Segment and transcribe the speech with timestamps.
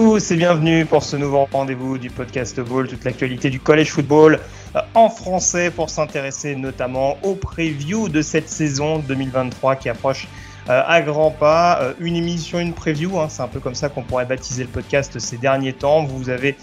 [0.00, 4.40] tous et bienvenue pour ce nouveau rendez-vous du podcast Ball, toute l'actualité du college football
[4.74, 10.26] euh, en français pour s'intéresser notamment aux previews de cette saison 2023 qui approche
[10.70, 11.82] euh, à grands pas.
[11.82, 14.70] Euh, une émission, une preview, hein, c'est un peu comme ça qu'on pourrait baptiser le
[14.70, 16.02] podcast ces derniers temps.
[16.02, 16.56] Vous avez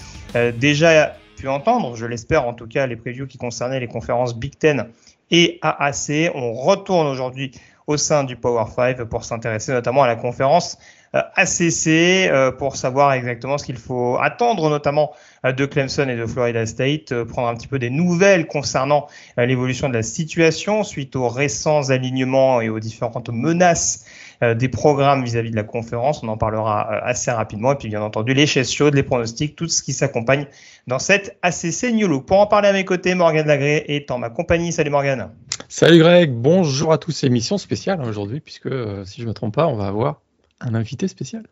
[0.57, 4.57] déjà pu entendre, je l'espère en tout cas, les previews qui concernaient les conférences Big
[4.57, 4.87] Ten
[5.29, 6.31] et AAC.
[6.33, 7.51] On retourne aujourd'hui
[7.85, 10.79] au sein du Power 5 pour s'intéresser notamment à la conférence
[11.13, 15.13] ACC euh, pour savoir exactement ce qu'il faut attendre, notamment
[15.45, 19.89] euh, de Clemson et de Florida State, prendre un petit peu des nouvelles concernant l'évolution
[19.89, 24.05] de la situation suite aux récents alignements et aux différentes menaces
[24.41, 26.21] des programmes vis-à-vis de la conférence.
[26.23, 27.73] On en parlera assez rapidement.
[27.73, 30.45] Et puis, bien entendu, les chaises chaudes, les pronostics, tout ce qui s'accompagne
[30.85, 32.25] dans cette ACC New Look.
[32.25, 34.71] Pour en parler à mes côtés, Morgane Lagré est en ma compagnie.
[34.71, 35.31] Salut Morgane.
[35.69, 37.23] Salut Greg, bonjour à tous.
[37.23, 38.69] Émission spéciale hein, aujourd'hui, puisque
[39.05, 40.21] si je ne me trompe pas, on va avoir
[40.59, 41.43] un invité spécial.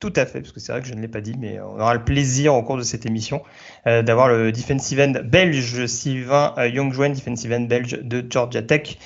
[0.00, 1.80] Tout à fait, parce que c'est vrai que je ne l'ai pas dit, mais on
[1.80, 3.42] aura le plaisir au cours de cette émission
[3.86, 8.98] euh, d'avoir le defensive end belge Sylvain euh, Youngjoen, defensive end belge de Georgia Tech,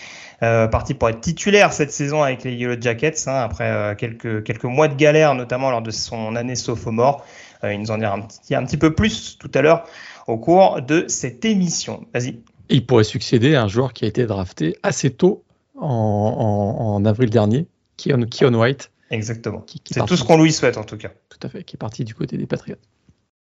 [0.42, 4.42] euh, parti pour être titulaire cette saison avec les Yellow Jackets, hein, après euh, quelques,
[4.42, 7.24] quelques mois de galère, notamment lors de son année sophomore.
[7.62, 9.84] Il nous en dira un petit, un petit peu plus tout à l'heure
[10.26, 12.06] au cours de cette émission.
[12.14, 12.40] Vas-y.
[12.70, 15.44] Il pourrait succéder à un joueur qui a été drafté assez tôt
[15.76, 18.90] en, en, en avril dernier, Keon, Keon White.
[19.10, 19.64] Exactement.
[19.84, 21.10] C'est tout ce qu'on lui souhaite en tout cas.
[21.28, 22.76] Tout à fait, qui est parti du côté des Patriots.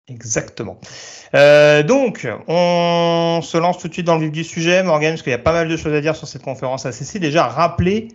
[0.08, 0.80] Exactement.
[1.36, 5.22] Euh, donc, on se lance tout de suite dans le vif du sujet, Morgan, parce
[5.22, 7.20] qu'il y a pas mal de choses à dire sur cette conférence ACC.
[7.20, 8.10] Déjà, rappeler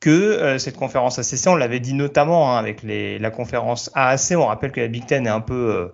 [0.00, 4.32] que euh, cette conférence ACC, on l'avait dit notamment hein, avec les, la conférence AAC,
[4.36, 5.88] on rappelle que la Big Ten est un peu euh,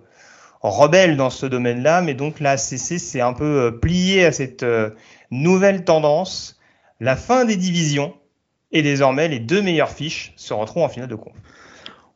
[0.61, 4.65] rebelle dans ce domaine-là, mais donc la ACC s'est un peu euh, plié à cette
[5.31, 6.59] nouvelle tendance,
[6.99, 8.13] la fin des divisions,
[8.71, 11.33] et désormais les deux meilleures fiches se retrouvent en finale de conf.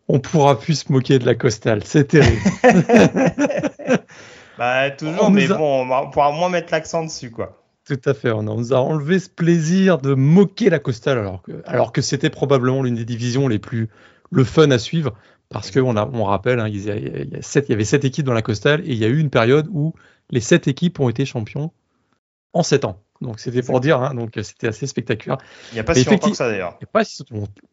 [0.08, 2.42] On pourra plus se moquer de la costale, c'est terrible.
[4.58, 5.58] bah toujours, on mais a...
[5.58, 7.62] bon, on pourra moins mettre l'accent dessus, quoi.
[7.88, 11.62] Tout à fait, on nous a enlevé ce plaisir de moquer la costale, alors que,
[11.66, 13.90] alors que c'était probablement l'une des divisions les plus
[14.32, 15.14] le fun à suivre,
[15.50, 17.84] parce qu'on on rappelle, hein, il, y a, il, y a sept, il y avait
[17.84, 19.94] sept équipes dans la costale, et il y a eu une période où
[20.32, 21.72] les sept équipes ont été champions
[22.54, 23.05] en sept ans.
[23.22, 25.38] Donc c'était pour dire, hein, donc c'était assez spectaculaire.
[25.72, 26.78] Il n'y a pas si longtemps que ça d'ailleurs.
[26.92, 27.24] Pas si,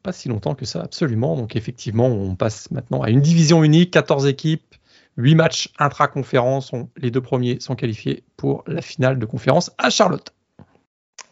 [0.03, 1.36] pas si longtemps que ça, absolument.
[1.36, 4.75] Donc effectivement, on passe maintenant à une division unique, 14 équipes,
[5.16, 6.70] 8 matchs intra-conférence.
[6.97, 10.32] Les deux premiers sont qualifiés pour la finale de conférence à Charlotte.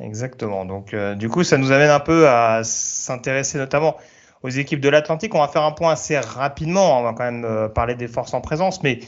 [0.01, 0.65] Exactement.
[0.65, 3.97] Donc euh, du coup, ça nous amène un peu à s'intéresser notamment
[4.43, 5.35] aux équipes de l'Atlantique.
[5.35, 6.99] On va faire un point assez rapidement.
[6.99, 9.01] On va quand même euh, parler des forces en présence, mais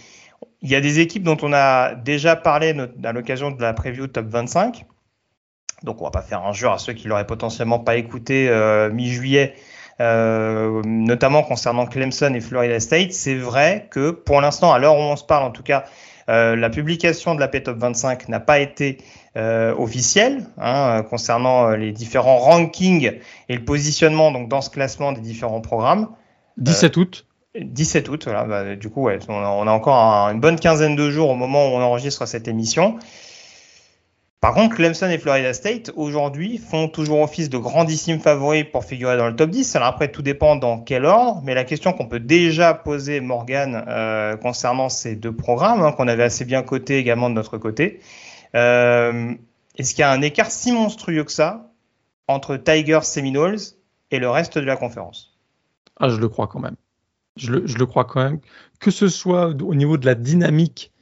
[0.62, 4.06] il y a des équipes dont on a déjà parlé à l'occasion de la preview
[4.06, 4.86] top 25.
[5.82, 8.90] Donc on va pas faire un jeu à ceux qui l'auraient potentiellement pas écouté euh,
[8.90, 9.54] mi-juillet,
[10.00, 13.12] euh, notamment concernant Clemson et Florida State.
[13.12, 15.84] C'est vrai que pour l'instant, à l'heure où on se parle en tout cas,
[16.28, 18.98] euh, la publication de la P-Top 25 n'a pas été
[19.36, 25.20] euh, officielle hein, concernant les différents rankings et le positionnement donc dans ce classement des
[25.20, 26.08] différents programmes.
[26.58, 27.26] 17 août.
[27.58, 28.26] 17 août.
[28.26, 31.70] Bah, du coup, on, a, encore un, une bonne quinzaine de jours au moment où
[31.70, 32.98] on enregistre cette émission.
[34.42, 39.16] Par contre, Clemson et Florida State, aujourd'hui, font toujours office de grandissimes favoris pour figurer
[39.16, 39.76] dans le top 10.
[39.76, 43.84] Alors après, tout dépend dans quel ordre, mais la question qu'on peut déjà poser, Morgan,
[43.86, 48.00] euh, concernant ces deux programmes, hein, qu'on avait assez bien cotés également de notre côté,
[48.56, 49.32] euh,
[49.78, 51.70] est-ce qu'il y a un écart si monstrueux que ça
[52.26, 53.58] entre Tigers Seminoles
[54.10, 55.38] et le reste de la conférence?
[56.00, 56.74] Ah, je le crois quand même.
[57.36, 58.40] Je le, crois quand même.
[58.78, 60.92] Que ce soit au niveau de la dynamique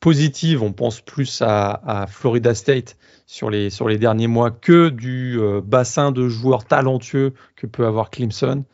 [0.00, 6.12] positive, on pense plus à, Florida State sur les, derniers mois que du euh, bassin
[6.12, 8.64] de joueurs talentueux que peut avoir Clemson.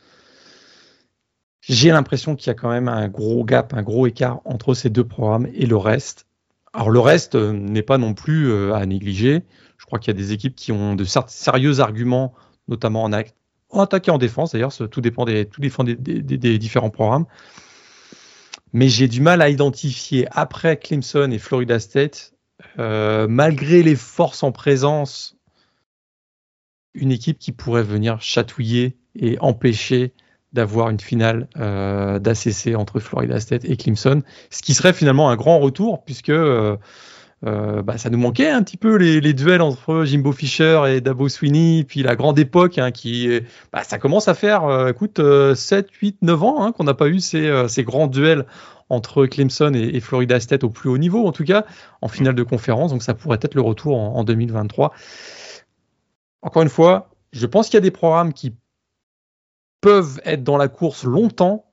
[1.60, 4.90] J'ai l'impression qu'il y a quand même un gros gap, un gros écart entre ces
[4.90, 6.26] deux programmes et le reste.
[6.72, 9.44] Alors le reste euh, n'est pas non plus euh, à négliger.
[9.78, 12.34] Je crois qu'il y a des équipes qui ont de sérieux arguments,
[12.68, 13.12] notamment en,
[13.70, 14.52] en attaque et en défense.
[14.52, 17.26] D'ailleurs, tout dépend des différents programmes
[18.72, 22.34] mais j'ai du mal à identifier après Clemson et Florida State,
[22.78, 25.36] euh, malgré les forces en présence
[26.94, 30.12] une équipe qui pourrait venir chatouiller et empêcher
[30.52, 35.36] d'avoir une finale euh, d'ACC entre Florida State et Clemson, ce qui serait finalement un
[35.36, 36.76] grand retour puisque euh,
[37.46, 41.28] euh, bah, ça nous manquait un petit peu les, duels entre Jimbo Fisher et Dabo
[41.28, 43.40] Sweeney, puis la grande époque hein, qui,
[43.72, 45.20] bah, ça commence à faire, écoute,
[45.54, 48.46] 7, 8, 9 ans hein, qu'on n'a pas eu ces, ces, grands duels
[48.88, 51.64] entre Clemson et, Florida State au plus haut niveau, en tout cas
[52.02, 54.92] en finale de conférence, donc ça pourrait être le retour en 2023.
[56.42, 58.54] Encore une fois, je pense qu'il y a des programmes qui
[59.80, 61.69] peuvent être dans la course longtemps,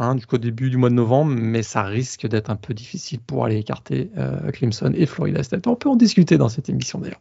[0.00, 3.44] hein, jusqu'au début du mois de novembre, mais ça risque d'être un peu difficile pour
[3.44, 5.66] aller écarter euh, Clemson et Florida State.
[5.66, 7.20] On peut en discuter dans cette émission d'ailleurs.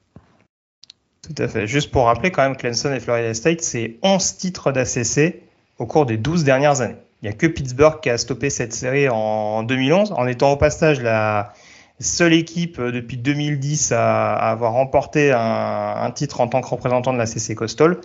[1.21, 1.67] Tout à fait.
[1.67, 5.41] Juste pour rappeler quand même, Clemson et Florida State, c'est 11 titres d'ACC
[5.77, 6.95] au cours des 12 dernières années.
[7.21, 10.57] Il n'y a que Pittsburgh qui a stoppé cette série en 2011, en étant au
[10.57, 11.53] passage la
[11.99, 17.17] seule équipe euh, depuis 2010 à, avoir remporté un, titre en tant que représentant de
[17.17, 17.97] l'ACC Coastal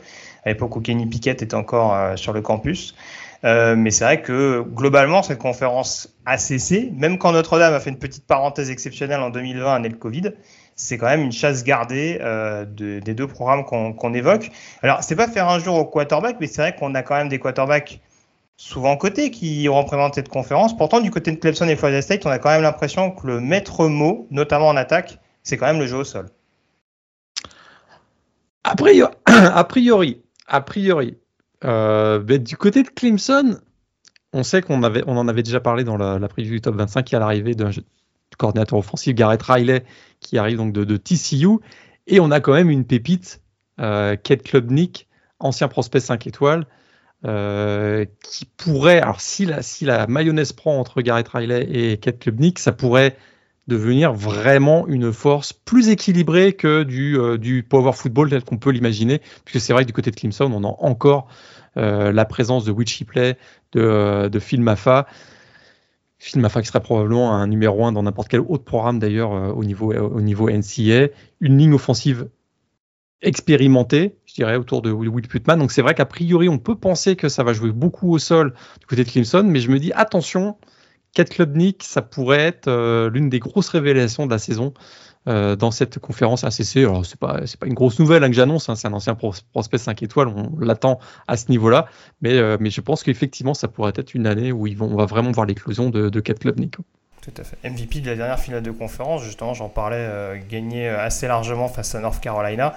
[0.45, 2.95] à l'époque où Kenny Pickett était encore euh, sur le campus.
[3.45, 7.99] Euh, mais c'est vrai que globalement, cette conférence ACC, même quand Notre-Dame a fait une
[7.99, 10.33] petite parenthèse exceptionnelle en 2020 année de Covid,
[10.77, 14.51] c'est quand même une chasse gardée euh, de, des deux programmes qu'on évoque.
[14.83, 17.29] Alors, c'est pas faire un jour au quarterback, mais c'est vrai qu'on a quand même
[17.29, 18.01] des quarterbacks
[18.57, 20.77] souvent côté qui représentent cette conférence.
[20.77, 23.41] Pourtant, du côté de Clemson et Florida State, on a quand même l'impression que le
[23.41, 26.27] maître mot, notamment en attaque, c'est quand même le jeu au sol.
[28.63, 30.23] A priori, a priori
[30.53, 31.17] a priori.
[31.65, 33.59] Euh, du côté de Clemson,
[34.33, 37.19] on sait qu'on en avait déjà parlé dans la, preview du top 25 qui à
[37.19, 37.71] l'arrivée d'un
[38.39, 39.85] coordinateur offensif, Garrett Riley,
[40.21, 41.59] qui arrive donc de, TCU.
[42.07, 43.43] Et on a quand même une pépite,
[43.81, 46.67] euh, Kate Klubnik, ancien prospect 5 étoiles,
[47.25, 52.19] euh, qui pourrait, alors si la, si la mayonnaise prend entre Garrett Riley et Kate
[52.19, 53.17] Klubnik, ça pourrait
[53.69, 58.71] devenir vraiment une force plus équilibrée que du, euh, du power football tel qu'on peut
[58.71, 61.29] l'imaginer, puisque c'est vrai que du côté de Clemson, on a encore
[61.77, 63.37] euh, la présence de Witchy Play,
[63.73, 65.07] de, euh, de Phil Maffa.
[66.19, 69.65] Phil Maffa qui serait probablement un numéro un dans n'importe quel autre programme d'ailleurs au,
[69.65, 71.09] niveau, au niveau NCA.
[71.41, 72.29] Une ligne offensive
[73.23, 75.59] expérimentée, je dirais, autour de Will Putman.
[75.59, 78.55] Donc c'est vrai qu'a priori, on peut penser que ça va jouer beaucoup au sol
[78.81, 80.57] du côté de Clemson, mais je me dis attention,
[81.15, 84.73] Kat Klubnik, ça pourrait être euh, l'une des grosses révélations de la saison
[85.29, 86.79] euh, dans cette conférence ACC.
[86.79, 89.79] Alors, c'est pas, pas une grosse nouvelle hein, que j'annonce, hein, c'est un ancien prospect
[89.79, 90.99] 5 étoiles, on l'attend
[91.29, 91.87] à ce niveau-là,
[92.23, 95.33] mais, euh, mais je pense qu'effectivement, ça pourrait être une année où on va vraiment
[95.33, 96.77] voir l'éclosion de, de Kat Klubnik.
[97.21, 97.57] Tout à fait.
[97.69, 102.01] MVP de la dernière finale de conférence, justement, j'en parlais, gagné assez largement face à
[102.01, 102.77] North Carolina.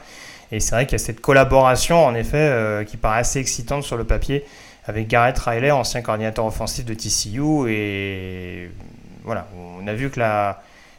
[0.51, 3.97] Et c'est vrai qu'il y a cette collaboration, en effet, qui paraît assez excitante sur
[3.97, 4.45] le papier
[4.87, 7.69] avec Garrett Riley, ancien coordinateur offensif de TCU.
[7.69, 8.69] Et
[9.23, 9.47] voilà,
[9.79, 10.19] on a vu que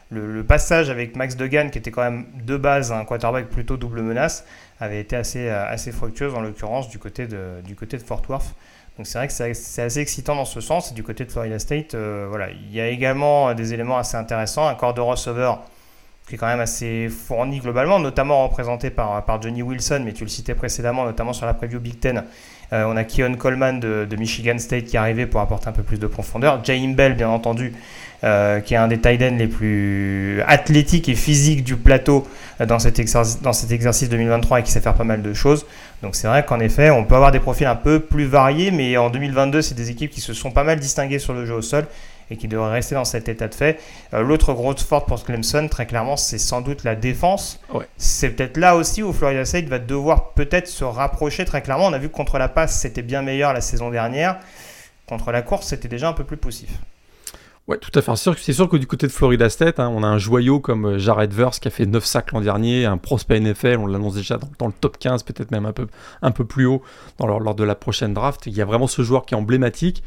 [0.09, 4.01] le, passage avec Max Degan, qui était quand même de base un quarterback plutôt double
[4.01, 4.45] menace,
[4.79, 7.61] avait été assez, assez fructueuse en l'occurrence du, côté de,
[8.05, 8.55] Fort Worth.
[8.97, 10.93] Donc c'est vrai que c'est assez excitant dans ce sens.
[10.93, 14.67] du côté de Florida State, euh, voilà, il y a également des éléments assez intéressants.
[14.67, 15.61] Un corps de receveur
[16.27, 20.23] qui est quand même assez fourni globalement, notamment représenté par, par Johnny Wilson, mais tu
[20.23, 22.25] le citais précédemment, notamment sur la preview Big Ten.
[22.73, 25.83] Euh, on a Keon Coleman de, Michigan State qui est arrivé pour apporter un peu
[25.83, 26.59] plus de profondeur.
[26.63, 27.73] James Bell, bien entendu,
[28.23, 32.27] euh, qui est un des tight ends les plus athlétiques et physiques du plateau
[32.59, 32.99] euh, dans, cet
[33.41, 35.65] dans cet exercice 2023 et qui sait faire pas mal de choses.
[36.01, 38.97] Donc c'est vrai qu'en effet, on peut avoir des profils un peu plus variés, mais
[38.97, 41.61] en 2022, c'est des équipes qui se sont pas mal distinguées sur le jeu au
[41.61, 41.85] sol
[42.29, 43.79] et qui devrait rester dans cet état de fait.
[44.13, 47.59] Euh, l'autre grosse force pour Clemson, très clairement, c'est sans doute la défense.
[47.97, 51.87] C'est peut-être là aussi où Florida State va devoir peut-être se rapprocher très clairement.
[51.87, 54.39] On a vu que contre la passe, c'était bien meilleur la saison dernière.
[55.07, 56.69] Contre la course, c'était déjà un peu plus poussif.
[57.67, 58.15] Ouais, tout à fait.
[58.15, 60.97] C'est sûr, que du côté de Florida State, hein, on a un joyau comme euh,
[60.97, 64.39] Jared Verse qui a fait 9 sacs l'an dernier, un prospect NFL, on l'annonce déjà
[64.57, 65.87] dans, le top 15, peut-être même un peu,
[66.21, 66.81] un peu plus haut
[67.17, 68.45] dans lors de la prochaine draft.
[68.45, 70.01] Il y a vraiment ce joueur qui est emblématique.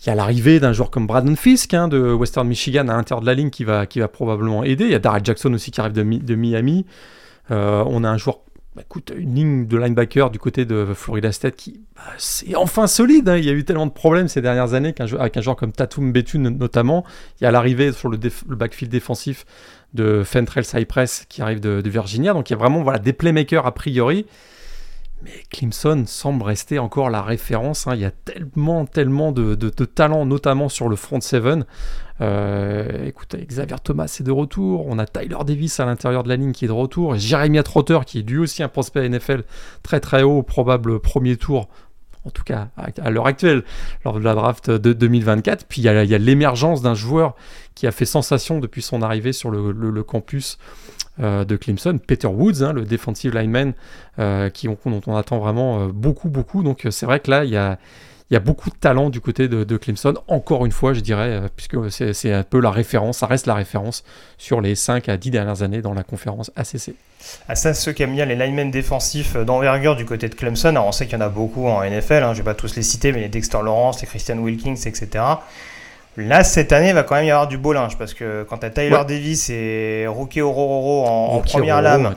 [0.00, 3.20] Il y a l'arrivée d'un joueur comme Braden Fisk hein, de Western Michigan à l'intérieur
[3.20, 4.84] de la ligne qui va, qui va probablement aider.
[4.84, 6.86] Il y a Darrell Jackson aussi qui arrive de, Miami.
[7.50, 8.38] Euh, on a un joueur,
[8.76, 12.86] bah, écoute, une ligne de linebacker du côté de Florida State qui bah, c'est enfin
[12.86, 13.28] solide.
[13.28, 13.38] Hein.
[13.38, 16.12] Il y a eu tellement de problèmes ces dernières années avec un joueur comme Tatum
[16.12, 17.04] Betune notamment.
[17.40, 19.46] Il y a l'arrivée sur le, backfield défensif
[19.94, 22.34] de Fentrell Cypress qui arrive de, de, Virginia.
[22.34, 24.26] Donc il y a vraiment voilà, des playmakers a priori.
[25.22, 27.86] Mais Clemson semble rester encore la référence.
[27.86, 27.94] Hein.
[27.94, 31.64] Il y a tellement, tellement de, de, talent, notamment sur le front seven.
[32.20, 34.86] Euh, écoute, Xavier Thomas est de retour.
[34.86, 37.16] On a Tyler Davis à l'intérieur de la ligne qui est de retour.
[37.16, 39.44] Jeremiah Trotter qui est lui aussi un prospect NFL
[39.82, 41.68] très très haut, probable premier tour.
[42.24, 43.64] En tout cas, à l'heure actuelle,
[44.04, 45.66] lors de la draft de 2024.
[45.66, 47.34] Puis il y a, l'émergence d'un joueur
[47.74, 50.58] qui a fait sensation depuis son arrivée sur le, campus
[51.18, 53.72] de Clemson, Peter Woods, hein, le defensive lineman,
[54.52, 56.62] qui, dont on attend vraiment beaucoup, beaucoup.
[56.62, 57.78] Donc c'est vrai que là, il y a,
[58.30, 61.48] y a beaucoup de talent du côté de, Clemson, encore une fois, je dirais, euh,
[61.54, 64.04] puisque c'est un peu la référence, ça reste la référence
[64.36, 66.94] sur les 5 à 10 dernières années dans la conférence ACC.
[67.48, 70.86] Ah ça, ceux qui aiment bien les linemen défensifs d'envergure du côté de Clemson, alors
[70.86, 72.76] on sait qu'il y en a beaucoup en NFL, hein, je ne vais pas tous
[72.76, 75.24] les citer, mais les Dexter Lawrence, les Christian Wilkins, etc.
[76.18, 78.58] Là, cette année, il va quand même y avoir du beau linge parce que quand
[78.58, 82.16] tu as Tyler Davis et Rookie Ororo en, première lame,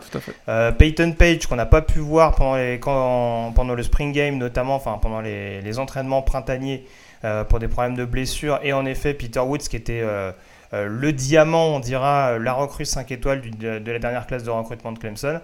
[0.50, 4.74] euh, Peyton Page qu'on n'a pas pu voir pendant, les, pendant le spring game, notamment
[4.74, 6.84] enfin, pendant les, entraînements printaniers
[7.26, 10.32] euh, pour des problèmes de blessure, et en effet, Peter Woods qui était euh,
[10.72, 15.00] le diamant, on dira, la recrue 5 étoiles de la dernière classe de recrutement de
[15.00, 15.40] Clemson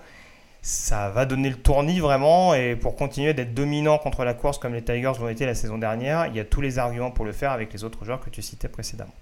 [0.67, 4.73] ça va donner le tournis vraiment et pour continuer d'être dominant contre la course comme
[4.73, 7.31] les Tigers l'ont été la saison dernière, il y a tous les arguments pour le
[7.31, 9.13] faire avec les autres joueurs que tu citais précédemment.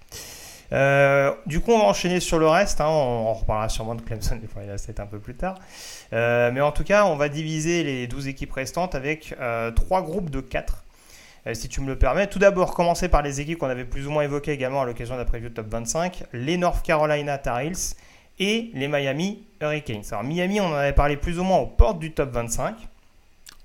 [0.74, 2.82] Euh, du coup, on va enchaîner sur le reste.
[2.82, 2.88] Hein.
[2.88, 5.60] on, reparlera sûrement de Clemson et Florida State un peu plus tard.
[6.14, 10.02] Euh, mais en tout cas, on va diviser les 12 équipes restantes avec euh, trois
[10.02, 10.84] groupes de 4.
[11.54, 14.10] si tu me le permets, tout d'abord, commencer par les équipes qu'on avait plus ou
[14.10, 16.24] moins évoquées également à l'occasion de la preview top 25.
[16.34, 17.60] Les North Carolina Tar
[18.40, 20.04] et les Miami Hurricanes.
[20.12, 22.76] Alors Miami, on en avait parlé plus ou moins aux portes du top 25.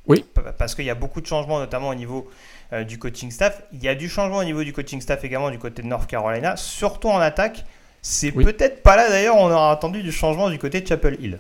[0.07, 0.25] Oui.
[0.59, 2.29] Parce qu'il y a beaucoup de changements, notamment au niveau
[2.73, 3.63] euh, du coaching staff.
[3.73, 6.09] Il y a du changement au niveau du coaching staff également du côté de North
[6.09, 7.65] Carolina, surtout en attaque.
[8.03, 11.39] C'est peut-être pas là d'ailleurs, on aura attendu du changement du côté de Chapel Hill.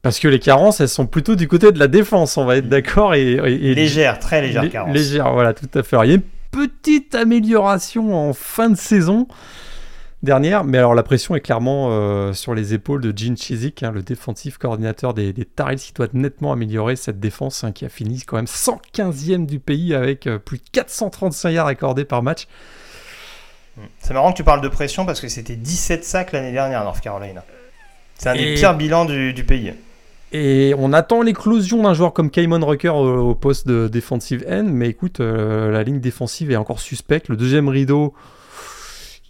[0.00, 2.68] Parce que les carences, elles sont plutôt du côté de la défense, on va être
[2.68, 3.14] d'accord.
[3.14, 3.36] Et,
[3.74, 4.94] légère, très légère carence.
[4.94, 5.96] Légère, voilà, tout à fait.
[6.04, 9.26] il y a une petite amélioration en fin de saison
[10.24, 10.64] dernière.
[10.64, 14.02] Mais alors la pression est clairement euh, sur les épaules de Gene Chizik, hein, le
[14.02, 18.22] défensif coordinateur des, des Tar qui doit nettement améliorer cette défense hein, qui a fini
[18.22, 22.46] quand même 115e du pays avec euh, plus de 435 yards accordés par match.
[23.98, 26.84] C'est marrant que tu parles de pression parce que c'était 17 sacs l'année dernière à
[26.84, 27.44] North Carolina.
[28.16, 29.72] C'est un des pires bilans du, pays.
[30.32, 34.88] Et on attend l'éclosion d'un joueur comme Kaimon Rucker au, poste de defensive end, mais
[34.88, 37.28] écoute, euh, la ligne défensive est encore suspecte.
[37.28, 38.14] Le deuxième rideau,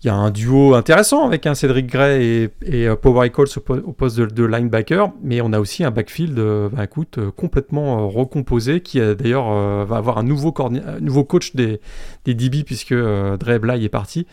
[0.04, 3.92] il y a un duo intéressant avec un Cédric Gray et, euh, Power Eccles au,
[3.92, 6.86] poste de, linebacker, mais on a aussi un backfield euh, bah,
[7.18, 11.80] euh, complètement recomposé qui d'ailleurs va avoir un nouveau, coach des,
[12.26, 14.26] des DB puisque Dre Bly est parti.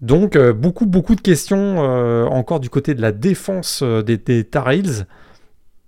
[0.00, 1.78] Donc beaucoup beaucoup de questions
[2.28, 5.06] encore du côté de la défense des, des Tar Heels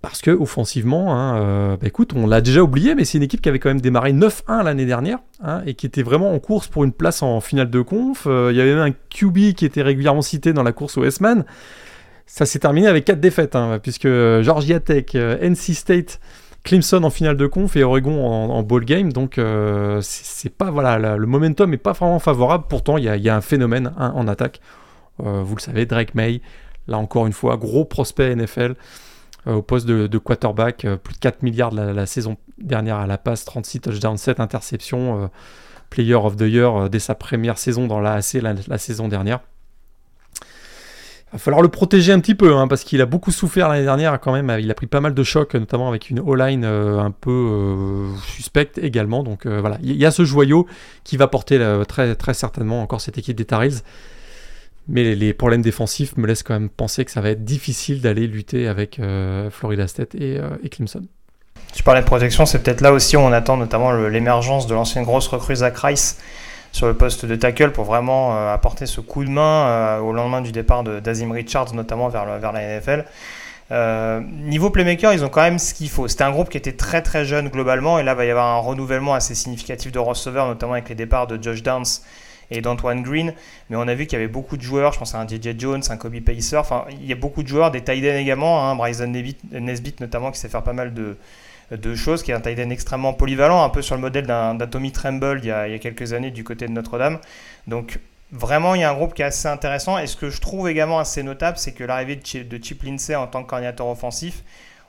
[0.05, 3.41] parce que offensivement, hein, euh, bah, écoute, on l'a déjà oublié, mais c'est une équipe
[3.41, 6.67] qui avait quand même démarré 9-1 l'année dernière hein, et qui était vraiment en course
[6.67, 8.27] pour une place en finale de conf.
[8.27, 11.05] Euh, il y avait même un QB qui était régulièrement cité dans la course au
[11.05, 11.43] S-Man.
[12.27, 16.19] Ça s'est terminé avec 4 défaites, hein, puisque Georgia Tech, euh, NC State,
[16.63, 19.11] Clemson en finale de conf et Oregon en, ball game.
[19.11, 19.39] Donc
[20.01, 22.65] c'est pas voilà, le momentum est pas vraiment favorable.
[22.69, 24.61] Pourtant, il y, a un phénomène en attaque.
[25.19, 26.41] vous le savez, Drake May,
[26.87, 28.73] là encore une fois, gros prospect NFL.
[29.47, 33.19] Euh, au poste de, quarterback, euh, plus de 4 milliards la, saison dernière à la
[33.19, 35.27] passe, 36 touchdowns, 7 interceptions, euh,
[35.91, 39.41] player of the year dès sa première saison dans l'AAC la, saison dernière.
[41.27, 43.83] Il va falloir le protéger un petit peu, hein, parce qu'il a beaucoup souffert l'année
[43.83, 44.55] dernière quand même.
[44.59, 49.21] Il a pris pas mal de chocs, notamment avec une O-line un peu suspecte également.
[49.21, 50.65] Donc voilà, il y a ce joyau
[51.03, 51.59] qui va porter
[51.89, 53.81] très, très certainement encore cette équipe des Tarils.
[54.87, 58.27] Mais les, problèmes défensifs me laissent quand même penser que ça va être difficile d'aller
[58.27, 61.01] lutter avec euh, Florida State euh, et, Clemson.
[61.73, 65.03] Tu parlais de protection, c'est peut-être là aussi où on attend notamment l'émergence de l'ancienne
[65.03, 66.19] grosse recrue Zach Rice
[66.71, 70.41] sur le poste de tackle pour vraiment euh, apporter ce coup de main au lendemain
[70.41, 73.05] du départ d'Azim Richards, notamment vers, la NFL.
[74.21, 76.07] niveau playmaker, ils ont quand même ce qu'il faut.
[76.07, 78.59] C'était un groupe qui était très très jeune globalement, et là va y avoir un
[78.59, 81.85] renouvellement assez significatif de receveurs, notamment avec les départs de Josh Downs
[82.51, 83.33] et d'Antoine Green.
[83.69, 85.57] Mais on a vu qu'il y avait beaucoup de joueurs, je pense à un DJ
[85.57, 88.75] Jones, un Kobe Pacer, enfin il y a beaucoup de joueurs, des tight également, hein,
[88.75, 89.11] Bryson
[89.51, 91.17] Nesbitt notamment qui sait faire pas mal de,
[91.71, 94.91] de choses, qui est un tight extrêmement polyvalent, un peu sur le modèle d'un Tommy
[94.91, 97.19] Tremble il y, a, quelques années du côté de Notre-Dame.
[97.67, 97.99] Donc
[98.31, 100.67] vraiment il y a un groupe qui est assez intéressant et ce que je trouve
[100.67, 104.43] également assez notable c'est que l'arrivée de Chip Lindsay en tant que coordinateur offensif,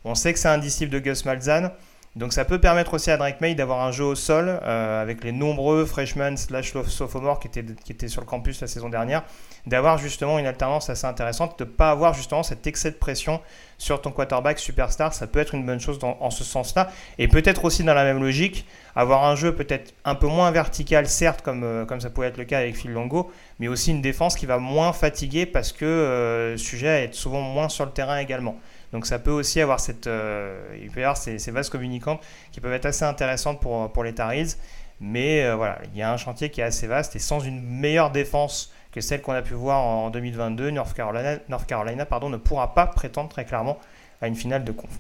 [0.05, 1.71] on sait que c'est un disciple de Gus Malzahn,
[2.17, 5.23] donc ça peut permettre aussi à Drake May d'avoir un jeu au sol euh, avec
[5.23, 9.23] les nombreux freshmen slash sophomores qui étaient, qui étaient sur le campus la saison dernière,
[9.67, 13.43] d'avoir justement une alternance assez intéressante, de ne pas avoir justement cet excès de pression
[13.77, 15.13] sur ton quarterback superstar.
[15.13, 16.91] Ça peut être une bonne chose en ce sens-là.
[17.19, 21.07] Et peut-être aussi dans la même logique, avoir un jeu peut-être un peu moins vertical,
[21.07, 24.37] certes, comme, euh, ça pouvait être le cas avec Phil Longo, mais aussi une défense
[24.37, 28.17] qui va moins fatiguer parce que euh, le sujet est souvent moins sur le terrain
[28.17, 28.57] également.
[28.97, 32.87] Donc ça peut aussi avoir cette, euh, il avoir ces, vases communicantes qui peuvent être
[32.87, 34.57] assez intéressantes pour, les Tariz.
[35.03, 37.61] Mais euh, voilà, il y a un chantier qui est assez vaste et sans une
[37.61, 40.71] meilleure défense que celle qu'on a pu voir en 2022.
[40.71, 43.79] North Carolina, North Carolina pardon, ne pourra pas prétendre très clairement
[44.23, 44.99] à une finale de conf.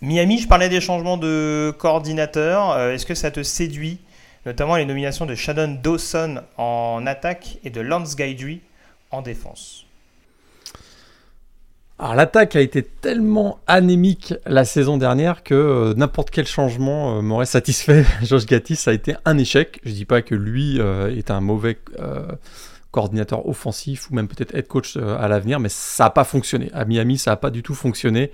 [0.00, 2.70] Miami, je parlais des changements de coordinateur.
[2.70, 3.98] Euh, est-ce que ça te séduit
[4.46, 8.60] Notamment les nominations de Shannon Dawson en attaque et de Lance Guidry
[9.10, 9.89] en défense?
[12.00, 17.20] Alors l'attaque a été tellement anémique la saison dernière que euh, n'importe quel changement euh,
[17.20, 18.06] m'aurait satisfait.
[18.22, 19.80] Josh Gattis a été un échec.
[19.84, 21.78] Je dis pas que lui est un mauvais
[22.90, 26.70] coordinateur offensif ou même peut-être head coach à l'avenir, mais ça n'a pas fonctionné.
[26.72, 28.32] À Miami, ça n'a pas du tout fonctionné.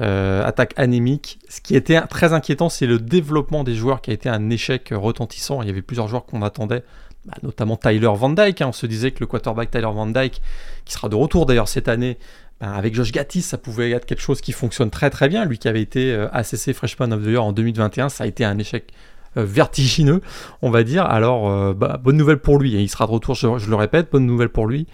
[0.00, 1.38] Euh, attaque anémique.
[1.48, 4.90] Ce qui était très inquiétant, c'est le développement des joueurs qui a été un échec
[4.92, 5.62] retentissant.
[5.62, 6.82] Il y avait plusieurs joueurs qu'on attendait,
[7.26, 8.60] bah, notamment Tyler Van Dyke.
[8.60, 8.68] Hein.
[8.68, 10.40] On se disait que le quarterback Tyler Van Dyke,
[10.84, 12.18] qui sera de retour d'ailleurs cette année,
[12.60, 15.44] bah, avec Josh Gattis, ça pouvait être quelque chose qui fonctionne très très bien.
[15.44, 18.44] Lui qui avait été euh, ACC Freshman of the Year en 2021, ça a été
[18.44, 18.92] un échec
[19.36, 20.20] euh, vertigineux,
[20.62, 21.04] on va dire.
[21.04, 22.72] Alors, bah, bonne nouvelle pour lui.
[22.72, 24.86] Il sera de retour, je, le répète, bonne nouvelle pour lui.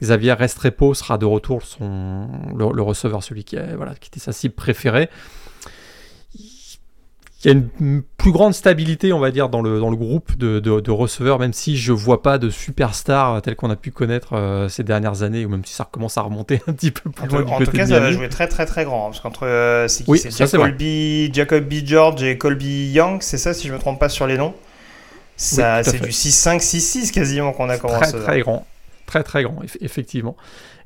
[0.00, 5.08] Xavier Restrepo sera de retour, le, receveur, celui qui était sa cible préférée.
[7.44, 10.36] Il y a une plus grande stabilité, on va dire, dans le, dans le groupe
[10.36, 13.92] de, de, receveurs, même si je ne vois pas de superstars tels qu'on a pu
[13.92, 17.10] connaître euh, ces dernières années, ou même si ça recommence à remonter un petit peu
[17.10, 17.44] plus loin.
[17.46, 19.86] En, tout cas, ça va jouer très très très grand, hein, parce qu'entre euh,
[21.32, 21.74] Jacob B.
[21.84, 24.54] George et Colby Young, c'est ça, si je ne me trompe pas sur les noms?
[25.36, 28.12] Ça, c'est du 6-5, 6-6 quasiment qu'on a commencé.
[28.12, 28.66] Très très grand
[29.08, 30.36] très très grand, effectivement.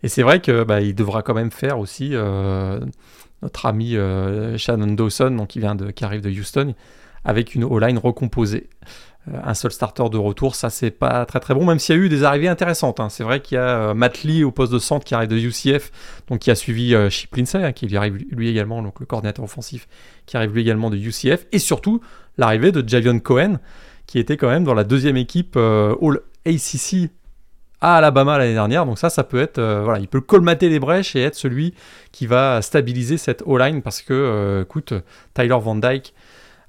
[0.02, 2.80] Et c'est vrai que bah, il devra quand même faire aussi euh,
[3.42, 6.74] notre ami euh, Shannon Dawson, donc qui vient de, qui arrive de Houston,
[7.24, 8.68] avec une O-line recomposée.
[9.28, 11.98] Euh, un seul starter de retour, ça c'est pas très très bon, même s'il y
[11.98, 13.00] a eu des arrivées intéressantes.
[13.00, 13.08] Hein.
[13.08, 15.90] C'est vrai qu'il y a Matt Lee au poste de centre qui arrive de UCF,
[16.28, 19.86] donc qui a suivi Chip Lindsay, hein, qui arrive lui également, donc le coordinateur offensif,
[20.26, 22.00] qui arrive lui également de UCF, et surtout
[22.38, 23.58] l'arrivée de Javion Cohen,
[24.06, 27.10] qui était quand même dans la deuxième équipe All ACC
[27.82, 28.86] à Alabama l'année dernière.
[28.86, 31.74] Donc ça, ça peut être, euh, voilà, il peut colmater les brèches et être celui
[32.12, 34.94] qui va stabiliser cette O-line parce que, euh, écoute,
[35.34, 36.14] Tyler Van Dyke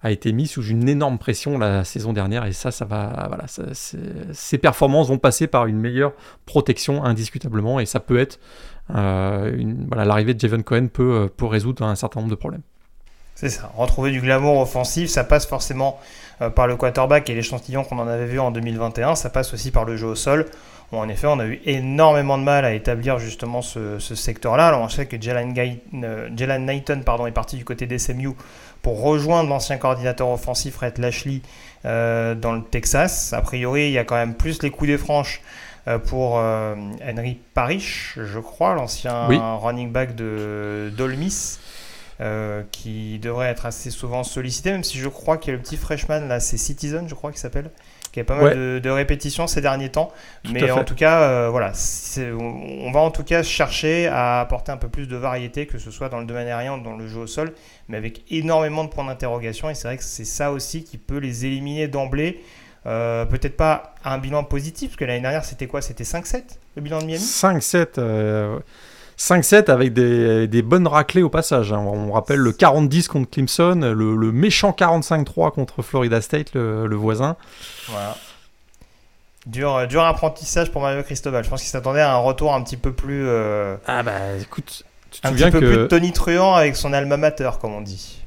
[0.02, 3.46] a été mis sous une énorme pression la saison dernière et ça, ça va, voilà,
[4.34, 6.12] ses performances vont passer par une meilleure
[6.46, 8.40] protection indiscutablement et ça peut être,
[8.94, 9.56] euh,
[9.88, 12.64] voilà, l'arrivée de Javon Cohen peut, peut résoudre un certain nombre de problèmes.
[13.36, 16.00] C'est ça, retrouver du glamour offensif, ça passe forcément
[16.56, 19.86] par le quarterback et l'échantillon qu'on en avait vu en 2021, ça passe aussi par
[19.86, 20.48] le jeu au sol
[20.98, 24.68] en effet, on a eu énormément de mal à établir justement ce, secteur-là.
[24.68, 25.54] Alors, on sait que Jalen,
[26.04, 28.30] euh, Knighton pardon, est parti du côté d'SMU
[28.82, 31.42] pour rejoindre l'ancien coordinateur offensif Red Lashley
[31.86, 33.34] euh, dans le Texas.
[33.34, 35.42] A priori, il y a quand même plus les coups des franches
[35.88, 39.28] euh, pour Henry Parrish, je crois, l'ancien
[39.58, 41.60] running back de d'Olmis.
[42.72, 45.78] qui devrait être assez souvent sollicité, même si je crois qu'il y a le petit
[45.78, 47.70] freshman là, c'est Citizen, je crois qu'il s'appelle,
[48.14, 50.12] qui a pas mal de, répétitions ces derniers temps.
[50.50, 51.74] mais en tout cas, euh, voilà,
[52.40, 55.90] on, va en tout cas chercher à apporter un peu plus de variété, que ce
[55.90, 57.54] soit dans le domaine aérien ou dans le jeu au sol,
[57.90, 59.70] mais avec énormément de points d'interrogation.
[59.70, 62.40] Et c'est vrai que c'est ça aussi qui peut les éliminer d'emblée.
[62.86, 65.82] Euh, peut-être pas un bilan positif, parce que l'année dernière, c'était quoi?
[65.82, 66.44] C'était 5-7,
[66.76, 67.24] le bilan de Miami?
[67.24, 68.00] 5-7.
[69.24, 71.72] 5-7 avec des, bonnes raclées au passage.
[71.72, 71.80] Hein.
[71.80, 77.38] On rappelle le 40-10 contre Clemson, le, méchant 45-3 contre Florida State, le, voisin.
[77.88, 78.18] Voilà.
[79.46, 81.44] Dur, dur apprentissage pour Mario Cristobal.
[81.44, 83.26] Je pense qu'il s'attendait à un retour un petit peu plus.
[83.28, 87.18] Euh, ah bah écoute, tu un petit peu plus de Tony Truant avec son alma
[87.18, 88.22] mater, comme on dit.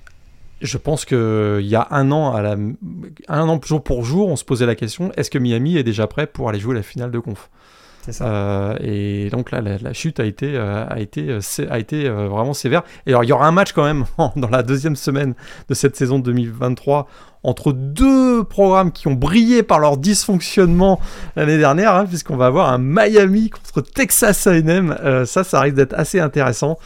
[0.63, 2.57] Je pense qu'il y a un an, à la...
[3.29, 6.07] un an jour pour jour, on se posait la question est-ce que Miami est déjà
[6.07, 7.51] prêt pour aller jouer la finale de conf?
[8.21, 11.41] Euh, et donc là, la, chute a été, euh, a été, euh,
[11.71, 12.83] a été vraiment sévère.
[13.07, 14.05] Et alors, il y aura un match quand même
[14.37, 15.35] dans la deuxième semaine
[15.69, 17.09] de cette saison 2023
[17.43, 21.01] entre deux programmes qui ont brillé par leur dysfonctionnement
[21.37, 25.25] l'année dernière, hein, puisqu'on va avoir un Miami contre Texas A&M.
[25.27, 26.79] ça, ça risque d'être assez intéressant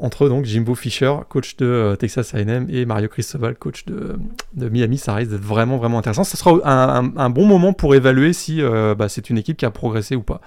[0.00, 4.18] entre donc Jimbo Fisher, coach de euh, Texas A&M, et Mario Cristobal, coach de,
[4.56, 4.98] Miami.
[4.98, 6.24] Ça risque d'être vraiment vraiment intéressant.
[6.24, 9.70] Ce sera un, bon moment pour évaluer si euh, bah, c'est une équipe qui a
[9.70, 10.40] progressé ou pas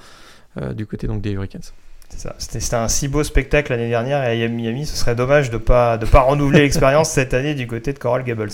[0.62, 1.62] euh, du côté donc des Hurricanes.
[2.10, 5.62] C'était un si beau spectacle l'année dernière et à Miami, ce serait dommage de ne
[5.62, 8.50] pas, de pas renouveler l'expérience cette année du côté de Coral Gables.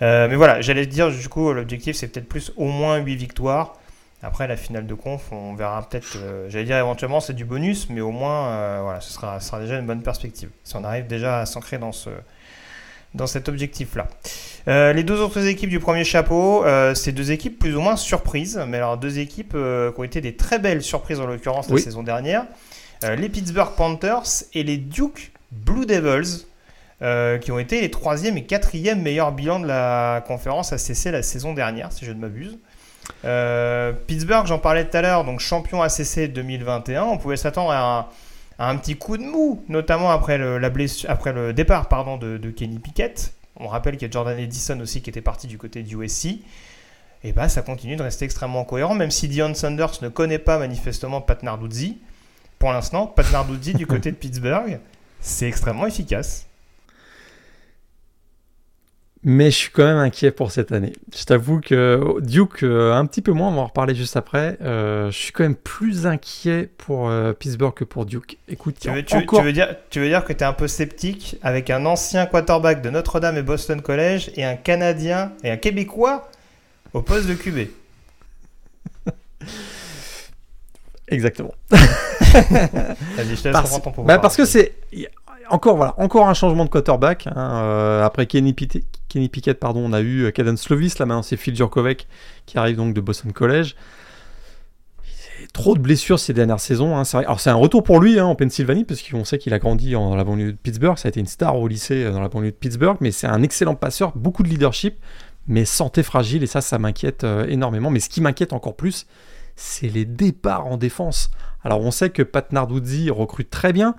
[0.00, 3.74] mais voilà, j'allais dire, du coup, l'objectif c'est peut-être plus au moins 8 victoires.
[4.22, 7.88] Après la finale de conf, on verra peut-être, euh, j'allais dire éventuellement c'est du bonus,
[7.88, 10.50] mais au moins euh, voilà, ce sera, sera, déjà une bonne perspective.
[10.62, 12.10] Si on arrive déjà à s'ancrer dans, ce,
[13.14, 14.08] dans cet objectif-là.
[14.68, 18.62] Euh, les deux autres équipes du premier chapeau, c'est deux équipes plus ou moins surprises,
[18.68, 22.02] mais alors deux équipes qui ont été des très belles surprises en l'occurrence la saison
[22.02, 22.44] dernière.
[23.02, 26.44] les Pittsburgh Panthers et les Duke Blue Devils.
[27.40, 31.54] qui ont été les troisième et quatrième meilleurs bilans de la conférence ACC la saison
[31.54, 32.58] dernière, si je ne m'abuse.
[34.06, 37.04] Pittsburgh, j'en parlais tout à l'heure, donc champion ACC 2021.
[37.04, 38.10] On pouvait s'attendre à,
[38.58, 40.70] un petit coup de mou, notamment après le, la
[41.08, 43.32] après le départ pardon, de, Kenny Pickett.
[43.56, 46.40] On rappelle qu'il y a Jordan Edison aussi qui était parti du côté du USC.
[47.22, 50.58] Et bah, ça continue de rester extrêmement cohérent, même si Dion Sanders ne connaît pas
[50.58, 51.98] manifestement Pat Narduzzi.
[52.58, 54.80] Pour l'instant, Pat Narduzzi du côté de Pittsburgh,
[55.20, 56.46] c'est extrêmement efficace
[59.22, 60.94] mais je suis quand même inquiet pour cette année.
[61.14, 64.56] Je t'avoue que Duke, euh, un petit peu moins, on va en reparler juste après.
[64.62, 68.38] Euh, je suis quand même plus inquiet pour euh, Pittsburgh que pour Duke.
[68.48, 71.36] Écoute, tu veux, tu, veux dire, tu veux dire que tu es un peu sceptique
[71.42, 76.30] avec un ancien quarterback de Notre-Dame et Boston College et un Canadien et un Québécois
[76.94, 77.68] au poste de QB.
[81.08, 81.54] Exactement.
[81.70, 84.72] Vas-y, je te laisse parce, ton bah parce que c'est
[85.50, 87.26] encore voilà, encore un changement de quarterback.
[87.26, 90.98] Hein, euh, après Kenny, Pickett, pardon, on a eu Caden Slovis.
[90.98, 92.06] Là maintenant, c'est Phil Jurkovec
[92.46, 93.74] qui arrive donc de Boston College.
[95.52, 96.96] Trop de blessures ces dernières saisons.
[96.96, 99.58] Hein, Alors c'est un retour pour lui hein, en Pennsylvanie parce qu'on sait qu'il a
[99.58, 100.96] grandi dans la banlieue de Pittsburgh.
[100.98, 103.26] Ça a été une star au lycée euh, dans la banlieue de Pittsburgh, mais c'est
[103.26, 104.98] un excellent passeur, beaucoup de leadership,
[105.46, 107.90] mais santé fragile et ça, ça m'inquiète euh, énormément.
[107.90, 109.06] Mais ce qui m'inquiète encore plus,
[109.56, 111.30] c'est les départs en défense.
[111.64, 113.94] Alors on sait que Pat Narduzzi recrute très bien.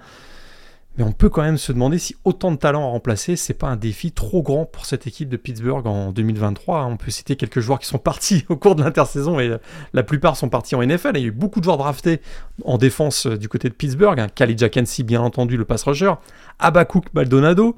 [0.98, 3.68] Mais on peut quand même se demander si autant de talents à remplacer, c'est pas
[3.68, 6.86] un défi trop grand pour cette équipe de Pittsburgh en 2023.
[6.86, 9.58] On peut citer quelques joueurs qui sont partis au cours de l'intersaison et
[9.94, 11.12] la plupart sont partis en NFL.
[11.16, 12.20] il y a eu beaucoup de joueurs draftés
[12.66, 14.20] en défense euh, du côté de Pittsburgh.
[14.20, 14.28] Hein.
[14.36, 14.70] Khalid
[15.06, 16.14] bien entendu, le pass rusher.
[16.60, 17.78] Abakouk Baldonado.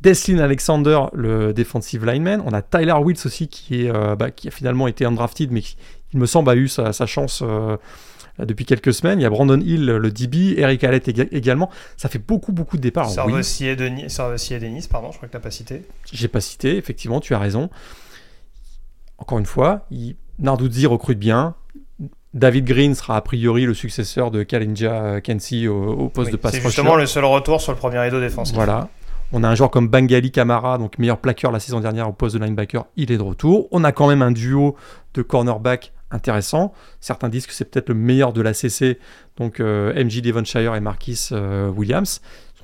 [0.00, 2.42] Deslin Alexander, le defensive lineman.
[2.44, 5.62] On a Tyler Wills aussi qui, est, euh, bah, qui a finalement été undrafted, mais
[5.62, 5.76] qui,
[6.12, 7.42] il me semble, a eu sa, chance.
[7.42, 7.76] Euh,
[8.38, 9.20] depuis quelques semaines.
[9.20, 11.70] Il y a Brandon Hill, le DB, Eric Allett également.
[11.96, 13.10] Ça fait beaucoup, beaucoup de départs.
[13.10, 14.60] Sarvesier oui.
[14.60, 15.82] Denis, pardon, je crois que tu n'as pas cité.
[16.12, 17.70] J'ai pas cité, effectivement, tu as raison.
[19.18, 20.16] Encore une fois, il...
[20.38, 21.54] Narduzzi recrute bien.
[22.32, 26.60] David Green sera a priori le successeur de Kalinja Kensi au, poste de pass C'est
[26.60, 28.54] justement le seul retour sur le premier rideau défensif.
[28.56, 28.88] Voilà.
[29.32, 32.36] On a un joueur comme Bangali Kamara, donc meilleur plaqueur la saison dernière au poste
[32.36, 33.68] de linebacker, il est de retour.
[33.70, 34.76] On a quand même un duo
[35.14, 36.72] de cornerback intéressant.
[37.00, 38.98] Certains disent que c'est peut-être le meilleur de la CC,
[39.36, 42.20] donc euh, MJ Devonshire et Marquis euh, Williams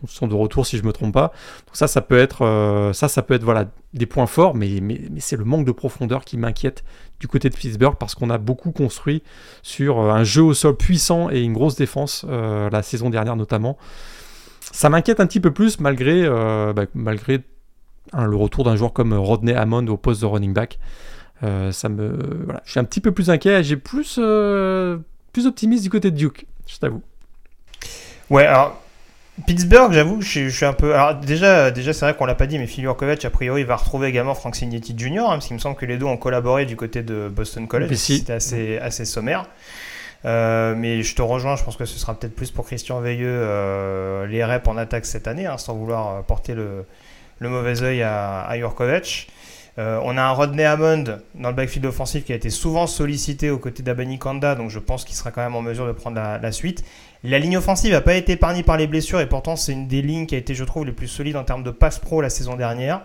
[0.09, 1.31] sont de retour si je me trompe pas.
[1.67, 4.79] Donc ça, ça peut être, euh, ça, ça peut être voilà des points forts, mais,
[4.81, 6.85] mais, c'est le manque de profondeur qui m'inquiète
[7.19, 9.23] du côté de Pittsburgh parce qu'on a beaucoup construit
[9.63, 13.77] sur un jeu au sol puissant et une grosse défense la saison dernière notamment.
[14.61, 17.43] Ça m'inquiète un petit peu plus malgré, bah, malgré
[18.15, 20.79] le retour d'un joueur comme Rodney Hammond au poste de running back.
[21.43, 22.61] Euh, ça me, voilà.
[22.65, 23.63] Je suis un petit peu plus inquiet.
[23.63, 24.99] J'ai plus, euh,
[25.33, 27.03] plus optimiste du côté de Duke, je t'avoue.
[28.29, 28.81] Ouais, alors
[29.47, 30.95] Pittsburgh, j'avoue, je, suis un peu.
[30.95, 34.09] Alors déjà, déjà c'est vrai qu'on l'a pas dit, mais Kovac, a priori, va retrouver
[34.09, 36.77] également Frank Signetti Jr., hein, parce qu'il me semble que les deux ont collaboré du
[36.77, 37.95] côté de Boston College.
[37.95, 39.47] C'était assez, assez sommaire.
[40.27, 44.27] Euh, mais je te rejoins, je pense que ce sera peut-être plus pour Christian Veilleux
[44.27, 46.85] les reps en attaque cette année, hein, sans vouloir porter le,
[47.39, 49.31] le mauvais œil à, à Jurkovic.
[49.81, 53.49] Euh, on a un Rodney Hammond dans le backfield offensif qui a été souvent sollicité
[53.49, 56.17] aux côtés d'Abani Kanda, donc je pense qu'il sera quand même en mesure de prendre
[56.17, 56.85] la, suite.
[57.25, 60.03] La ligne offensive n'a pas été épargnée par les blessures et pourtant c'est une des
[60.03, 62.29] lignes qui a été, je trouve, les plus solides en termes de passe pro la
[62.29, 63.01] saison dernière.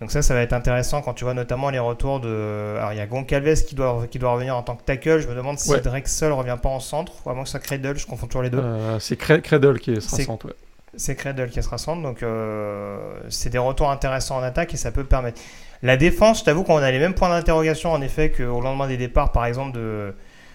[0.00, 2.76] Donc ça, ça va être intéressant quand tu vois notamment les retours de...
[2.78, 5.18] Alors il y a Goncalves qui doit, qui doit revenir en tant que tackle.
[5.18, 7.98] Je me demande si Drexel revient pas en centre, ou à moins que ça Cradle,
[7.98, 8.60] je confonds toujours les deux.
[8.60, 10.54] Euh, c'est Cradle qui sera centre, ouais.
[10.96, 14.90] C'est Cradle qui sera centre, donc euh, c'est des retours intéressants en attaque et ça
[14.90, 15.40] peut permettre.
[15.82, 18.96] La défense, je t'avoue qu'on a les mêmes points d'interrogation en effet qu'au lendemain des
[18.96, 20.14] départs, par exemple, de,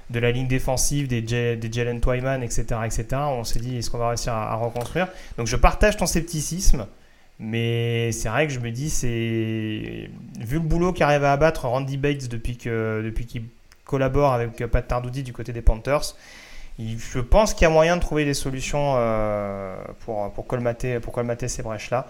[0.10, 3.06] de la ligne défensive des, des Jalen Twyman, etc., etc.
[3.28, 5.08] On s'est dit, est-ce qu'on va réussir à, reconstruire?
[5.38, 6.88] Donc je partage ton scepticisme,
[7.40, 10.10] mais c'est vrai que je me dis, c'est
[10.40, 13.50] vu le boulot qu'arrive à abattre Randy Bates depuis qu'il depuis
[13.86, 16.16] collabore avec Pat Tardoudi du côté des Panthers,
[16.80, 21.14] je pense qu'il y a moyen de trouver des solutions euh, pour, pour, colmater, pour
[21.14, 22.08] colmater ces brèches-là.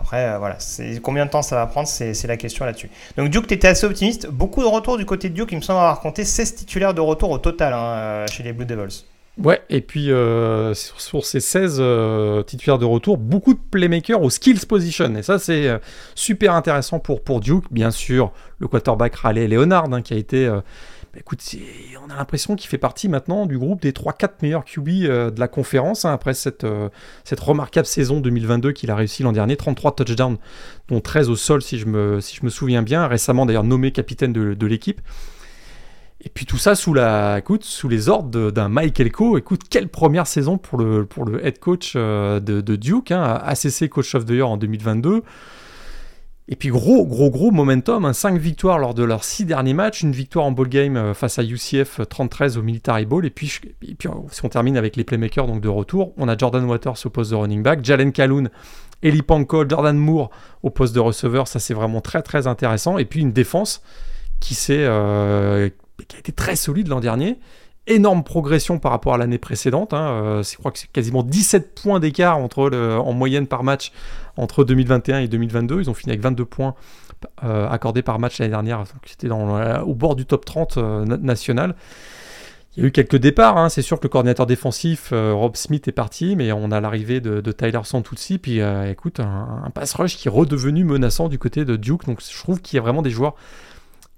[0.00, 0.56] Après, euh, voilà,
[1.02, 2.90] combien de temps ça va prendre, c'est la question là-dessus.
[3.16, 4.28] Donc Duke, tu assez optimiste.
[4.28, 7.00] Beaucoup de retours du côté de Duke, il me semble avoir compté 16 titulaires de
[7.00, 9.04] retour au total hein, euh, chez les Blue Devils.
[9.38, 11.82] Ouais, et puis euh, sur, ces 16
[12.46, 15.14] titulaires de retour, beaucoup de playmakers au skills position.
[15.16, 15.68] Et ça, c'est
[16.14, 17.64] super intéressant pour, pour Duke.
[17.70, 20.50] Bien sûr, le quarterback Raleigh Leonard, hein, qui a été
[21.12, 21.20] bah,
[22.04, 25.40] on a l'impression qu'il fait partie maintenant du groupe des 3-4 meilleurs QB euh, de
[25.40, 26.88] la conférence, hein, après cette, euh,
[27.24, 30.38] cette remarquable saison 2022 qu'il a réussi l'an dernier, 33 touchdowns,
[30.88, 35.00] dont 13 au sol si je me, souviens bien, récemment d'ailleurs nommé capitaine de, l'équipe.
[36.22, 39.36] Et puis tout ça sous, les ordres d'un Mike Elko.
[39.36, 43.88] Écoute, quelle première saison pour le, pour le head coach euh, de, Duke, hein, ACC
[43.88, 45.24] Coach of the Year en 2022
[46.52, 48.38] Et puis gros, gros, gros momentum, 5 hein.
[48.38, 51.44] victoires lors de leurs 6 derniers matchs, une victoire en ball game euh, face à
[51.44, 53.96] UCF 33 au Military Ball, et puis, puis
[54.32, 57.30] si on termine avec les playmakers donc de retour, on a Jordan Waters au poste
[57.30, 58.50] de running back, Jalen Calhoun,
[59.04, 60.30] Eli Panko, Jordan Moore
[60.64, 63.80] au poste de receveur, ça c'est vraiment très très intéressant, et puis une défense
[64.40, 65.70] qui, euh,
[66.08, 67.38] qui a été très solide l'an dernier,
[67.86, 69.94] énorme progression par rapport à l'année précédente.
[69.94, 70.10] Hein.
[70.10, 73.92] Euh, je crois que c'est quasiment 17 points d'écart en moyenne par match
[74.36, 75.80] entre 2021 et 2022.
[75.80, 76.74] Ils ont fini avec 22 points
[77.44, 78.84] euh, accordés par match l'année dernière.
[79.04, 81.74] C'était au bord du top 30 euh, national.
[82.76, 83.56] Il y a eu quelques départs.
[83.56, 83.68] Hein.
[83.68, 87.52] C'est sûr que le coordinateur défensif, Rob Smith, est parti, mais on a l'arrivée de,
[87.52, 88.38] Tyler Santuzzi.
[88.38, 92.06] Puis écoute, un, pass rush qui est redevenu menaçant du côté de Duke.
[92.06, 93.34] Donc je trouve qu'il y a vraiment des joueurs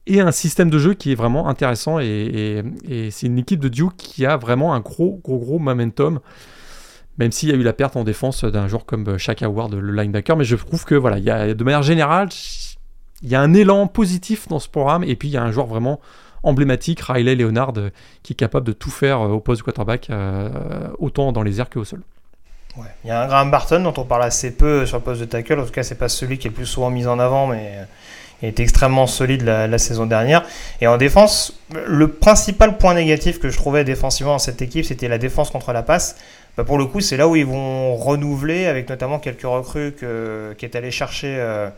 [0.07, 1.98] et un système de jeu qui est vraiment intéressant.
[2.01, 2.62] Et,
[3.11, 6.20] c'est une équipe de Duke qui a vraiment un gros, gros, gros momentum.
[7.22, 9.92] Même s'il y a eu la perte en défense d'un joueur comme Shaq Howard, le
[9.92, 10.37] linebacker.
[10.37, 12.30] Mais je trouve que, voilà, il y a, de manière générale,
[13.22, 15.04] il y a un élan positif dans ce programme.
[15.04, 16.00] Et puis, il y a un joueur vraiment
[16.42, 17.74] emblématique, Riley Leonard,
[18.24, 20.50] qui est capable de tout faire au poste de quarterback, euh,
[20.98, 22.02] autant dans les airs qu'au sol.
[23.04, 25.26] Il y a un Graham Barton dont on parle assez peu sur le poste de
[25.26, 25.61] tackle.
[25.61, 27.87] En tout cas, c'est pas celui qui est le plus souvent mis en avant, mais
[28.42, 30.44] est extrêmement solide la, saison dernière.
[30.80, 31.54] Et en défense,
[31.87, 35.72] le principal point négatif que je trouvais défensivement dans cette équipe, c'était la défense contre
[35.72, 36.16] la passe.
[36.56, 39.94] Bah, pour le coup, c'est là où ils vont renouveler, avec notamment quelques recrues
[40.58, 41.70] qui est allé chercher euh,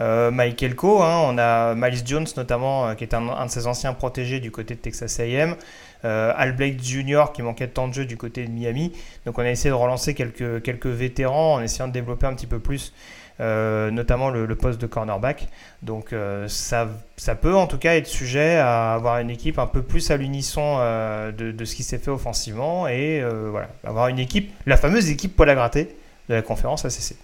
[0.00, 1.00] euh, Michael Coe.
[1.02, 1.22] Hein.
[1.26, 4.74] On a Miles Jones notamment, euh, qui est un, de ses anciens protégés du côté
[4.74, 5.54] de Texas A&M.
[6.02, 7.32] Al Blake Jr.
[7.34, 8.92] qui manquait de temps de jeu du côté de Miami.
[9.24, 12.46] Donc on a essayé de relancer quelques, quelques vétérans en essayant de développer un petit
[12.46, 12.92] peu plus
[13.38, 15.48] euh, notamment le, poste de cornerback.
[15.82, 19.66] Donc euh, ça, ça peut en tout cas être sujet à avoir une équipe un
[19.66, 24.18] peu plus à l'unisson euh, de, ce qui s'est fait offensivement et voilà, avoir une
[24.18, 25.96] équipe, la fameuse équipe poil à gratter
[26.28, 27.16] de la conférence ACC.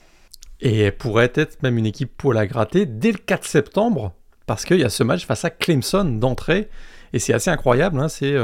[0.60, 4.12] Et elle pourrait être même une équipe poil à gratter dès le 4 septembre
[4.46, 6.68] parce qu'il y a ce match face à Clemson d'entrée
[7.14, 7.98] et c'est assez incroyable.
[7.98, 8.36] Hein, c'est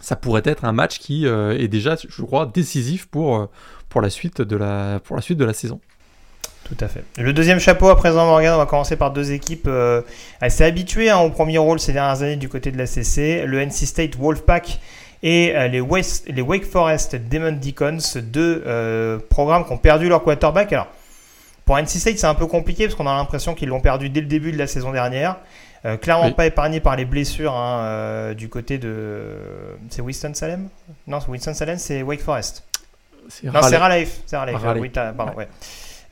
[0.00, 3.48] ça pourrait être un match qui est déjà, je crois, décisif pour,
[3.88, 5.80] pour, la suite de la, pour la suite de la saison.
[6.72, 7.04] Tout à fait.
[7.18, 10.00] Le deuxième chapeau à présent, Morgan, on va commencer par deux équipes euh,
[10.40, 13.44] assez habituées hein, au premier rôle ces dernières années du côté de la CC.
[13.46, 14.80] Le NC State Wolfpack
[15.22, 20.72] et euh, les, Wake Forest Demon Deacons, deux euh, programmes qui ont perdu leur quarterback.
[20.72, 20.86] Alors,
[21.66, 24.22] pour NC State, c'est un peu compliqué parce qu'on a l'impression qu'ils l'ont perdu dès
[24.22, 25.36] le début de la saison dernière.
[26.00, 29.36] clairement pas épargné par les blessures hein, du côté de.
[29.90, 30.68] C'est Winston-Salem
[31.06, 32.64] Non, Winston-Salem, c'est Wake Forest.
[33.44, 34.08] Non, c'est Raleigh.
[34.24, 34.56] C'est Raleigh.
[34.80, 35.48] Oui, pardon, ouais.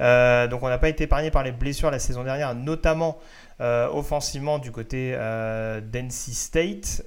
[0.00, 3.18] Euh, donc on n'a pas été épargné par les blessures la saison dernière, notamment
[3.60, 7.02] euh, offensivement du côté euh, d'NC State.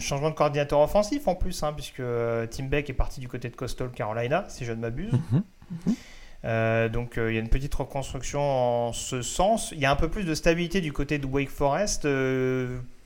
[0.00, 2.02] changement de coordinateur offensif en plus, hein, puisque
[2.50, 5.12] Tim Beck est parti du côté de Coastal Carolina, si je ne m'abuse.
[5.12, 5.42] Mhm.
[5.86, 6.88] Mhm.
[6.90, 9.72] donc il y a une petite reconstruction en ce sens.
[9.72, 12.08] Il y a un peu plus de stabilité du côté de Wake Forest.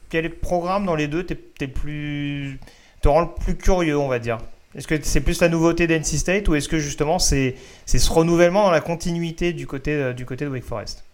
[0.08, 1.24] quel programme dans les deux?
[1.24, 2.58] Plus
[3.02, 4.38] te rend le plus curieux, on va dire
[4.74, 7.56] est-ce que c'est plus la nouveauté d'NC State ou est-ce que justement c'est
[7.86, 11.04] ce renouvellement dans la continuité du côté, euh, du côté de Wake Forest?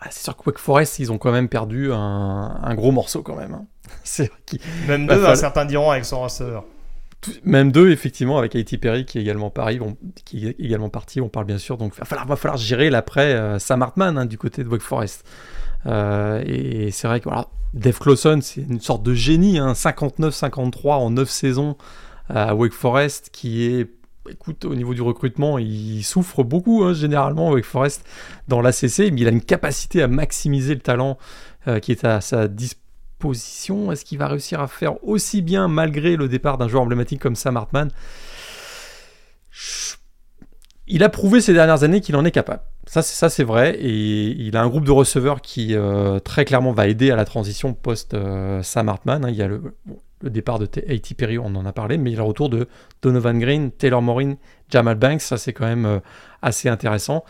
[0.00, 3.36] Ah, C'est sûr que Wake Forest, ils ont quand même perdu un, gros morceau quand
[3.36, 3.54] même.
[3.54, 3.66] Hein.
[4.88, 6.64] Même deux, hein, certains diront, avec son receveur.
[7.44, 8.78] Même deux, effectivement, avec A.T.
[8.78, 9.78] Perry qui est également, Paris,
[10.24, 11.20] qui est également parti.
[11.20, 11.76] On parle bien sûr.
[11.76, 14.68] Donc, il va falloir, va falloir gérer l'après euh, Sam Hartman hein, du côté de
[14.68, 15.24] Wake Forest.
[15.86, 19.58] Euh, et c'est vrai que voilà, Dave Clawson, c'est une sorte de génie.
[19.58, 21.76] 59-53 en 9 saisons
[22.30, 23.88] Wake Forest qui est
[24.30, 28.04] écoute, au niveau du recrutement, il souffre beaucoup, hein, généralement, Wake Forest,
[28.48, 31.18] dans l'ACC, mais il a une capacité à maximiser le talent
[31.68, 33.92] euh, qui est à sa disposition.
[33.92, 37.36] Est-ce qu'il va réussir à faire aussi bien malgré le départ d'un joueur emblématique comme
[37.36, 37.90] Sam Hartman?
[40.86, 42.62] Il a prouvé ces dernières années qu'il en est capable.
[42.86, 43.76] Ça, ça c'est vrai.
[43.76, 47.24] Et il a un groupe de receveurs qui euh, très clairement va aider à la
[47.24, 49.24] transition post-Sam euh, Hartman.
[49.24, 49.30] Hein.
[49.30, 49.74] Il y a le,
[50.24, 51.14] le départ de A.T.
[51.14, 52.66] Perry, on en a parlé, mais le retour de
[53.02, 54.36] Donovan Green, Taylor Morin,
[54.70, 56.00] Jamal Banks, ça c'est quand même euh,
[56.40, 57.24] assez intéressant.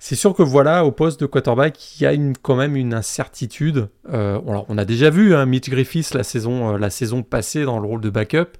[0.00, 3.88] C'est sûr que voilà, au poste de quarterback, il y a quand même une incertitude.
[4.12, 7.78] Euh, on a déjà vu hein, Mitch Griffiths la saison, euh, la saison passée dans
[7.78, 8.58] le rôle de backup,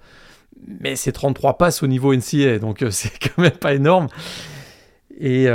[0.66, 4.06] mais c'est 33 passes au niveau NCA, donc c'est quand même pas énorme.
[5.18, 5.48] Et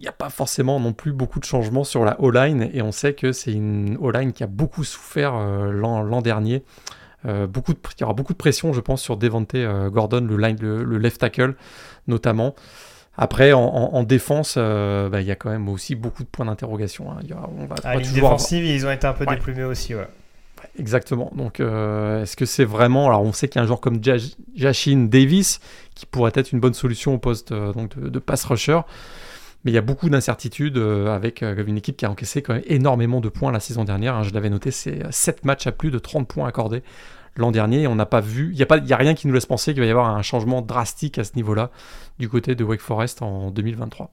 [0.00, 2.90] il n'y a pas forcément non plus beaucoup de changements sur la O-line et on
[2.90, 6.64] sait que c'est une O-line qui a beaucoup souffert euh, l'an dernier.
[7.26, 10.26] Euh, beaucoup de, il y aura beaucoup de pression, je pense, sur Devante euh, Gordon,
[10.26, 11.54] le, line, le, left tackle
[12.06, 12.54] notamment.
[13.18, 17.12] Après, en, défense, bah, il y a quand même aussi beaucoup de points d'interrogation.
[17.12, 17.18] Hein.
[17.84, 19.92] Ah, défensive, ils ont été un peu déplumés aussi.
[20.78, 21.30] Exactement.
[21.36, 23.08] Donc, est-ce que c'est vraiment.
[23.08, 24.00] Alors, on sait qu'il y a un joueur comme
[24.54, 25.60] Jashin Davis
[25.94, 28.80] qui pourrait être une bonne solution au poste donc de, de pass rusher.
[29.64, 33.20] Mais il y a beaucoup d'incertitudes avec une équipe qui a encaissé quand même énormément
[33.20, 34.14] de points la saison dernière.
[34.14, 34.22] Hein.
[34.22, 36.82] je l'avais noté, c'est 7 matchs à plus de 30 points accordés
[37.36, 37.86] l'an dernier.
[37.86, 39.86] On n'a pas vu, il n'y a, a rien qui nous laisse penser qu'il va
[39.86, 41.70] y avoir un changement drastique à ce niveau-là
[42.18, 44.10] du côté de Wake Forest en 2023.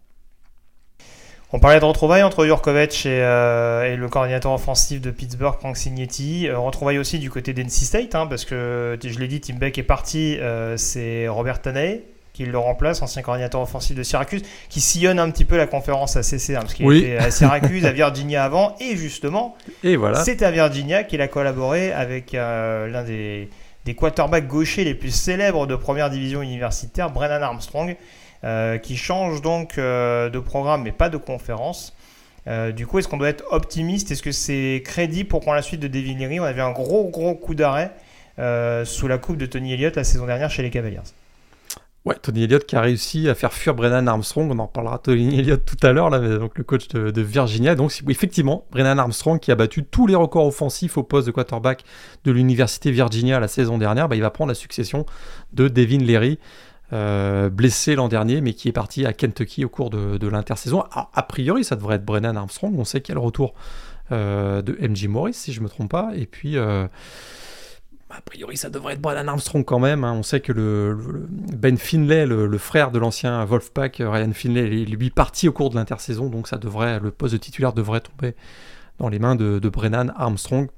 [1.53, 6.49] On parlait de retrouvailles entre Jurkovic euh, et, le coordinateur offensif de Pittsburgh, Frank Signetti.
[6.49, 9.77] Euh, retrouvailles aussi du côté d'NC State, hein, parce que je l'ai dit, Tim Beck
[9.77, 12.03] est parti, euh, c'est Robert Taney
[12.37, 16.15] qui le remplace, ancien coordinateur offensif de Syracuse, qui sillonne un petit peu la conférence
[16.15, 20.23] ACC, hein, parce qu'il était à Syracuse, à Virginia avant, et justement, et voilà.
[20.23, 23.49] c'est à Virginia qu'il a collaboré avec l'un des,
[23.85, 27.95] des quarterbacks gauchers les plus célèbres de première division universitaire, Brennan Armstrong.
[28.43, 31.95] Euh, qui change donc euh, de programme mais pas de conférence.
[32.45, 34.11] Euh, du coup, est-ce qu'on doit être optimiste?
[34.11, 36.39] Est-ce que c'est crédit pour prendre la suite de Devin Leary?
[36.39, 37.91] On avait un gros gros coup d'arrêt
[38.85, 40.99] sous la coupe de Tony Elliott la saison dernière chez les Cavaliers.
[42.07, 44.49] Ouais, Tony Elliott qui a réussi à faire fuir Brennan Armstrong.
[44.49, 47.75] On en parlera Tony Elliott tout à l'heure, donc le coach de, Virginia.
[47.75, 51.83] Donc effectivement, Brennan Armstrong qui a battu tous les records offensifs au poste de quarterback
[52.23, 55.05] de l'université Virginia la saison dernière, bah, il va prendre la succession
[55.51, 56.39] de Devin Leary.
[56.93, 60.85] Euh, blessé l'an dernier, mais qui est parti à Kentucky au cours de, l'intersaison.
[60.93, 62.73] A, priori, ça devrait être Brennan Armstrong.
[62.79, 63.53] On sait qu'il y a le retour
[64.13, 66.11] euh, de MJ Morris, si je ne me trompe pas.
[66.15, 66.87] Et puis, euh,
[68.09, 70.03] a priori, ça devrait être Brennan Armstrong quand même.
[70.03, 70.13] Hein.
[70.13, 70.97] On sait que le,
[71.29, 75.75] Ben Finlay, le, frère de l'ancien Wolfpack, Ryan Finlay, est lui parti au cours de
[75.75, 76.29] l'intersaison.
[76.29, 78.35] Donc, ça devrait, le poste de titulaire devrait tomber
[78.99, 80.69] dans les mains de, de Brennan Armstrong.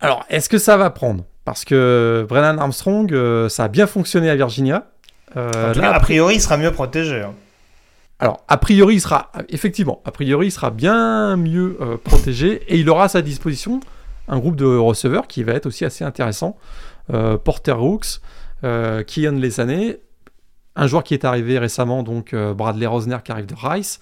[0.00, 1.24] Alors, est-ce que ça va prendre?
[1.44, 4.90] Parce que Brennan Armstrong, euh, ça a bien fonctionné à Virginia.
[5.36, 7.22] Euh, là, a priori, il sera mieux protégé.
[7.22, 7.34] Hein.
[8.20, 12.78] Alors, a priori, il sera effectivement, a priori, il sera bien mieux euh, protégé et
[12.78, 13.80] il aura à sa disposition
[14.28, 16.56] un groupe de receveurs qui va être aussi assez intéressant.
[17.42, 18.20] Porter Hooks,
[18.62, 19.96] Kian Lesané,
[20.76, 23.98] un joueur qui est arrivé récemment, donc Bradley Rosner qui arrive de Rice.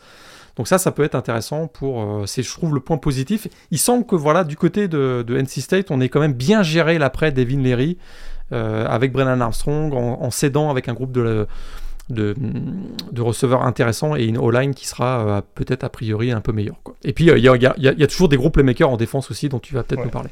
[0.59, 3.47] Donc ça, ça peut être intéressant pour, euh, c'est je trouve le point positif.
[3.71, 6.99] Il semble que voilà, du côté de, NC State, on est quand même bien géré
[6.99, 7.97] l'après Devin Leary
[8.53, 11.47] euh, avec Brennan Armstrong en, s'aidant avec un groupe de,
[12.11, 12.35] de,
[13.19, 16.77] receveurs intéressants et une O-line qui sera euh, peut-être a priori un peu meilleure.
[17.05, 19.83] Et puis il y, a, toujours des groupes playmakers en défense aussi dont tu vas
[19.83, 20.31] peut-être nous parler.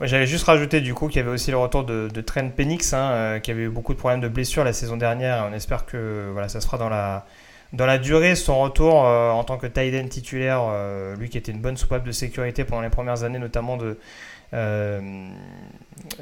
[0.00, 3.40] J'avais juste rajouté du coup qu'il y avait aussi le retour de, Trent Penix, hein,
[3.42, 5.48] qui avait eu beaucoup de problèmes de blessures la saison dernière.
[5.50, 7.26] On espère que voilà, ça se fera dans la,
[7.72, 11.36] dans la durée, son retour euh, en tant que tight end titulaire, euh, lui qui
[11.36, 13.98] était une bonne soupape de sécurité pendant les premières années, notamment de.
[14.54, 15.28] Euh,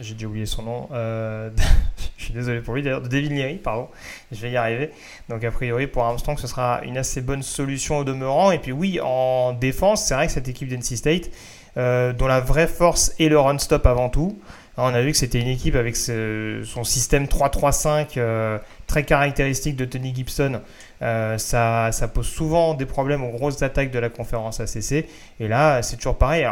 [0.01, 0.89] j'ai dû oublier son nom.
[2.17, 3.89] je suis désolé pour lui, d'ailleurs, de Devin Leary, pardon.
[4.33, 4.91] Je vais y arriver.
[5.29, 8.51] Donc, a priori, pour Armstrong, ce sera une assez bonne solution au demeurant.
[8.51, 11.31] Et puis, oui, en défense, c'est vrai que cette équipe d'NC State,
[11.77, 14.39] dont la vraie force est le run-stop avant tout.
[14.79, 20.15] On a vu que c'était une équipe avec son système 3-3-5 très caractéristique de Tony
[20.15, 20.61] Gibson.
[21.03, 25.07] Euh, ça, pose souvent des problèmes aux grosses attaques de la conférence ACC.
[25.41, 26.47] Et là, c'est toujours pareil.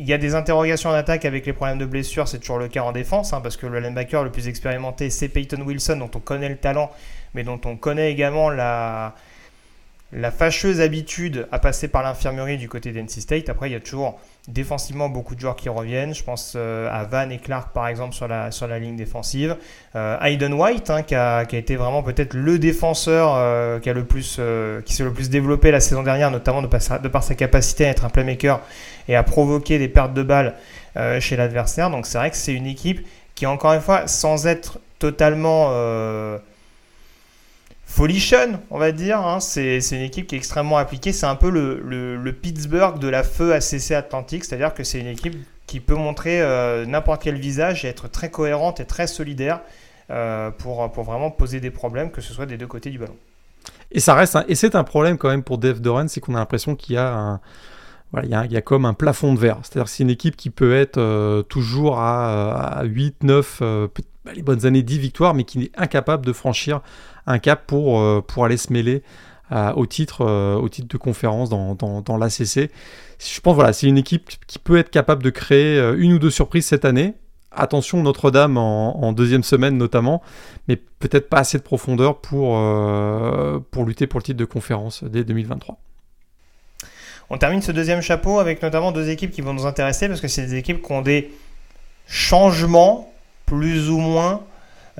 [0.00, 2.68] Il y a des interrogations en attaque avec les problèmes de blessure, c'est toujours le
[2.68, 6.10] cas en défense, hein, parce que le linebacker le plus expérimenté, c'est Peyton Wilson, dont
[6.14, 6.90] on connaît le talent,
[7.34, 9.14] mais dont on connaît également la,
[10.12, 13.48] la fâcheuse habitude à passer par l'infirmerie du côté d'NC State.
[13.48, 14.18] Après, il y a toujours
[14.48, 16.14] défensivement beaucoup de joueurs qui reviennent.
[16.14, 19.56] Je pense euh, à Van et Clark par exemple sur la, sur la ligne défensive.
[19.94, 23.88] Euh, Hayden White hein, qui, a, qui, a, été vraiment peut-être le défenseur euh, qui,
[23.88, 24.40] a le plus,
[24.84, 26.66] qui s'est le plus développé la saison dernière, notamment de
[27.08, 28.60] par sa capacité à être un playmaker
[29.06, 30.54] et à provoquer des pertes de balles
[31.20, 31.90] chez l'adversaire.
[31.90, 35.70] Donc c'est vrai que c'est une équipe qui encore une fois, sans être totalement
[37.90, 39.18] Folichon, on va dire.
[39.18, 39.40] Hein.
[39.40, 41.12] C'est une équipe qui est extrêmement appliquée.
[41.12, 45.34] C'est un peu le, Pittsburgh de la feu ACC Atlantique, c'est-à-dire que c'est une équipe
[45.66, 49.60] qui peut montrer euh, n'importe quel visage et être très cohérente et très solidaire
[50.10, 53.16] euh, pour, vraiment poser des problèmes, que ce soit des deux côtés du ballon.
[53.90, 56.38] Et ça reste et c'est un problème quand même pour Dave Doran, c'est qu'on a
[56.38, 57.40] l'impression qu'il y a
[58.22, 59.58] il y, a, comme un plafond de verre.
[59.62, 63.62] C'est-à-dire que c'est une équipe qui peut être euh, toujours à, à 8, 9,
[64.24, 66.82] bah, les bonnes années 10 victoires, mais qui est incapable de franchir
[67.30, 69.02] un cap pour, euh, pour aller se mêler
[69.52, 72.70] euh, au, titre, euh, au titre de conférence dans, dans, l'ACC.
[73.18, 76.30] Je pense voilà, c'est une équipe qui peut être capable de créer une ou deux
[76.30, 77.14] surprises cette année.
[77.52, 80.22] Attention Notre-Dame en, deuxième semaine notamment,
[80.68, 82.56] mais peut-être pas assez de profondeur pour,
[83.72, 85.76] pour lutter pour le titre de conférence dès 2023.
[87.28, 90.28] On termine ce deuxième chapeau avec notamment deux équipes qui vont nous intéresser parce que
[90.28, 91.32] c'est des équipes qui ont des
[92.06, 93.12] changements
[93.46, 94.42] plus ou moins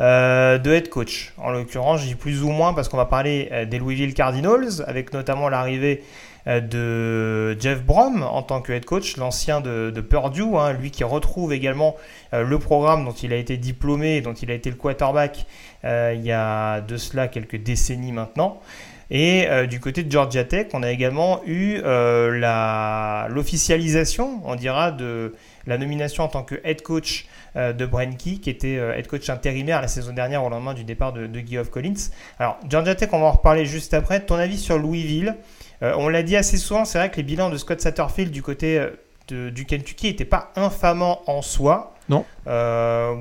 [0.01, 1.33] euh, de head coach.
[1.37, 4.83] En l'occurrence, je dis plus ou moins parce qu'on va parler euh, des Louisville Cardinals,
[4.87, 6.03] avec notamment l'arrivée
[6.47, 11.53] de Jeff Brom en tant que head coach, l'ancien de, Purdue, hein, lui qui retrouve
[11.53, 11.97] également
[12.33, 15.45] le programme dont il a été diplômé dont il a été le quarterback
[15.85, 18.59] il y a de cela quelques décennies maintenant.
[19.11, 21.83] Et du côté de Georgia Tech, on a également eu
[23.29, 25.35] l'officialisation, on dira, de
[25.67, 29.29] la nomination en tant que head coach euh, de Brenke, qui était euh, head coach
[29.29, 32.11] intérimaire la saison dernière au lendemain du départ de, de Guy Collins.
[32.39, 34.21] Alors, Georgia Tech, on va en reparler juste après.
[34.21, 35.37] Ton avis sur Louisville?
[35.83, 38.43] Euh, On l'a dit assez souvent, c'est vrai que les bilans de Scott Satterfield du
[38.43, 38.85] côté
[39.29, 41.95] du Kentucky n'étaient pas infamants en soi.
[42.09, 42.25] Non.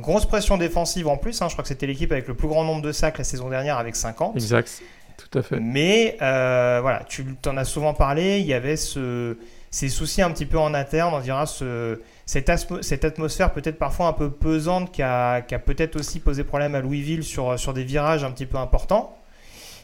[0.01, 1.41] grosse pression défensive en plus.
[1.41, 1.47] Hein.
[1.47, 3.77] je crois que c'était l'équipe avec le plus grand nombre de sacs la saison dernière
[3.77, 4.35] avec 50.
[4.35, 4.81] Exact.
[5.17, 5.59] Tout à fait.
[5.59, 8.39] Mais voilà, tu en as souvent parlé.
[8.39, 9.37] Il y avait ce,
[9.71, 11.99] ces soucis un petit peu en interne, on dira ce,
[12.29, 17.23] cette, atmosphère peut-être parfois un peu pesante qui a, peut-être aussi posé problème à Louisville
[17.23, 19.17] sur, sur des virages un petit peu importants.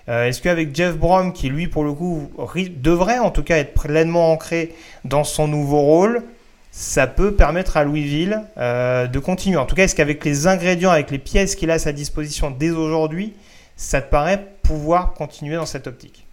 [0.09, 2.29] Euh, est-ce qu'avec Jeff Brom, qui lui pour le coup
[2.77, 4.75] devrait en tout cas être pleinement ancré
[5.05, 6.21] dans son nouveau rôle,
[6.69, 9.57] ça peut permettre à Louisville euh, de continuer?
[9.57, 12.51] En tout cas, est-ce qu'avec les ingrédients, avec les pièces qu'il a à sa disposition
[12.51, 13.33] dès aujourd'hui,
[13.75, 16.27] ça te paraît pouvoir continuer dans cette optique?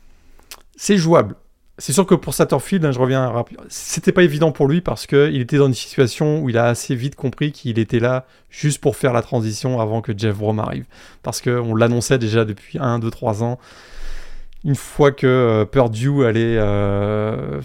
[0.77, 1.37] C'est jouable.
[1.85, 5.09] C'est sûr que pour Satterfield, hein, je reviens rapidement, c'était pas évident pour lui parce
[5.09, 8.81] qu'il était dans une situation où il a assez vite compris qu'il était là juste
[8.81, 10.85] pour faire la transition avant que Jeff Brom arrive.
[11.25, 13.59] Parce qu'on l'annonçait déjà depuis 1, 2, 3 ans.
[14.65, 17.61] Une fois que euh, Purdue allait, euh,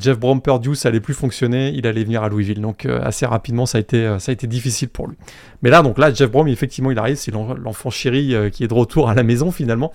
[0.00, 2.62] Jeff Brom Purdue, ça allait plus fonctionner, il allait venir à Louisville.
[2.62, 5.18] Donc euh, assez rapidement, ça a été, ça a été difficile pour lui.
[5.60, 8.74] Mais là, donc là, Jeff Brom, effectivement, il arrive, c'est l'enfant chéri qui est de
[8.74, 9.92] retour à la maison finalement.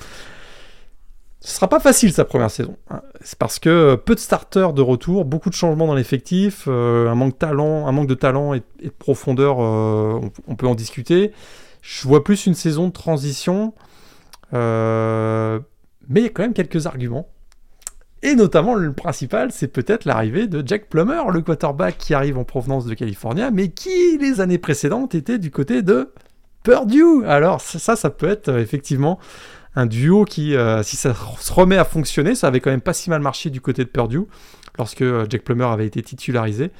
[1.49, 2.77] Ce sera pas facile sa première saison.
[2.91, 3.01] Hein.
[3.21, 7.15] C'est parce que peu de starters de retour, beaucoup de changements dans l'effectif, euh, un
[7.15, 11.31] manque de talent, et, de profondeur, euh, on, peut en discuter.
[11.81, 13.73] Je vois plus une saison de transition,
[14.53, 15.59] euh,
[16.07, 17.27] mais il y a quand même quelques arguments.
[18.21, 22.43] Et notamment le principal, c'est peut-être l'arrivée de Jack Plummer, le quarterback qui arrive en
[22.43, 26.13] provenance de Californie, mais qui les années précédentes était du côté de
[26.61, 27.25] Purdue.
[27.25, 29.17] Alors ça, ça peut être effectivement
[29.75, 32.93] un duo qui, euh, si ça se remet à fonctionner, ça avait quand même pas
[32.93, 34.23] si mal marché du côté de Purdue
[34.77, 36.71] lorsque euh, Jack Plummer avait été titularisé.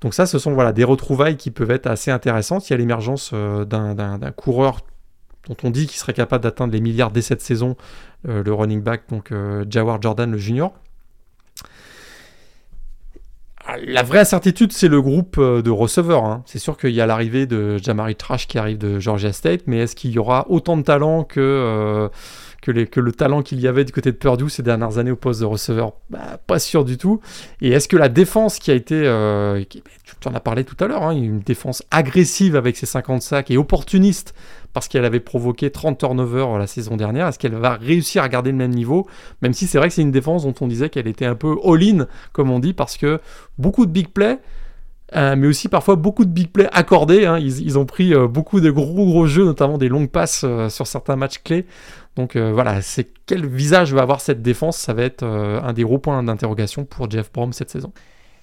[0.00, 2.68] Donc ça, ce sont voilà, des retrouvailles qui peuvent être assez intéressantes.
[2.68, 4.80] Il y a l'émergence euh, d'un coureur
[5.48, 7.76] dont on dit qu'il serait capable d'atteindre les milliards dès cette saison,
[8.24, 9.32] le running back, donc
[9.70, 10.74] Jawar Jordan, le junior.
[13.86, 16.24] La vraie incertitude, c'est le groupe euh, de receveurs.
[16.24, 16.42] Hein.
[16.46, 19.78] C'est sûr qu'il y a l'arrivée de Jamari Trash qui arrive de Georgia State, mais
[19.80, 22.08] est-ce qu'il y aura autant de talent que, euh,
[22.66, 25.44] le talent qu'il y avait du côté de Purdue ces dernières années au poste de
[25.44, 25.92] receveur?
[26.08, 27.20] Bah, Pas sûr du tout.
[27.60, 29.82] Et est-ce que la défense qui a été, euh, tu
[30.28, 33.58] en as parlé tout à l'heure, hein, une défense agressive avec ses 50 sacs et
[33.58, 34.34] opportuniste
[34.72, 37.26] parce qu'elle avait provoqué 30 turnovers la saison dernière.
[37.26, 39.06] Est-ce qu'elle va réussir à garder le même niveau
[39.42, 41.56] Même si c'est vrai que c'est une défense dont on disait qu'elle était un peu
[41.64, 43.20] all-in, comme on dit, parce que
[43.58, 44.38] beaucoup de big plays.
[45.16, 47.24] Euh, mais aussi parfois beaucoup de big plays accordés.
[47.24, 47.38] Hein.
[47.38, 50.86] Ils, ont pris euh, beaucoup de gros gros jeux, notamment des longues passes euh, sur
[50.86, 51.66] certains matchs clés.
[52.16, 54.76] Donc voilà, c'est quel visage va avoir cette défense?
[54.76, 57.92] Ça va être un des gros points d'interrogation pour Jeff Brom cette saison.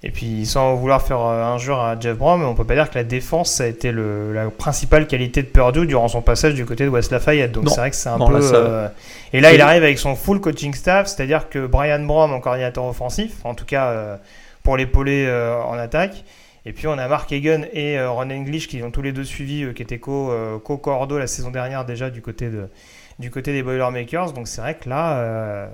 [0.03, 2.89] Et puis, sans vouloir faire euh, un jour à Jeff Brom, on peut pas dire
[2.91, 6.53] que la défense ça a été le, la principale qualité de Purdue durant son passage
[6.53, 7.51] du côté de West Lafayette.
[7.51, 8.39] Donc c'est vrai que c'est un peu.
[8.53, 8.87] Euh,
[9.33, 12.85] et là, il arrive avec son full coaching staff, c'est-à-dire que Brian Brom en coordinateur
[12.85, 14.15] offensif, en tout cas euh,
[14.63, 15.27] pour l'épauler
[15.65, 16.23] en attaque.
[16.67, 19.71] Et puis on a Mark Hagen et Ron English qui ont tous les deux suivi,
[19.75, 22.67] qui étaient co-cordo la saison dernière déjà du côté, de,
[23.19, 24.33] du côté des Boilermakers.
[24.33, 25.69] Donc c'est vrai que là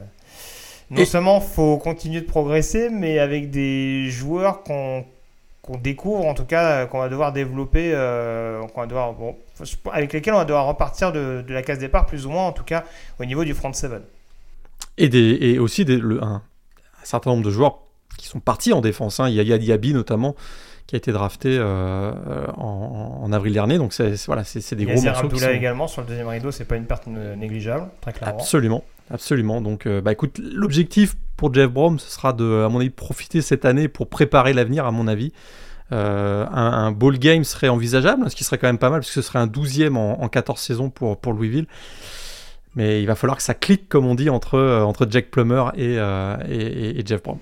[0.91, 5.05] non seulement faut continuer de progresser, mais avec des joueurs qu'on
[5.81, 9.15] découvre, en tout cas, qu'on va devoir développer, euh, va devoir,
[9.91, 12.65] avec lesquels on va devoir repartir de, la case départ, plus ou moins, en tout
[12.65, 12.83] cas,
[13.19, 13.91] au niveau du front 7.
[14.97, 16.41] Et, des, et aussi des, le, un,
[17.03, 17.79] certain nombre de joueurs
[18.17, 19.19] qui sont partis en défense.
[19.19, 19.29] Hein.
[19.29, 20.35] Il y a notamment
[20.87, 22.11] qui a été drafté euh,
[22.57, 23.77] en, avril dernier.
[23.77, 25.29] Donc c'est voilà, c'est des gros morceaux.
[25.29, 28.37] Qui également sur le deuxième rideau, c'est pas une perte négligeable, très clairement.
[28.37, 28.83] Absolument.
[29.11, 29.61] Absolument.
[29.61, 33.41] Donc, euh, bah écoute, l'objectif pour Jeff Brom, ce sera de, à mon avis, profiter
[33.41, 35.33] cette année pour préparer l'avenir, à mon avis.
[35.91, 39.13] Euh, un, ball game serait envisageable, ce qui serait quand même pas mal, parce que
[39.13, 41.67] ce serait un 12e en, 14 saisons pour, Louisville.
[42.77, 47.03] Mais il va falloir que ça clique, comme on dit, entre, euh, Jack Plummer et,
[47.05, 47.37] Jeff Brom.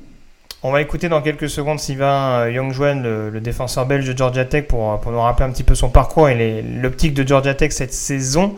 [0.63, 4.65] On va écouter dans quelques secondes Sylvain Youngjuan, le, le, défenseur belge de Georgia Tech,
[4.67, 7.93] pour, pour nous rappeler un petit peu son parcours et l'optique de Georgia Tech cette
[7.93, 8.55] saison.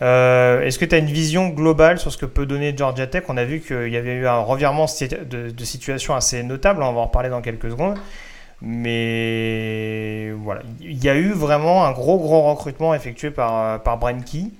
[0.00, 3.24] Euh, est-ce que tu as une vision globale sur ce que peut donner Georgia Tech?
[3.28, 7.00] On a vu qu'il y avait eu un revirement de, situation assez notable, on va
[7.00, 7.98] en reparler dans quelques secondes.
[8.60, 14.50] Mais voilà, il y a eu vraiment un gros gros recrutement effectué par, par Brenke.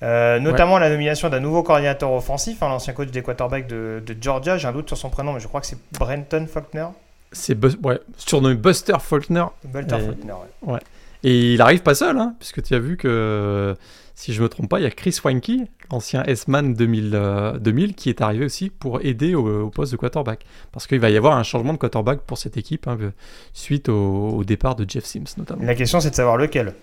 [0.00, 4.58] notamment la nomination d'un nouveau coordinateur offensif, hein, l'ancien coach des quarterbacks de, Georgia.
[4.58, 6.86] J'ai un doute sur son prénom, mais je crois que c'est Brenton Faulkner.
[7.30, 9.44] C'est ouais, surnommé Buster Faulkner.
[9.64, 10.80] Buster Faulkner, ouais.
[11.24, 13.76] Et il arrive pas seul, hein, puisque tu as vu que,
[14.14, 18.08] si je me trompe pas, il y a Chris Wanky, ancien S-Man 2000, 2000, qui
[18.08, 20.44] est arrivé aussi pour aider au, poste de quarterback.
[20.70, 22.98] Parce qu'il va y avoir un changement de quarterback pour cette équipe, hein,
[23.52, 25.64] suite au, départ de Jeff Sims notamment.
[25.64, 26.74] La question c'est de savoir lequel.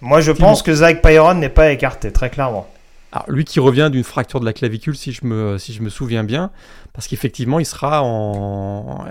[0.00, 2.68] Moi je pense que Zach Pyron n'est pas écarté, très clairement.
[3.12, 5.90] Alors, lui qui revient d'une fracture de la clavicule, si je me, si je me
[5.90, 6.50] souviens bien,
[6.94, 9.04] parce qu'effectivement, il sera en,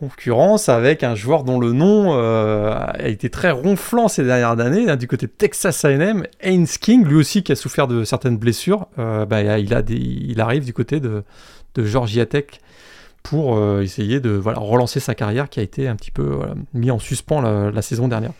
[0.00, 4.88] concurrence avec un joueur dont le nom euh, a été très ronflant ces dernières années,
[4.88, 8.38] hein, du côté de Texas A&M, Haynes King, lui aussi qui a souffert de certaines
[8.38, 11.22] blessures, euh, bah, il, a des, il arrive du côté de,
[11.74, 12.46] de Georgia Tech
[13.22, 16.40] pour euh, essayer de voilà, relancer sa carrière qui a été un petit peu
[16.72, 18.32] mis en suspens la, saison dernière.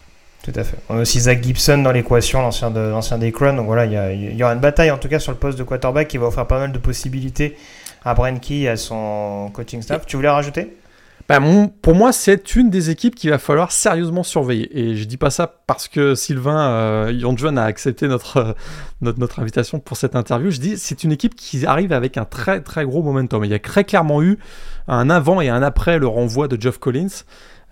[0.43, 0.79] Tout à fait.
[0.89, 3.57] On a aussi Zach Gibson dans l'équation, l'ancien, de, l'ancien des Crowns.
[3.57, 6.09] Donc voilà, il y, aura une bataille en tout cas sur le poste de quarterback
[6.09, 7.59] qui va offrir pas mal de possibilités
[8.03, 10.07] à Brenky et à son coaching staff.
[10.07, 10.75] Tu voulais rajouter?
[11.31, 11.39] Bah,
[11.81, 14.77] pour moi, c'est une des équipes qu'il va falloir sérieusement surveiller.
[14.77, 18.53] Et je dis pas ça parce que Sylvain euh, a accepté notre, euh,
[19.01, 20.51] notre, notre, invitation pour cette interview.
[20.51, 23.45] Je dis c'est une équipe qui arrive avec un très très gros momentum.
[23.45, 24.39] Il y a très clairement eu
[24.89, 27.23] un avant et un après le renvoi de Geoff Collins.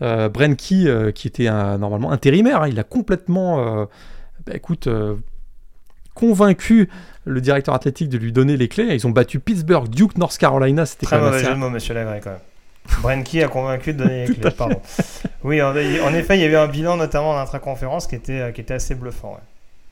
[0.02, 3.88] Euh, Brenky, euh, qui était normalement intérimaire, hein, il a complètement,
[4.46, 4.88] bah, écoute,
[6.14, 6.88] convaincu
[7.24, 8.94] le directeur athlétique de lui donner les clés.
[8.94, 10.86] Ils ont battu Pittsburgh, Duke, North Carolina.
[10.86, 12.38] C'était jeu de mots, monsieur Lagré, quand même.
[13.02, 14.80] Brenky a convaincu de donner les clés, pardon.
[15.44, 18.60] Oui, en, effet, il y avait un bilan notamment en intraconférence qui était, euh, qui
[18.60, 19.38] était assez bluffant.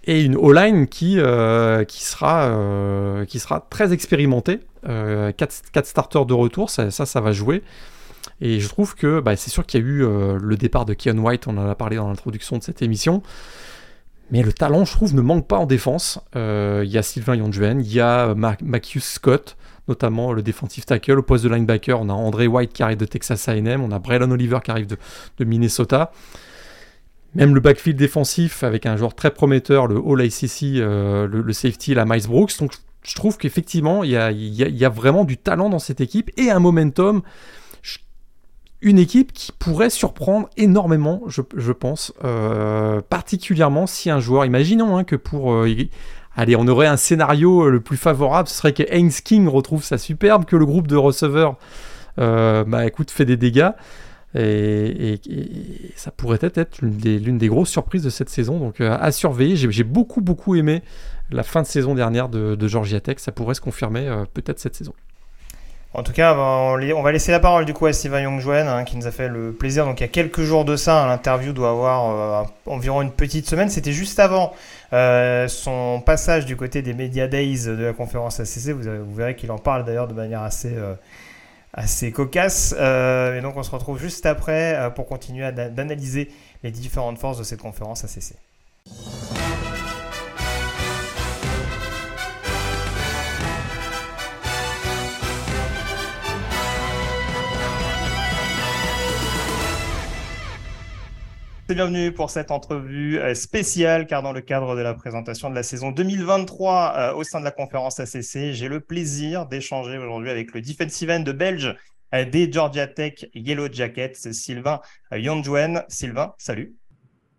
[0.04, 4.60] Et une O-line qui, euh, qui, sera, euh, qui sera très expérimentée.
[4.84, 7.64] 4, starters de retour, ça, ça, va jouer.
[8.40, 9.98] Et je trouve que bah, c'est sûr qu'il y a eu
[10.38, 13.20] le départ de Keon White, on en a parlé dans l'introduction de cette émission.
[14.30, 16.20] Mais le talent, je trouve, ne manque pas en défense.
[16.36, 18.32] Il y a Sylvain Yonjuen, il y a
[18.62, 19.56] Macius Scott,
[19.88, 21.18] notamment le défensif tackle.
[21.18, 23.98] Au poste de linebacker, on a André White qui arrive de Texas A&M, on a
[23.98, 26.12] Braylon Oliver qui arrive de, Minnesota.
[27.34, 31.94] Même le backfield défensif avec un joueur très prometteur, le All ICC, euh, le, safety,
[31.94, 32.58] la Miles Brooks.
[32.58, 32.72] Donc
[33.02, 37.22] je trouve qu'effectivement, il y a, vraiment du talent dans cette équipe et un momentum.
[38.82, 45.04] Une équipe qui pourrait surprendre énormément, je, pense, euh, particulièrement si un joueur, imaginons hein,
[45.04, 45.66] que pour euh,
[46.36, 49.82] Allez, on aurait un scénario euh, le plus favorable, ce serait que Haynes King retrouve
[49.82, 51.56] sa superbe, que le groupe de receveurs,
[52.18, 53.70] euh, bah écoute, fait des dégâts.
[54.38, 55.18] Et,
[55.96, 58.58] ça pourrait être l'une des, grosses surprises de cette saison.
[58.58, 59.56] Donc euh, à surveiller.
[59.56, 60.82] J'ai beaucoup beaucoup aimé
[61.30, 63.16] la fin de saison dernière de, Georgia Tech.
[63.18, 64.92] Ça pourrait se confirmer peut-être cette saison.
[65.94, 68.98] En tout cas, on va laisser la parole du coup à Steven Youngjoen hein, qui
[68.98, 69.86] nous a fait le plaisir.
[69.86, 73.48] Donc il y a quelques jours de ça, hein, l'interview doit avoir environ une petite
[73.48, 73.70] semaine.
[73.70, 74.52] C'était juste avant
[74.92, 79.50] euh, son passage du côté des Media Days de la conférence ACC, vous, verrez qu'il
[79.50, 80.94] en parle d'ailleurs de manière assez, euh,
[81.72, 82.74] assez cocasse.
[82.78, 86.30] Euh, et donc on se retrouve juste après pour continuer d'analyser
[86.62, 88.36] les différentes forces de cette conférence ACC.
[101.74, 105.64] Bienvenue pour cette entrevue euh, spéciale, car dans le cadre de la présentation de la
[105.64, 110.54] saison 2023 euh, au sein de la conférence ACC, j'ai le plaisir d'échanger aujourd'hui avec
[110.54, 111.76] le defensive end de Belge
[112.14, 115.82] euh, des Georgia Tech Yellow Jackets, Sylvain Yonjouen.
[115.88, 116.76] Sylvain, salut.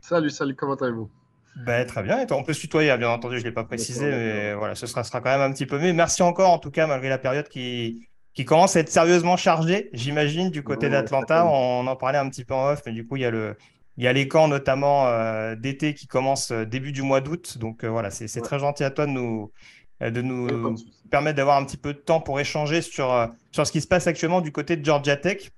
[0.01, 1.09] Salut, salut, comment allez-vous?
[1.65, 3.53] Ben, très bien, et toi, on peut se tutoyer, hein, bien entendu, je ne l'ai
[3.53, 5.93] pas précisé, mais voilà, ce sera, sera, quand même un petit peu mieux.
[5.93, 9.89] Merci encore, en tout cas, malgré la période qui, qui commence à être sérieusement chargée,
[9.93, 11.47] j'imagine, du côté d'Atlanta.
[11.47, 13.55] On en parlait un petit peu en off, mais du coup, il y a le,
[13.97, 17.57] il y a les camps notamment euh, d'été qui commencent euh, début du mois d'août.
[17.57, 19.51] Donc euh, voilà, c'est très gentil à toi de nous,
[20.01, 20.75] de nous
[21.09, 24.05] permettre d'avoir un petit peu de temps pour échanger sur, sur ce qui se passe
[24.07, 25.51] actuellement du côté de Georgia Tech.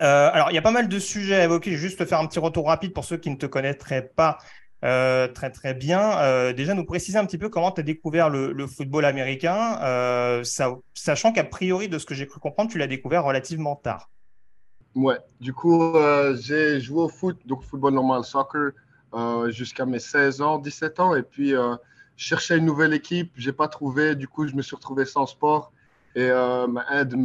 [0.00, 1.70] alors, il y a pas mal de sujets à évoquer.
[1.70, 4.38] Je vais juste faire un petit retour rapide pour ceux qui ne te connaîtraient pas
[4.82, 6.52] très très bien.
[6.52, 10.42] déjà, nous préciser un petit peu comment tu as découvert le, football américain,
[10.94, 14.10] sachant qu'a priori, de ce que j'ai cru comprendre, tu l'as découvert relativement tard.
[14.96, 18.72] Ouais, du coup, euh, j'ai joué au foot, donc football normal, soccer,
[19.14, 21.14] euh, jusqu'à mes 16 ans, 17 ans.
[21.14, 21.76] Et puis, euh,
[22.16, 24.16] je cherchais une nouvelle équipe, j'ai pas trouvé.
[24.16, 25.72] Du coup, je me suis retrouvé sans sport.
[26.16, 27.16] Et un de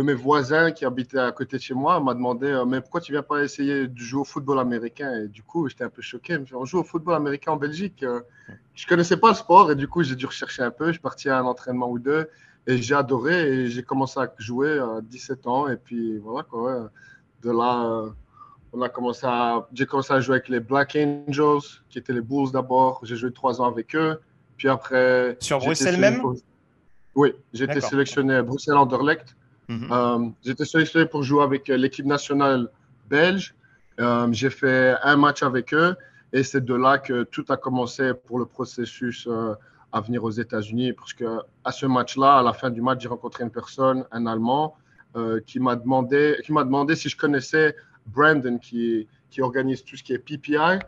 [0.00, 3.22] mes, voisins qui habitait à côté de chez moi m'a demandé Mais pourquoi tu viens
[3.22, 5.12] pas essayer de jouer au football américain?
[5.20, 6.38] Et du coup, j'étais un peu choqué.
[6.54, 8.02] On joue au football américain en Belgique.
[8.74, 10.86] je connaissais pas le sport et du coup, j'ai dû rechercher un peu.
[10.86, 12.30] Je suis parti à un entraînement ou deux.
[12.66, 15.68] Et j'ai adoré et j'ai commencé à jouer à 17 ans.
[15.68, 16.90] Et puis voilà, quoi,
[17.42, 18.04] De là,
[18.72, 22.20] on a commencé à, j'ai commencé à jouer avec les Black Angels, qui étaient les
[22.20, 23.00] Bulls d'abord.
[23.04, 24.18] J'ai joué trois ans avec eux.
[24.56, 25.36] Puis après.
[25.40, 26.22] Sur Bruxelles même?
[27.14, 29.36] Oui, j'ai été sélectionné à Bruxelles-Anderlecht.
[29.68, 29.88] Mhm.
[29.90, 32.68] Euh, j'ai été sélectionné pour jouer avec euh, l'équipe nationale
[33.08, 33.54] belge.
[34.00, 35.94] Euh, j'ai fait un match avec eux
[36.32, 39.28] et c'est de là que tout a commencé pour le processus
[39.94, 40.92] à venir aux États-Unis.
[40.92, 44.26] Parce que à ce match-là, à la fin du match, j'ai rencontré une personne, un
[44.26, 44.76] Allemand,
[45.46, 47.76] qui m'a demandé, qui m'a demandé si je connaissais
[48.06, 50.78] Brandon qui, qui organise tout ce qui est PPI.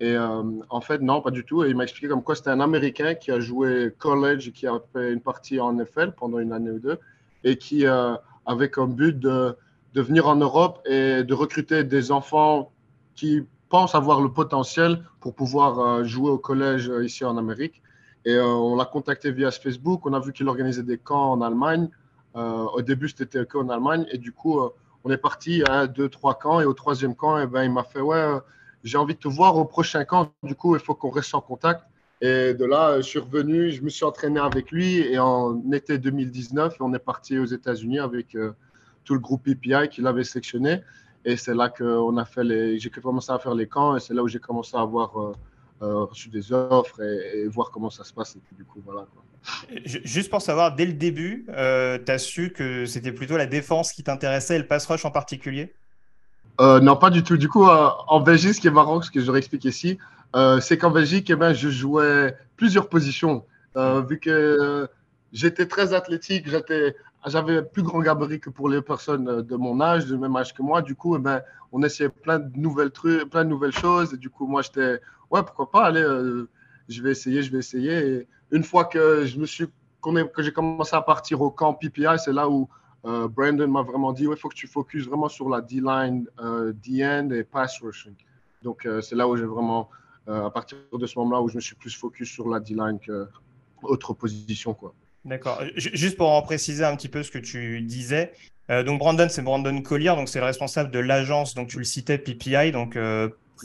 [0.00, 1.64] Et euh, en fait, non, pas du tout.
[1.64, 4.66] Et il m'a expliqué comme quoi c'était un Américain qui a joué college et qui
[4.66, 6.98] a fait une partie en NFL pendant une année ou deux
[7.44, 8.14] et qui euh,
[8.46, 9.56] avait comme but de,
[9.94, 12.72] de, venir en Europe et de recruter des enfants
[13.14, 17.82] qui pensent avoir le potentiel pour pouvoir euh, jouer au collège ici en Amérique.
[18.24, 20.06] Et on l'a contacté via Facebook.
[20.06, 21.88] On a vu qu'il organisait des camps en Allemagne.
[22.34, 24.06] au début, c'était qu'en Allemagne.
[24.12, 24.60] Et du coup,
[25.04, 26.60] on est parti à deux, trois camps.
[26.60, 28.38] Et au troisième camp, eh ben, il m'a fait Ouais,
[28.84, 30.32] j'ai envie de te voir au prochain camp.
[30.42, 31.82] Du coup, il faut qu'on reste en contact.
[32.20, 34.98] Et de là, je suis revenu, je me suis entraîné avec lui.
[34.98, 38.52] Et en été 2019, on est parti aux États-Unis avec euh,
[39.04, 40.82] tout le groupe PPI qu'il avait sélectionné.
[41.24, 41.98] Et c'est là que
[42.78, 43.96] j'ai commencé à faire les camps.
[43.96, 45.34] Et c'est là où j'ai commencé à avoir euh, euh,
[45.82, 48.36] reçu des offres et, voir comment ça se passe.
[48.36, 49.06] Et puis, du coup, voilà.
[49.84, 54.02] Juste pour savoir, dès le début, tu as su que c'était plutôt la défense qui
[54.02, 55.74] t'intéressait et le pass rush en particulier?
[56.60, 57.36] Euh, non, pas du tout.
[57.36, 59.98] Du coup, euh, en Belgique, ce qui est marrant, ce que je expliquer ici,
[60.36, 63.44] euh, c'est qu'en Belgique, eh ben, je jouais plusieurs positions.
[63.76, 64.88] vu que
[65.32, 66.46] j'étais très athlétique,
[67.26, 70.62] j'avais plus grand gabarit que pour les personnes de mon âge, du même âge que
[70.62, 70.82] moi.
[70.82, 74.12] Du coup, eh ben, on essayait plein de nouvelles trucs, plein de nouvelles choses.
[74.14, 75.00] Du coup, moi, j'étais,
[75.30, 76.04] ouais, pourquoi pas, allez,
[76.88, 78.26] je vais essayer, je vais essayer.
[78.50, 79.66] Une fois que je me suis,
[80.02, 82.68] que j'ai commencé à partir au camp PPI, c'est là où
[83.04, 86.72] euh, Brandon m'a vraiment dit il faut que tu focuses vraiment sur la D-line, euh,
[86.72, 88.14] D-end et pass rushing.
[88.62, 89.90] Donc, euh, c'est là où j'ai vraiment,
[90.26, 94.14] à partir de ce moment-là, où je me suis plus focus sur la D-line qu'autre
[94.14, 94.72] position.
[94.72, 94.94] Quoi.
[95.24, 95.62] D'accord.
[95.76, 98.32] Juste pour en préciser un petit peu ce que tu disais.
[98.68, 102.18] donc, Brandon, c'est Brandon Collier, donc c'est le responsable de l'agence, donc tu le citais,
[102.18, 102.96] PPI, donc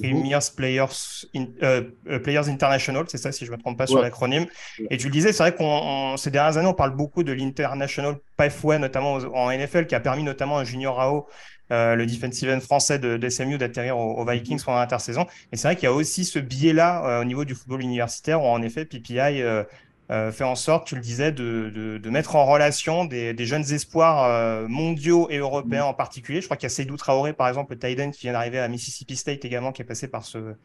[0.02, 4.02] Premiers Players, euh, euh, Players International, c'est ça si je ne me trompe pas sur
[4.02, 4.46] l'acronyme.
[4.90, 8.16] Et tu le disais, c'est vrai qu'on ces dernières années, on parle beaucoup de l'International
[8.36, 11.28] Pathway, notamment en NFL, qui a permis notamment à Junior Rao,
[11.72, 15.26] euh, le defensive end français de, de SMU, d'atterrir aux, Vikings pendant l'intersaison.
[15.52, 18.46] Et c'est vrai qu'il y a aussi ce biais-là au niveau du football universitaire, où
[18.46, 19.44] en effet, PPI
[20.10, 21.70] euh, fait en sorte, tu le disais, de,
[22.02, 26.40] de, mettre en relation des, des jeunes espoirs euh, mondiaux et européens en particulier.
[26.40, 28.68] Je crois qu'il y a Seydou Traoré, par exemple, le Tiden qui vient d'arriver à
[28.70, 30.56] Mississippi State également, qui est passé par ce,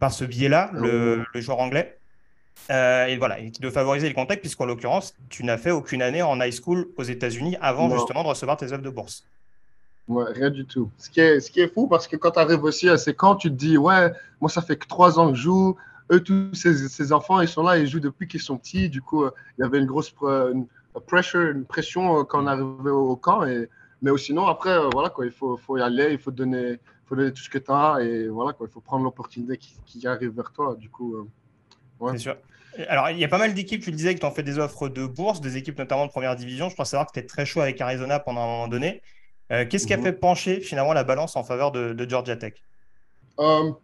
[0.00, 1.98] par ce biais-là, le, le, joueur anglais.
[2.70, 6.22] Euh, et voilà, et de favoriser le contact, puisqu'en l'occurrence, tu n'as fait aucune année
[6.22, 9.24] en high school aux États-Unis avant justement de recevoir tes œuvres de bourse.
[10.08, 10.90] Ouais, rien du tout.
[10.98, 13.14] Ce qui est, ce qui est fou, parce que quand tu arrives aussi à ces
[13.14, 15.76] camps, tu te dis, ouais, moi, ça fait que trois ans que je joue,
[16.10, 18.88] eux, tous ces, enfants, ils sont là, ils jouent depuis qu'ils sont petits.
[18.88, 20.66] Du coup, euh, il y avait une grosse une,
[21.06, 23.44] pressure, une pression euh, quand on arrivait au, camp.
[23.44, 23.68] Et,
[24.02, 27.14] mais sinon, après, euh, voilà, quoi, il faut, faut, y aller, il faut donner, faut
[27.14, 27.98] donner tout ce que tu as.
[28.00, 30.74] Et voilà, quoi, il faut prendre l'opportunité qui, arrive vers toi.
[30.76, 31.28] Du coup,
[32.10, 32.36] C'est sûr.
[32.88, 34.88] Alors, il y a pas mal d'équipes, tu le disais, qui t'ont fait des offres
[34.88, 36.68] de bourse, des équipes notamment de première division.
[36.68, 39.02] Je crois savoir que tu es très chaud avec Arizona pendant un moment donné.
[39.48, 40.04] Qu'est-ce qui a mhm.
[40.04, 42.54] fait pencher finalement la balance en faveur de, Georgia Tech?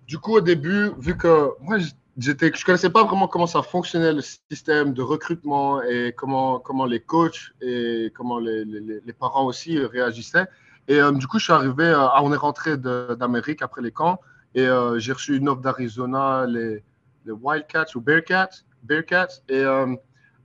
[0.07, 1.79] Du coup, au début, vu que moi,
[2.19, 7.01] je connaissais pas vraiment comment ça fonctionnait le système de recrutement et comment, comment les
[7.01, 10.47] coachs et comment les, les, les parents aussi réagissaient.
[10.89, 14.21] Et euh, du coup, je suis arrivé, euh, on est rentré d'Amérique après les camps
[14.55, 16.83] et euh, j'ai reçu une offre d'Arizona, les,
[17.27, 19.65] les, Wildcats ou Bearcats, Bearcats et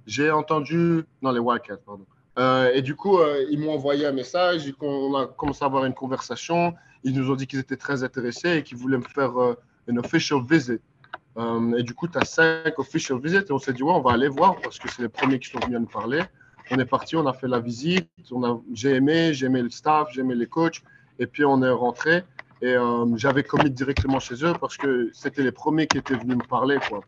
[0.08, 2.06] j'ai entendu, non les Wildcats, pardon.
[2.74, 3.20] et du coup,
[3.50, 6.74] ils m'ont envoyé un message, on a commencé à avoir une conversation.
[7.04, 9.32] Ils nous ont dit qu'ils étaient très intéressés et qu'ils voulaient me faire
[9.88, 10.82] une official visit.
[11.38, 14.02] Euh, et du coup, tu as cinq official visits et on s'est dit, ouais, on
[14.02, 16.22] va aller voir parce que c'est les premiers qui sont venus nous parler.
[16.72, 18.10] On est parti, on a fait la visite,
[18.74, 20.82] j'ai aimé, j'ai aimé le staff, j'ai aimé les coachs
[21.20, 22.24] et puis on est rentré
[22.62, 26.38] et euh, j'avais commis directement chez eux parce que c'était les premiers qui étaient venus
[26.38, 26.78] me parler.
[26.88, 27.02] Quoi.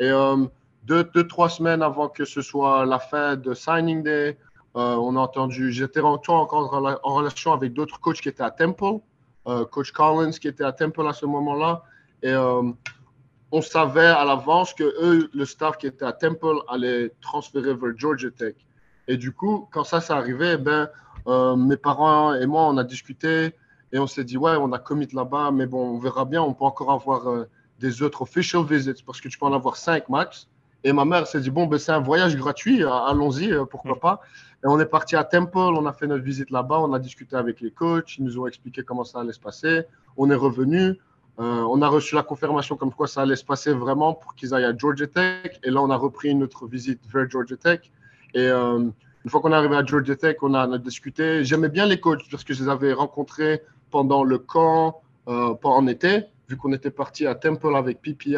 [0.00, 0.46] Et euh,
[0.84, 4.38] deux, deux, trois semaines avant que ce soit la fin de signing day,
[4.76, 8.98] on a entendu, j'étais encore en, en relation avec d'autres coachs qui étaient à Temple,
[9.70, 11.84] coach Collins qui était à Temple à ce moment-là.
[12.22, 12.32] Et
[13.54, 17.92] on savait à l'avance que eux, le staff qui était à Temple allait transférer vers
[17.96, 18.56] Georgia Tech.
[19.06, 20.88] Et du coup, quand ça s'est arrivé, ben,
[21.28, 23.54] euh, mes parents et moi, on a discuté
[23.92, 26.52] et on s'est dit, ouais, on a commit là-bas, mais bon, on verra bien, on
[26.52, 27.48] peut encore avoir euh,
[27.78, 30.48] des autres official visits parce que tu peux en avoir cinq max.
[30.82, 34.00] Et ma mère s'est dit, bon, ben, c'est un voyage gratuit, allons-y, euh, pourquoi mm.
[34.00, 34.20] pas.
[34.64, 37.36] Et on est parti à Temple, on a fait notre visite là-bas, on a discuté
[37.36, 39.84] avec les coachs, ils nous ont expliqué comment ça allait se passer.
[40.16, 40.98] on est revenu.
[41.38, 44.64] On a reçu la confirmation comme quoi ça allait se passer vraiment pour qu'ils aillent
[44.64, 45.58] à Georgia Tech.
[45.64, 47.80] Et là, on a repris notre visite vers Georgia Tech.
[48.34, 48.48] Et
[49.24, 51.44] une fois qu'on est arrivé à Georgia Tech, on a, discuté.
[51.44, 55.86] J'aimais bien les coachs parce que je les avais rencontrés pendant le camp, euh, en
[55.86, 58.36] été, vu qu'on était parti à Temple avec PPI,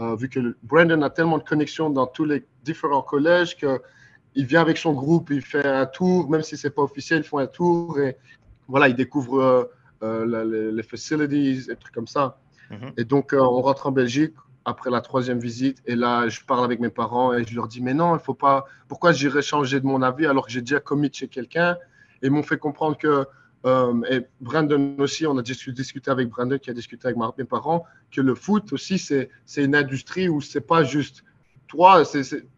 [0.00, 4.62] euh, vu que Brandon a tellement de connexions dans tous les différents collèges qu'il vient
[4.62, 7.38] avec son groupe, il fait un tour, même si ce n'est pas officiel, ils font
[7.38, 8.16] un tour et
[8.66, 9.70] voilà, il découvre
[10.02, 12.38] euh, euh, les, facilities, des trucs comme ça.
[12.70, 12.92] Mm-hmm.
[12.98, 14.34] Et donc, on rentre en Belgique,
[14.64, 15.82] après la troisième visite.
[15.86, 18.34] Et là, je parle avec mes parents et je leur dis, mais non, il faut
[18.34, 18.64] pas.
[18.88, 21.76] Pourquoi j'irais changer de mon avis alors que j'ai déjà commis chez quelqu'un?
[22.22, 23.26] Et ils m'ont fait comprendre que.
[23.64, 27.84] Euh, et Brandon aussi, on a discuté avec Brandon qui a discuté avec mes parents,
[28.10, 31.22] que le foot aussi, c'est une industrie où c'est pas juste.
[31.68, 32.02] Toi,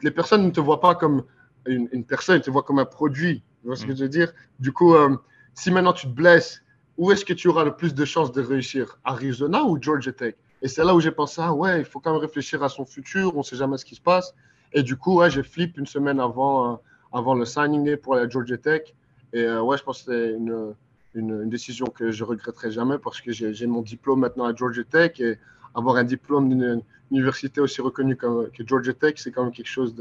[0.03, 1.25] les personnes ne te voient pas comme
[1.67, 3.43] une, personne, ils te voient comme un produit.
[3.61, 3.97] Tu vois ce que mm.
[3.97, 4.33] je veux dire?
[4.59, 5.15] Du coup, euh,
[5.53, 6.63] si maintenant tu te blesses,
[6.97, 8.99] où est-ce que tu auras le plus de chances de réussir?
[9.05, 10.35] Arizona ou Georgia Tech?
[10.63, 12.87] Et c'est là où j'ai pensé, ah ouais, il faut quand même réfléchir à son
[12.87, 14.35] futur, on ne sait jamais ce qui se passe.
[14.73, 16.77] Et du coup, ouais, j'ai flip une semaine avant, euh,
[17.13, 18.95] avant le signing day pour la Georgia Tech.
[19.33, 20.75] Et euh, ouais, je pense que c'est une,
[21.15, 25.21] une, décision que je regretterai jamais parce que j'ai mon diplôme maintenant à Georgia Tech
[25.21, 25.39] et
[25.75, 29.95] avoir un diplôme d'une université aussi reconnue que Georgia Tech, c'est quand même quelque chose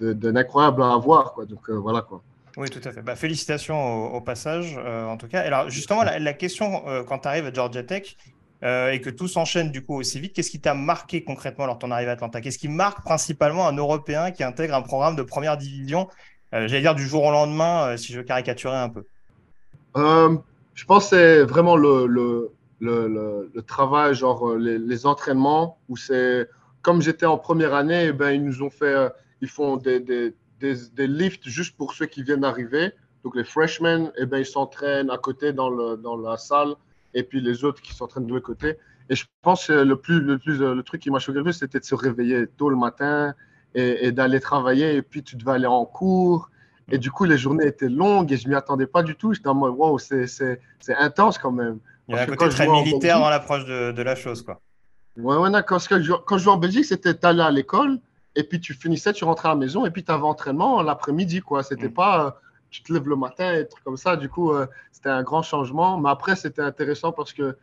[0.00, 1.34] d'incroyable à avoir.
[1.34, 1.44] Quoi.
[1.46, 2.22] Donc euh, voilà quoi.
[2.56, 3.02] Oui, tout à fait.
[3.02, 5.40] Bah, félicitations au, passage, en tout cas.
[5.40, 8.16] Alors, justement, la, question, quand tu arrives à Georgia Tech,
[8.64, 11.66] euh, et que tout s'enchaîne du coup aussi vite, qu'est-ce qui t'a marqué concrètement?
[11.66, 14.82] Lors de ton arrivée à Atlanta Qu'est-ce qui marque principalement un Européen qui intègre un
[14.82, 16.08] programme de première division,
[16.54, 19.04] euh, j'allais dire du jour au lendemain, euh, si je veux caricaturer un peu?
[20.74, 22.52] Je pense que c'est vraiment le,
[23.66, 26.48] travail, genre les, entraînements, où c'est
[26.82, 29.08] comme j'étais en première année, eh ben, ils nous ont fait,
[29.40, 32.92] ils font des, des, lifts juste pour ceux qui viennent d'arriver.
[33.24, 36.74] Donc les freshmen, eh ben, ils s'entraînent à côté dans, le, dans la salle
[37.14, 38.76] et puis les autres qui s'entraînent de l'autre côté.
[39.08, 41.52] Et je pense que le, plus, le, plus, le truc qui m'a choqué le plus,
[41.52, 43.34] c'était de se réveiller tôt le matin
[43.74, 44.94] et, d'aller travailler.
[44.94, 46.50] Et puis tu devais aller en cours.
[46.90, 49.34] Et du coup, les journées étaient longues et je ne m'y attendais pas du tout.
[49.34, 51.78] J'étais en mode, wow, c'est intense quand même.
[52.08, 54.42] Il y a un côté très militaire dans l'approche de, de, la chose.
[54.42, 54.60] Quoi.
[55.16, 55.78] Ouais, ouais, Quand,
[56.26, 57.98] quand je jouais en Belgique, c'était d'aller à l'école
[58.34, 61.40] et puis tu finissais, tu rentrais à la maison et puis tu avais entraînement l'après-midi.
[61.40, 61.62] quoi.
[61.62, 61.94] C'était mm.
[61.94, 62.40] pas
[62.72, 64.16] tu te lèves le matin et trucs comme ça.
[64.16, 66.00] Du coup, euh, c'était un grand changement.
[66.00, 67.56] Mais après, c'était intéressant parce que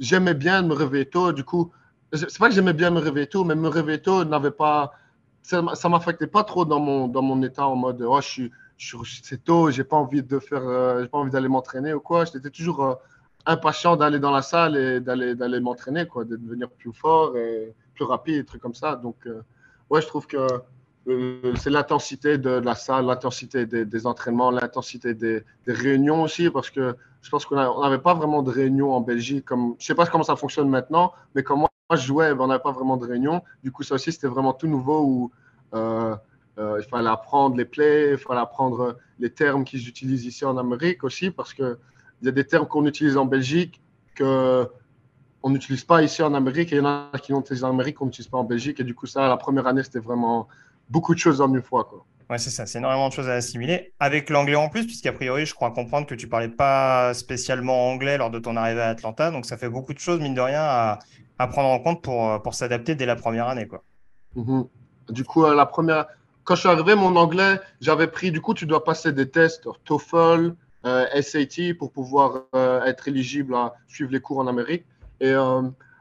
[0.00, 1.32] j'aimais bien me réveiller tôt.
[1.32, 1.70] Du coup,
[2.12, 4.92] c'est pas que j'aimais bien me réveiller tôt, mais me réveiller tôt n'avait pas.
[5.42, 8.52] Ça ne m'affectait pas trop dans mon, dans mon état en mode oh, je suis,
[8.78, 12.00] je c'est tôt, j'ai pas envie de faire, euh, j'ai pas envie d'aller m'entraîner ou
[12.00, 12.24] quoi.
[12.24, 12.94] J'étais toujours euh,
[13.44, 17.74] impatient d'aller dans la salle et d'aller, d'aller m'entraîner, quoi, de devenir plus fort et
[17.94, 18.96] plus rapide, des trucs comme ça.
[18.96, 19.28] Donc,
[19.90, 20.46] ouais, je trouve que
[21.08, 26.96] euh, c'est l'intensité de, la salle, l'intensité des, entraînements, l'intensité des, réunions aussi, parce que
[27.22, 29.44] je pense qu'on n'avait pas vraiment de réunions en Belgique.
[29.44, 32.44] Comme, je ne sais pas comment ça fonctionne maintenant, mais comme moi, je jouais, ben,
[32.44, 33.42] on n'avait pas vraiment de réunions.
[33.62, 35.30] Du coup, ça aussi, c'était vraiment tout nouveau où
[35.74, 36.16] euh,
[36.58, 40.56] euh, il fallait apprendre les plays, il fallait apprendre les termes qu'ils utilisent ici en
[40.56, 41.76] Amérique aussi, parce qu'il
[42.22, 43.82] y a des termes qu'on utilise en Belgique
[44.14, 44.68] que
[45.44, 47.98] on n'utilise pas ici en Amérique, et il y en a qui utilisent en Amérique
[47.98, 48.80] qu'on n'utilise pas en Belgique.
[48.80, 50.48] Et du coup, ça, la première année, c'était vraiment
[50.88, 51.84] beaucoup de choses en une fois.
[51.84, 52.04] Quoi.
[52.30, 53.92] Ouais, c'est ça, c'est énormément de choses à assimiler.
[54.00, 58.16] Avec l'anglais en plus, puisqu'a priori, je crois comprendre que tu parlais pas spécialement anglais
[58.16, 59.30] lors de ton arrivée à Atlanta.
[59.30, 60.98] Donc, ça fait beaucoup de choses, mine de rien, à,
[61.38, 63.66] à prendre en compte pour, pour s'adapter dès la première année.
[63.66, 63.84] Quoi.
[64.36, 64.66] Mm-hmm.
[65.10, 66.06] Du coup, euh, la première...
[66.44, 69.68] quand je suis arrivé, mon anglais, j'avais pris, du coup, tu dois passer des tests
[69.84, 70.54] TOEFL,
[70.86, 74.84] euh, SAT pour pouvoir euh, être éligible à suivre les cours en Amérique.
[75.20, 75.32] Et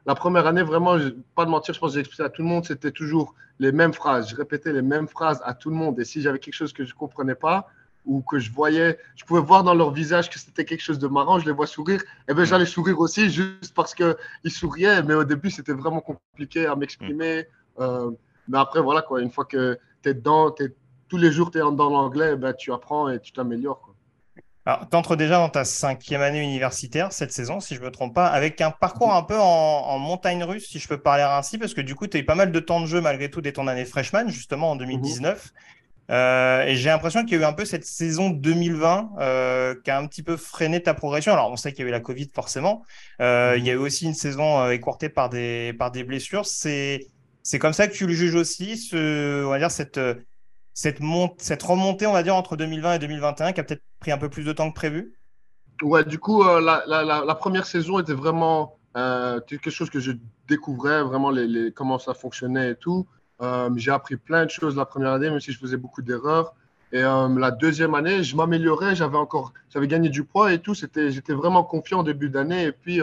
[0.05, 0.97] la première année, vraiment,
[1.36, 3.72] pas de mentir, je pense que j'ai expliqué à tout le monde, c'était toujours les
[3.72, 4.30] mêmes phrases.
[4.30, 5.99] Je répétais les mêmes phrases à tout le monde.
[5.99, 7.70] Et si j'avais quelque chose que je ne comprenais pas
[8.05, 11.07] ou que je voyais, je pouvais voir dans leur visage que c'était quelque chose de
[11.07, 15.01] marrant, je les vois sourire, et eh bien j'allais sourire aussi juste parce qu'ils souriaient.
[15.03, 17.47] Mais au début, c'était vraiment compliqué à m'exprimer.
[17.80, 18.11] Euh,
[18.49, 20.53] mais après, voilà, quoi, une fois que tu es dedans,
[21.07, 23.93] tous les jours, tu es dans l'anglais, ben, tu apprends et tu t'améliores.
[24.66, 27.91] Alors, tu entres déjà dans ta cinquième année universitaire cette saison, si je ne me
[27.91, 31.57] trompe pas, avec un parcours un peu en, montagne russe, si je peux parler ainsi,
[31.57, 33.41] parce que du coup, tu as eu pas mal de temps de jeu malgré tout
[33.41, 35.51] dès ton année freshman, justement en 2019.
[36.11, 39.91] Euh, et j'ai l'impression qu'il y a eu un peu cette saison 2020 euh, qui
[39.91, 41.34] a un petit peu freiné ta progression.
[41.34, 42.86] Alors, on sait qu'il y a eu la Covid forcément.
[43.20, 46.45] Euh, il y a eu aussi une saison écourtée par des, par des blessures.
[46.45, 47.07] C'est,
[47.41, 49.99] c'est comme ça que tu le juges aussi, ce, on va dire, cette
[50.74, 54.30] cette, remontée, on va dire, entre 2020 et 2021 qui a peut-être pris un peu
[54.30, 55.13] plus de temps que prévu?
[55.82, 60.11] Ouais, du coup, euh, la, première saison était vraiment euh, quelque chose que je
[60.47, 61.32] découvrais, vraiment
[61.76, 63.07] comment ça fonctionnait et tout.
[63.41, 66.55] Euh, j'ai appris plein de choses la première année, même si je faisais beaucoup d'erreurs.
[66.91, 70.76] Et la deuxième année, je m'améliorais, j'avais encore, j'avais gagné du poids et tout.
[70.76, 72.65] C'était, j'étais vraiment confiant au début d'année.
[72.65, 73.01] Et puis,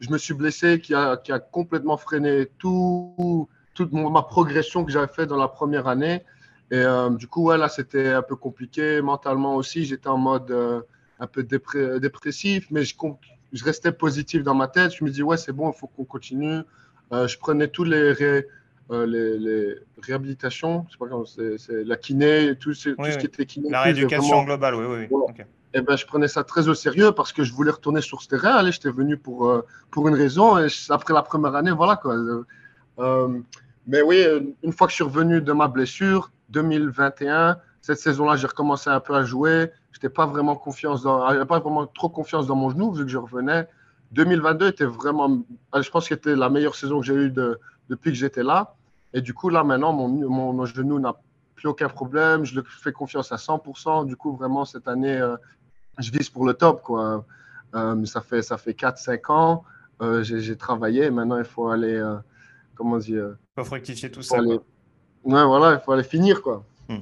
[0.00, 4.90] je me suis blessé, qui a, qui a complètement freiné tout, toute ma progression que
[4.90, 6.24] j'avais fait dans la première année.
[6.70, 9.84] Et euh, du coup, ouais, là, c'était un peu compliqué mentalement aussi.
[9.84, 10.80] J'étais en mode euh,
[11.20, 12.94] un peu dépressif, mais je,
[13.52, 14.92] je, restais positif dans ma tête.
[14.94, 16.60] Je me dis, ouais, c'est bon, il faut qu'on continue.
[17.12, 18.14] Euh, je prenais tous les,
[18.90, 23.46] les, les, réhabilitations, je sais pas c'est la kiné, tout, ce, tout ce qui était
[23.46, 23.70] kiné.
[23.70, 25.44] La rééducation globale, oui, oui.
[25.74, 28.28] Et ben, je prenais ça très au sérieux parce que je voulais retourner sur ce
[28.28, 28.68] terrain.
[28.70, 30.58] J'étais venu pour, pour une raison.
[30.58, 32.16] Et après la première année, voilà quoi.
[33.86, 34.24] mais oui,
[34.64, 38.98] une fois que je suis revenu de ma blessure, 2021, cette saison-là, j'ai recommencé un
[38.98, 39.70] peu à jouer.
[39.92, 43.10] Je n'avais pas vraiment confiance dans, pas vraiment trop confiance dans mon genou vu que
[43.10, 43.68] je revenais.
[44.12, 45.44] 2022 était vraiment,
[45.74, 47.30] je pense que c'était la meilleure saison que j'ai eue
[47.88, 48.74] depuis que j'étais là.
[49.14, 50.08] Et du coup, là, maintenant, mon,
[50.52, 51.14] mon, genou n'a
[51.54, 52.44] plus aucun problème.
[52.44, 54.06] Je le fais confiance à 100%.
[54.06, 55.36] Du coup, vraiment, cette année, euh,
[55.98, 56.82] je vise pour le top.
[56.82, 57.24] Quoi.
[57.74, 59.64] Euh, ça fait, ça fait 4-5 ans.
[60.02, 61.10] Euh, j'ai travaillé.
[61.10, 62.02] Maintenant, il faut aller,
[62.74, 64.38] comment dire Il faut rectifier tout ça.
[65.26, 66.62] Ouais, voilà, il faut aller finir, quoi.
[66.88, 66.98] Hmm.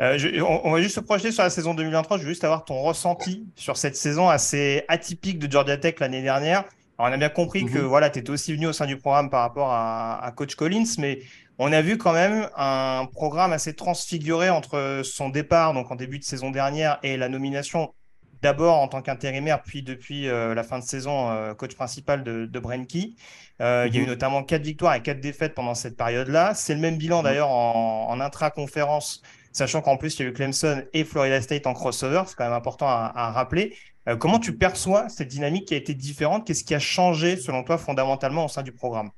[0.00, 0.18] Euh,
[0.64, 2.18] on, va juste se projeter sur la saison 2023.
[2.18, 6.22] Je veux juste avoir ton ressenti sur cette saison assez atypique de Georgia Tech l'année
[6.22, 6.64] dernière.
[6.98, 7.84] Alors, on a bien compris que mhm.
[7.86, 11.20] voilà, tu étais aussi venu au sein du programme par rapport à, Coach Collins, mais
[11.58, 16.18] on a vu quand même un programme assez transfiguré entre son départ, donc en début
[16.18, 17.94] de saison dernière, et la nomination
[18.42, 22.46] d'abord en tant qu'intérimaire, puis depuis euh, la fin de saison, euh, coach principal de,
[22.46, 23.14] de Brenke.
[23.60, 24.10] Euh, il y a eu mhm.
[24.10, 26.54] notamment quatre victoires et quatre défaites pendant cette période-là.
[26.54, 27.24] C'est le même bilan mhm.
[27.24, 29.22] d'ailleurs en, intra-conférence,
[29.52, 32.22] sachant qu'en plus, il y a eu Clemson et Florida State en crossover.
[32.26, 33.76] C'est quand même important à, rappeler.
[34.18, 36.46] comment tu perçois cette dynamique qui a été différente?
[36.46, 39.10] Qu'est-ce qui a changé, selon toi, fondamentalement au sein du programme?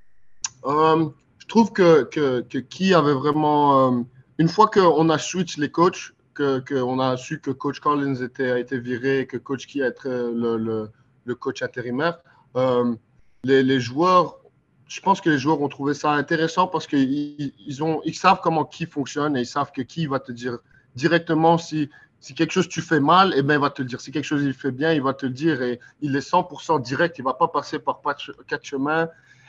[0.64, 4.04] Je trouve que, que, qui avait vraiment.
[4.38, 8.58] une fois qu'on a switch les coachs, qu'on a su que Coach Collins était, a
[8.58, 10.90] été viré, que Coach Key a été le,
[11.24, 12.18] le, coach intérimaire,
[12.56, 12.94] euh,
[13.44, 14.40] les, les, joueurs,
[14.88, 18.40] je pense que les joueurs ont trouvé ça intéressant parce qu'ils ils ont, ils savent
[18.42, 20.58] comment qui fonctionne et ils savent que qui va te dire
[20.94, 23.88] directement si, si quelque chose tu fais mal, et eh ben, il va te le
[23.88, 24.00] dire.
[24.00, 26.80] Si quelque chose il fait bien, il va te le dire et il est 100%
[26.82, 28.00] direct, il ne va pas passer par
[28.46, 29.08] quatre chemins.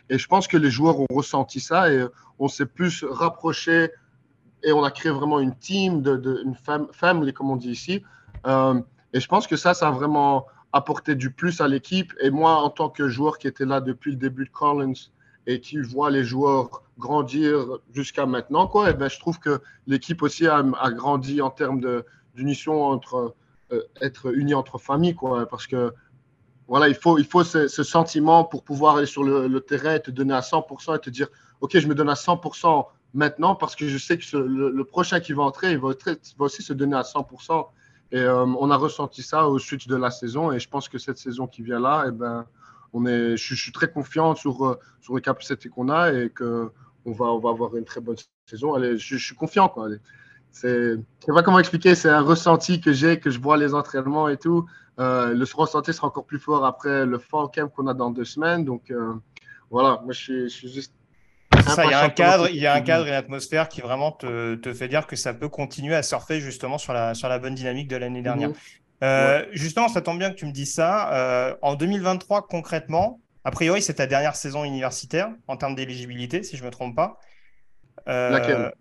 [0.09, 2.05] Et je pense que les joueurs ont ressenti ça et
[2.39, 3.91] on s'est plus rapproché
[4.63, 6.55] et on a créé vraiment une team, de, une
[6.91, 8.03] family, comme on dit ici.
[8.47, 8.81] Euh,
[9.13, 12.13] et je pense que ça, ça a vraiment apporté du plus à l'équipe.
[12.21, 14.93] Et moi, en tant que joueur qui était là depuis le début de Collins
[15.45, 20.21] et qui voit les joueurs grandir jusqu'à maintenant, quoi, et ben, je trouve que l'équipe
[20.21, 21.81] aussi a, grandi en termes
[22.35, 23.35] d'unition entre
[23.71, 25.93] euh, être unis entre familles, quoi, parce que
[26.67, 30.11] voilà, il faut, il faut ce, sentiment pour pouvoir aller sur le, terrain et te
[30.11, 31.27] donner à 100% et te dire,
[31.61, 35.33] OK, je me donne à 100% maintenant parce que je sais que le, prochain qui
[35.33, 35.93] va entrer, il va,
[36.39, 37.67] aussi se donner à 100%.
[38.11, 40.51] Et euh, on a ressenti ça au switch de la saison.
[40.51, 42.45] Et je pense que cette saison qui vient là, eh ben,
[42.93, 46.71] on est, je, suis très confiant sur, euh, sur les capacités qu'on a et qu'on
[47.05, 48.75] va, on va avoir une très bonne saison.
[48.75, 49.67] Allez, je, suis confiant.
[49.67, 49.89] Quoi.
[50.51, 53.73] C'est, je sais pas comment expliquer, c'est un ressenti que j'ai, que je vois les
[53.73, 54.67] entraînements et tout.
[54.99, 58.25] Euh, le ressenti sera encore plus fort après le fall camp qu'on a dans deux
[58.25, 58.63] semaines.
[58.63, 58.93] Donc
[59.71, 60.93] voilà, moi je suis juste
[61.67, 64.11] il y a un cadre, il y a un cadre et une atmosphère qui vraiment
[64.11, 67.39] te, te, fait dire que ça peut continuer à surfer justement sur la, sur la
[67.39, 68.49] bonne dynamique de l'année dernière.
[68.49, 68.55] Mhm.
[69.03, 71.13] Euh, justement, ça tombe bien que tu me dises ça.
[71.13, 76.55] Euh, en 2023, concrètement, a priori, c'est ta dernière saison universitaire en termes d'éligibilité, si
[76.55, 77.19] je ne me trompe pas.
[78.07, 78.73] Euh, Laquelle?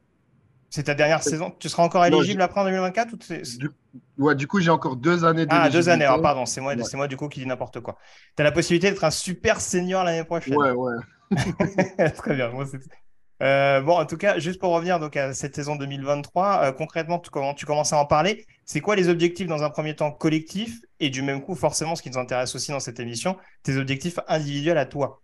[0.71, 1.53] C'est ta dernière saison.
[1.59, 3.17] Tu seras encore éligible après en 2024 ou
[3.59, 3.71] du...
[4.17, 6.97] Ouais, du coup, j'ai encore deux années Ah, deux années, ah, pardon, c'est moi, c'est
[6.97, 7.99] moi du coup qui dis n'importe quoi.
[8.37, 10.57] Tu as la possibilité d'être un super senior l'année prochaine.
[10.57, 10.95] Ouais, ouais.
[12.17, 12.51] Très bien.
[13.43, 17.19] Euh, bon, en tout cas, juste pour revenir donc, à cette saison 2023, euh, concrètement,
[17.19, 18.47] tu, comment tu commences à en parler.
[18.65, 22.03] C'est quoi les objectifs dans un premier temps collectif et du même coup, forcément, ce
[22.03, 25.21] qui nous intéresse aussi dans cette émission, tes objectifs individuels à toi?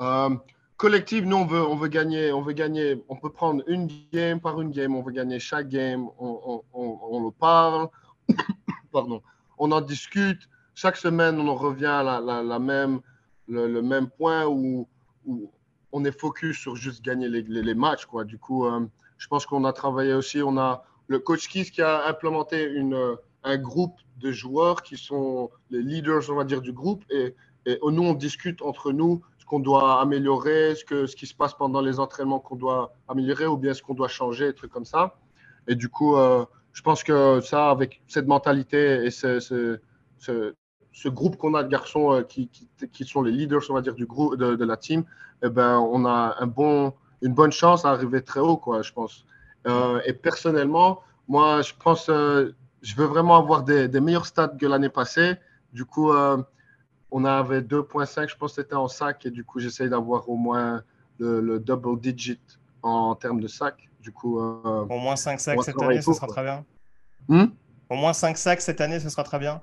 [0.00, 0.30] Euh,
[0.76, 2.32] Collectif, nous, on veut, on veut gagner.
[2.32, 3.00] On veut gagner.
[3.08, 4.94] On peut prendre une game par une game.
[4.96, 6.08] On veut gagner chaque game.
[6.18, 7.88] On, on, on, parle.
[8.92, 9.22] Pardon.
[9.56, 10.48] On en discute.
[10.74, 13.00] Chaque semaine, on en revient à la, même,
[13.46, 14.88] le, le, même point où
[15.26, 15.50] où
[15.92, 18.06] on est focus sur juste gagner les, matchs.
[18.06, 18.24] Quoi.
[18.24, 20.42] Du coup, euh, je pense qu'on a travaillé aussi.
[20.42, 24.96] On a le coach Kiss qui a implémenté une, euh, un groupe de joueurs qui
[24.96, 27.04] sont les leaders, on va dire, du groupe.
[27.10, 27.34] Et,
[27.66, 31.34] et nous, on discute entre nous ce qu'on doit améliorer, ce, que, ce qui se
[31.34, 34.72] passe pendant les entraînements qu'on doit améliorer ou bien ce qu'on doit changer, des trucs
[34.72, 35.18] comme ça.
[35.68, 39.78] Et du coup, euh, je pense que ça, avec cette mentalité et ce,
[41.08, 44.06] groupe qu'on a de garçons euh, qui, qui, sont les leaders, on va dire, du
[44.06, 45.04] groupe, de, la team,
[45.42, 46.92] eh ben, on a un bon,
[47.22, 49.24] une bonne chance à arriver très haut, quoi, je pense.
[49.66, 54.48] Euh, et personnellement, moi, je pense, euh, je veux vraiment avoir des, des meilleurs stats
[54.48, 55.36] que l'année passée.
[55.72, 56.12] Du coup,
[57.10, 60.36] on avait 2.5, je pense que c'était en sac, et du coup, j'essaye d'avoir au
[60.36, 60.82] moins
[61.18, 62.40] le, double digit
[62.82, 63.88] en termes de sac.
[64.00, 66.64] Du coup, euh, au moins 5 sacs cette année, ce sera très bien.
[67.28, 67.46] Hmm?
[67.88, 69.62] Au moins 5 sacs cette année, ce sera très bien.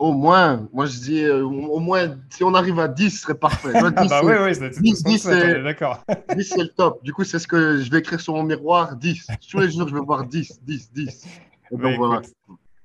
[0.00, 3.34] Au moins, moi je dis, euh, au moins, si on arrive à 10, ce serait
[3.38, 3.74] parfait.
[3.74, 6.02] 10, ah bah oui, oui, c'est 10, 10 c'est d'accord.
[6.34, 7.04] 10, c'est le top.
[7.04, 9.26] Du coup, c'est ce que je vais écrire sur mon miroir 10.
[9.50, 11.26] Tous les jours, je vais voir 10, 10, 10.
[11.72, 12.22] donc, voilà.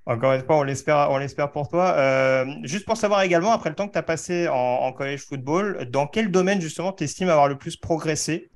[0.07, 1.93] Encore une fois, on l'espère, on l'espère pour toi.
[1.93, 5.21] Euh, juste pour savoir également, après le temps que tu as passé en, en college
[5.25, 8.51] football, dans quel domaine justement tu estimes avoir le plus progressé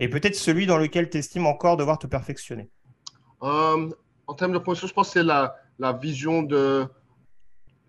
[0.00, 2.70] et peut-être celui dans lequel tu estimes encore devoir te perfectionner?
[3.42, 3.88] Euh,
[4.26, 6.86] En termes de progression, je pense que c'est la, la vision de.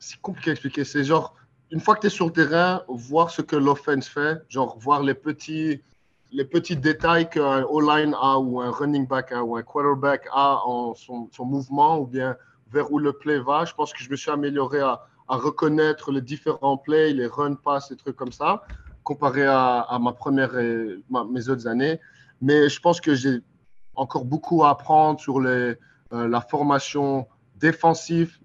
[0.02, 0.84] C'est compliqué à expliquer.
[0.84, 1.36] C'est genre,
[1.70, 5.04] une fois que tu es sur le terrain, voir ce que l'offense fait, genre voir
[5.04, 5.80] les petits,
[6.32, 10.66] les petits détails qu'un O-line a ou un running back a ou un quarterback a
[10.66, 12.36] en son, mouvement ou bien
[12.72, 13.64] vers où le play va.
[13.66, 17.89] Je pense que je me suis amélioré à, reconnaître les différents plays, les run pass,
[17.89, 18.64] des trucs comme ça,
[19.04, 20.97] comparé à, ma première et
[21.30, 21.99] mes autres années.
[22.41, 23.39] Mais je pense que j'ai
[23.93, 25.76] encore beaucoup à apprendre sur les,
[26.12, 28.39] euh, la formation défensive.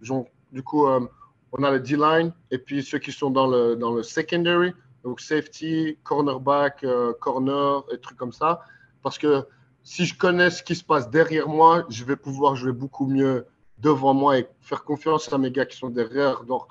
[0.52, 1.00] du coup, euh,
[1.58, 4.72] on a le D-line et puis ceux qui sont dans le, dans le secondary,
[5.04, 8.60] donc safety, cornerback, euh, corner et trucs comme ça.
[9.02, 9.44] Parce que
[9.82, 13.46] si je connais ce qui se passe derrière moi, je vais pouvoir jouer beaucoup mieux
[13.78, 16.44] devant moi et faire confiance à mes gars qui sont derrière.
[16.44, 16.64] Donc,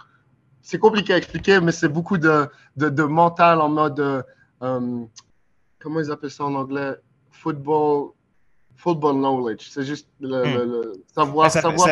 [0.61, 5.05] c'est compliqué à expliquer, mais c'est beaucoup de, de, mental en mode, euh,
[5.79, 6.95] comment ils appellent ça en anglais?
[7.29, 8.11] Football,
[8.75, 9.69] football knowledge.
[9.69, 10.93] C'est juste le, hmm.
[11.13, 11.51] savoir.
[11.51, 11.87] Ça, savoir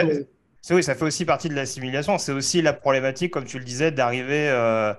[0.72, 2.18] oui, ça fait aussi partie de l'assimilation.
[2.18, 4.94] C'est aussi la problématique, comme tu le disais, d'arriver euh,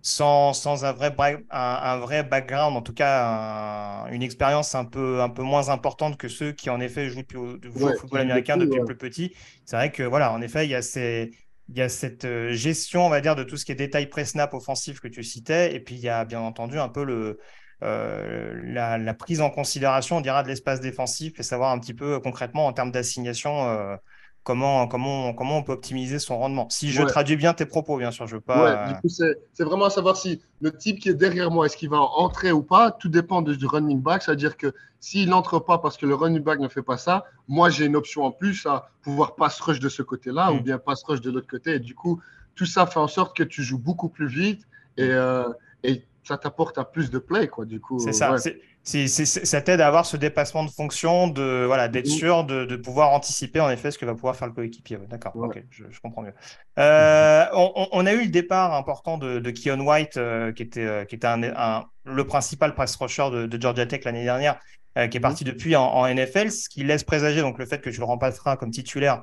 [0.00, 1.14] sans, sans un, vrai,
[1.50, 6.28] un, vrai background, en tout cas une expérience un peu, un peu moins importante que
[6.28, 9.34] ceux qui en effet jouent, au, football américain depuis plus petit.
[9.64, 11.30] C'est vrai que voilà, en effet, il y a ces,
[11.68, 14.06] il y a cette euh, gestion, on va dire, de tout ce qui est détail
[14.08, 17.38] pré-snap offensif que tu citais, et puis il y a bien entendu un peu le,
[17.82, 22.20] euh, la, prise en considération, on dira, de l'espace défensif et savoir un petit peu
[22.20, 23.96] concrètement en termes d'assignation euh,
[24.44, 26.68] comment, comment, comment on peut optimiser son rendement.
[26.70, 28.88] Si je traduis bien tes propos, bien sûr, je veux pas.
[28.88, 31.90] du coup, c'est vraiment à savoir si le type qui est derrière moi, est-ce qu'il
[31.90, 32.90] va entrer ou pas?
[32.90, 34.22] Tout dépend du running back.
[34.22, 37.70] C'est-à-dire que s'il n'entre pas parce que le running back ne fait pas ça, moi,
[37.70, 40.62] j'ai une option en plus à pouvoir pass rush de ce côté-là ou mm.
[40.62, 41.74] bien pass rush de l'autre côté.
[41.74, 42.20] Et du coup,
[42.54, 44.62] tout ça fait en sorte que tu joues beaucoup plus vite
[44.96, 45.48] et, euh,
[45.82, 47.98] et ça t'apporte à plus de play, quoi, du coup.
[47.98, 48.36] C'est ça.
[48.38, 52.10] ça t'aide à avoir ce dépassement de fonction, de voilà, d'être mm.
[52.10, 54.98] sûr de, pouvoir anticiper en effet ce que va pouvoir faire le coéquipier.
[55.08, 56.34] D'accord, ok, je, comprends mieux.
[56.78, 61.04] Euh, on, a eu le départ important de, de Keon White, euh, qui était, euh,
[61.04, 64.60] qui était un, le principal press rusher de, Georgia Tech l'année dernière,
[64.94, 65.22] qui est mm.
[65.22, 68.56] parti depuis en, NFL, ce qui laisse présager donc le fait que tu le remplaceras
[68.56, 69.22] comme titulaire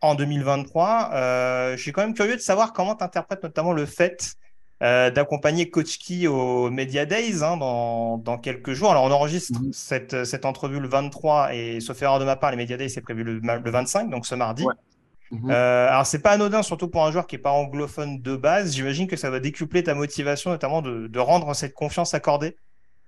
[0.00, 1.10] en 2023.
[1.74, 4.36] je suis quand même curieux de savoir comment tu interprètes notamment le fait
[4.82, 8.90] euh, d'accompagner Coach Key au Media Days hein, dans, dans, quelques jours.
[8.90, 9.72] Alors, on enregistre mhm.
[9.72, 13.00] cette, cette, entrevue le 23 et sauf erreur de ma part, les Media Days, c'est
[13.00, 14.66] prévu le, le, 25, donc ce mardi.
[15.30, 15.50] Mhm.
[15.50, 18.74] Euh, alors, c'est pas anodin, surtout pour un joueur qui n'est pas anglophone de base.
[18.74, 22.58] J'imagine que ça va décupler ta motivation, notamment de, de rendre cette confiance accordée.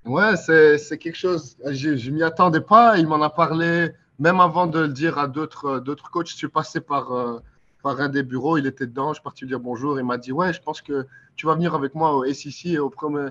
[0.07, 1.59] Ouais, c'est quelque chose.
[1.67, 2.97] Je ne m'y attendais pas.
[2.97, 6.31] Il m'en a parlé même avant de le dire à d'autres coachs.
[6.31, 7.13] Je suis passé par.
[7.13, 7.41] Euh,
[7.83, 10.19] par un des bureaux, il était dedans, je suis parti lui dire bonjour, il m'a
[10.19, 11.07] dit ouais, je pense que
[11.39, 13.29] tu vas venir avec moi au SEC et au premier.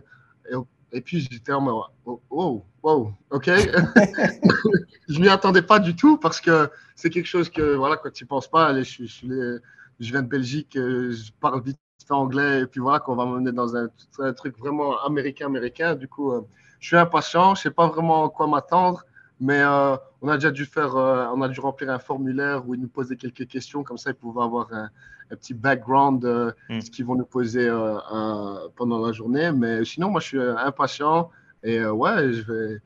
[0.93, 3.45] Et, puis j'étais en mode oh, oh, wow, ok.
[5.09, 8.25] je m'y attendais pas du tout parce que c'est quelque chose que voilà, quand tu
[8.25, 9.59] penses pas, allez, je,
[9.99, 11.77] viens de Belgique, euh, je parle vite
[12.09, 13.89] anglais et puis voilà qu'on va m'emmener dans un,
[14.33, 15.93] truc vraiment américain américain.
[15.93, 16.41] Du coup, euh,
[16.79, 19.03] je suis impatient, je sais pas vraiment quoi m'attendre.
[19.39, 22.73] Mais euh, on a déjà dû faire, euh, on a dû remplir un formulaire où
[22.73, 24.89] ils nous posaient quelques questions, comme ça ils pouvaient avoir un,
[25.29, 26.79] petit background de hmm.
[26.79, 29.51] ce qu'ils vont nous poser euh, pendant la journée.
[29.51, 31.29] Mais sinon, moi je suis impatient
[31.63, 32.79] et ouais, je vais,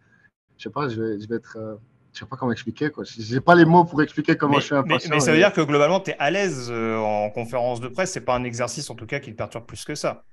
[0.57, 1.79] je sais pas, je vais, je vais être
[2.13, 2.89] je sais pas comment expliquer.
[2.89, 3.05] Quoi.
[3.05, 5.09] Je n'ai pas les mots pour expliquer comment je suis impatient.
[5.11, 8.11] Mais, ça veut dire que globalement, tu es à l'aise en conférence de presse.
[8.11, 10.25] Ce n'est pas un exercice, en tout cas, qui te perturbe plus que ça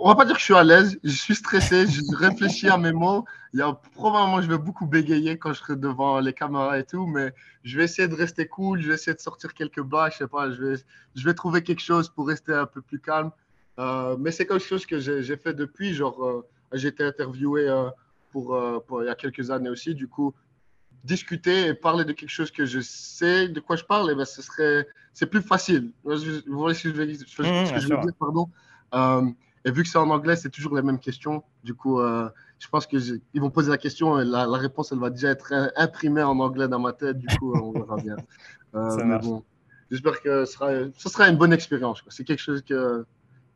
[0.00, 2.78] on va pas dire que je suis à l'aise, je suis stressé, je réfléchis à
[2.78, 3.24] mes mots.
[3.52, 6.84] Il y a probablement je vais beaucoup bégayer quand je serai devant les caméras et
[6.84, 7.32] tout, mais
[7.64, 10.28] je vais essayer de rester cool, je vais essayer de sortir quelques blagues, je sais
[10.28, 10.74] pas, je vais,
[11.14, 13.30] je vais trouver quelque chose pour rester un peu plus calme.
[13.78, 17.88] Euh, mais c'est quelque chose que j'ai fait depuis, genre euh, j'ai été interviewé euh,
[18.32, 20.34] pour, pour, il y a quelques années aussi, du coup
[21.04, 24.16] discuter et parler de quelque chose que je sais de quoi je parle, et eh
[24.16, 25.92] ben, ce serait c'est plus facile.
[26.04, 26.16] Vous
[26.58, 28.48] voyez ce que je veux, mmh, dire, pardon?
[29.68, 31.44] Et vu que c'est en anglais, c'est toujours les mêmes questions.
[31.62, 35.10] Du coup, euh, je pense qu'ils vont poser la question et la, réponse, elle va
[35.10, 37.18] déjà être imprimée en anglais dans ma tête.
[37.18, 38.16] Du coup, on verra bien.
[38.74, 39.42] Euh, bon,
[39.90, 42.04] j'espère que ce sera, ce sera une bonne expérience.
[42.08, 43.06] C'est quelque chose que,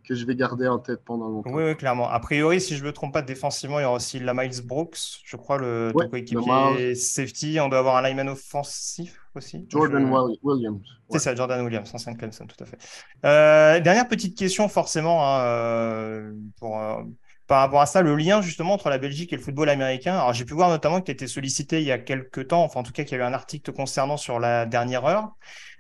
[0.09, 1.53] que je vais garder en tête pendant longtemps.
[1.53, 2.09] Oui, oui, clairement.
[2.09, 4.63] A priori, si je ne me trompe pas, défensivement, il y aura aussi la Miles
[4.65, 7.59] Brooks, je crois, le coéquipier safety.
[7.61, 9.67] On doit avoir un lineman offensif aussi.
[9.69, 10.11] Jordan
[10.43, 10.83] Williams.
[11.11, 12.79] C'est ça, Jordan Williams, ancien Clemson, tout à fait.
[13.25, 17.03] Euh, dernière petite question, forcément, hein, euh, pour, euh,
[17.47, 20.15] par rapport à ça, le lien justement entre la Belgique et le football américain.
[20.15, 22.81] Alors, j'ai pu voir notamment que tu été sollicité il y a quelques temps, enfin,
[22.81, 25.31] en tout cas, qu'il y a eu un article concernant sur la dernière heure,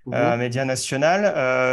[0.07, 0.36] mhm.
[0.36, 1.24] média national.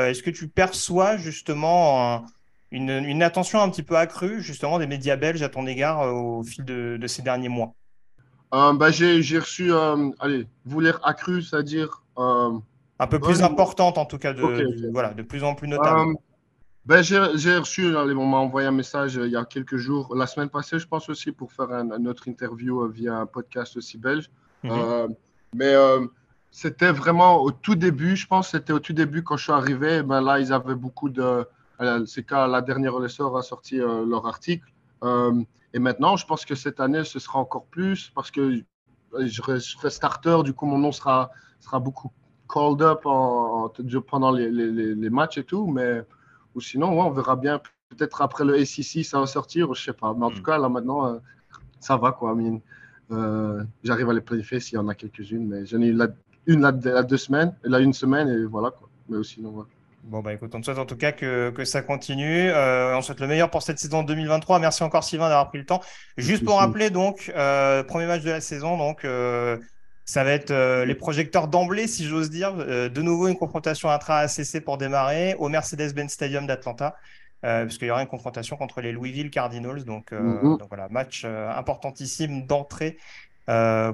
[0.10, 2.26] Est-ce que tu perçois justement
[2.72, 6.64] une, attention un petit peu accrue justement des médias belges à ton égard au fil
[6.64, 7.74] de ces derniers mois?
[8.54, 12.04] Euh, bah, j'ai, reçu, euh, allez, vous l'air accru, c'est-à-dire.
[12.18, 12.52] Euh,
[13.00, 16.16] un peu plus importante en tout cas, de, voilà, de plus en plus notable.
[16.86, 17.20] Ben, j'ai,
[17.58, 20.88] reçu, on m'a envoyé un message il y a quelques jours, la semaine passée, je
[20.88, 24.30] pense aussi, pour faire un, autre interview via un podcast aussi belge.
[24.64, 25.16] Mhm.
[25.54, 25.74] mais
[26.52, 30.02] c'était vraiment au tout début, je pense, c'était au tout début quand je suis arrivé.
[30.02, 31.46] Ben là, ils avaient beaucoup de.
[32.08, 34.66] C'est quand la dernière ressort a sorti leur article.
[35.74, 38.62] Et maintenant, je pense que cette année, ce sera encore plus parce que
[39.18, 40.42] je serai starter.
[40.44, 42.12] Du coup, mon nom sera, sera beaucoup
[42.52, 43.72] called up en,
[44.08, 45.68] pendant les, les, les, matchs et tout.
[45.68, 46.02] Mais
[46.56, 47.62] ou sinon, ouais, on verra bien.
[47.90, 50.14] Peut-être après le SEC, ça va sortir, je sais pas.
[50.14, 50.44] Mais en tout mm.
[50.44, 51.20] cas, là maintenant, euh,
[51.80, 52.36] ça va quoi.
[53.12, 55.48] Euh, J'arrive à les planifier s'il y en a quelques-unes.
[55.48, 56.00] Mais j'en ai eu
[56.48, 56.72] une la,
[57.04, 58.90] deux semaines, là une semaine et voilà quoi.
[59.08, 59.70] Mais sinon, voilà.
[60.10, 62.50] Bon, bah écoute, on te souhaite en tout cas que, que ça continue.
[62.50, 64.58] Euh, on souhaite le meilleur pour cette saison 2023.
[64.58, 65.82] Merci encore, Sylvain, d'avoir pris le temps.
[66.18, 69.58] Juste pour rappeler, donc, euh, premier match de la saison, donc, euh,
[70.06, 70.52] ça va être
[70.84, 72.56] les projecteurs d'emblée, si j'ose dire.
[72.56, 76.96] de nouveau, une confrontation intra-ACC pour démarrer au Mercedes-Benz Stadium d'Atlanta,
[77.44, 79.84] puisqu'il y aura une confrontation contre les Louisville Cardinals.
[79.84, 80.58] Donc, mm-hmm.
[80.58, 82.98] donc voilà, match importantissime d'entrée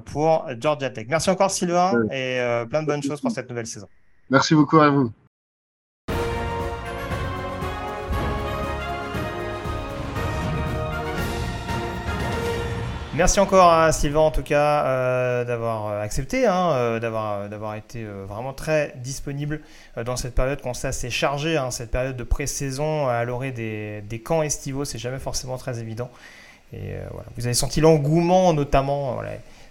[0.06, 1.04] pour Georgia Tech.
[1.10, 2.40] Merci encore, Sylvain, et
[2.70, 3.88] plein de bonnes choses pour cette nouvelle saison.
[4.30, 5.12] Merci beaucoup à vous.
[13.16, 18.04] Merci encore à Sylvain en tout cas euh, d'avoir euh, accepté, hein, euh, d'avoir, été
[18.04, 19.62] vraiment très disponible
[20.04, 24.02] dans cette période quand ça s'est chargé, hein, cette période de pré-saison à l'orée des,
[24.02, 26.10] des, camps estivaux, c'est jamais forcément très évident.
[26.74, 29.18] Et voilà, vous avez senti l'engouement notamment,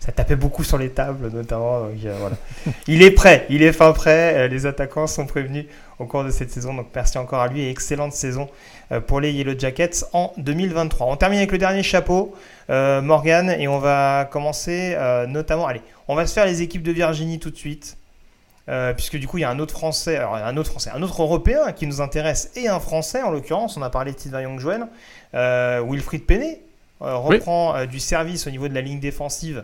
[0.05, 1.87] ça tapait beaucoup sur les tables notamment.
[2.19, 2.35] voilà.
[2.87, 5.65] il est prêt, il est fin prêt, les attaquants sont prévenus
[5.99, 8.49] au cours de cette saison, donc merci encore à lui et excellente saison
[9.07, 11.07] pour les Yellow Jackets en 2023.
[11.07, 12.35] On termine avec le dernier chapeau.
[12.69, 15.67] Euh, Morgan, et on va commencer euh, notamment.
[15.67, 17.97] Allez, on va se faire les équipes de Virginie tout de suite.
[18.67, 21.21] Euh, puisque du coup il y a un autre français, un autre français, un autre
[21.21, 24.59] européen qui nous intéresse et un français en l'occurrence, on a parlé de Tidva Young
[25.31, 26.25] Wilfried
[26.99, 29.63] Penet reprend du service au niveau de la ligne défensive,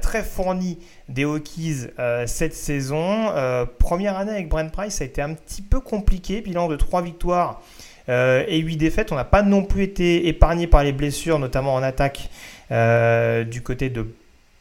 [0.00, 1.86] très fourni des Hokies
[2.26, 3.32] cette saison.
[3.78, 7.02] première année avec Brent Price, ça a été un petit peu compliqué, bilan de 3
[7.02, 7.60] victoires
[8.08, 9.12] euh, et 8 défaites.
[9.12, 12.30] On n'a pas non plus été épargné par les blessures, notamment en attaque
[12.70, 14.06] euh, du côté de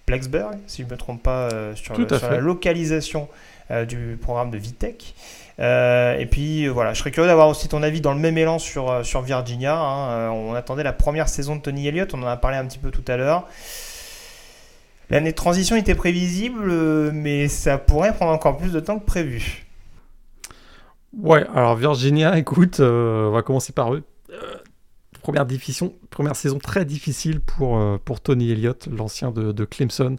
[0.06, 3.28] Plexburg, si je ne me trompe pas, euh, sur, la localisation
[3.86, 5.14] du programme de Vitech.
[5.60, 9.06] Et puis voilà, je serais curieux d'avoir aussi ton avis dans le même élan sur,
[9.06, 9.76] sur Virginia.
[9.78, 10.32] Hein.
[10.32, 12.92] on attendait la première saison de Tony Elliott, on en a parlé un petit peu
[12.92, 13.48] tout à l'heure.
[15.10, 19.68] L'année de transition était prévisible, mais ça pourrait prendre encore plus de temps que prévu.
[21.18, 24.04] Ouais, alors Virginia, écoute, euh, on va commencer par eux.
[24.32, 24.56] Euh,
[25.22, 25.48] première,
[26.10, 30.18] première saison très difficile pour, euh, pour Tony Elliott, l'ancien de, Clemson.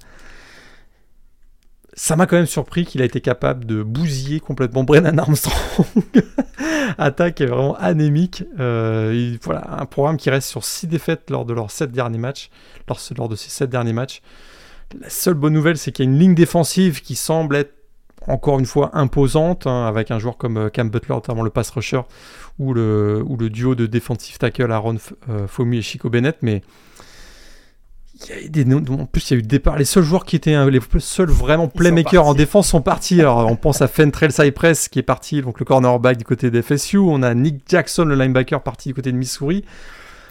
[2.01, 5.87] Ça m'a quand même surpris qu'il a été capable de bousiller complètement Brennan Armstrong.
[6.99, 8.45] Attaque est vraiment anémique.
[8.57, 12.51] voilà, un programme qui reste sur 6 défaites lors de leurs 7 derniers matchs.
[13.17, 14.23] Lors, de ces 7 derniers matchs.
[15.01, 17.75] La seule bonne nouvelle, c'est qu'il y a une ligne défensive qui semble être
[18.29, 21.71] encore une fois imposante, hein, avec un joueur comme euh, Cam Butler, notamment le pass
[21.71, 22.03] rusher,
[22.59, 24.97] ou le, duo de defensive tackle Aaron
[25.29, 26.63] euh, Fomi et Chico Bennett, mais
[28.27, 29.77] il y a des, en plus il y a eu départ.
[29.77, 33.21] Les seuls joueurs qui étaient hein, les seuls vraiment playmakers en défense sont partis.
[33.21, 36.63] Alors on pense à Fentrell Cypress qui est parti, donc le cornerback du côté des
[36.63, 36.99] FSU.
[36.99, 39.65] On a Nick Jackson, le linebacker, parti du côté de Missouri.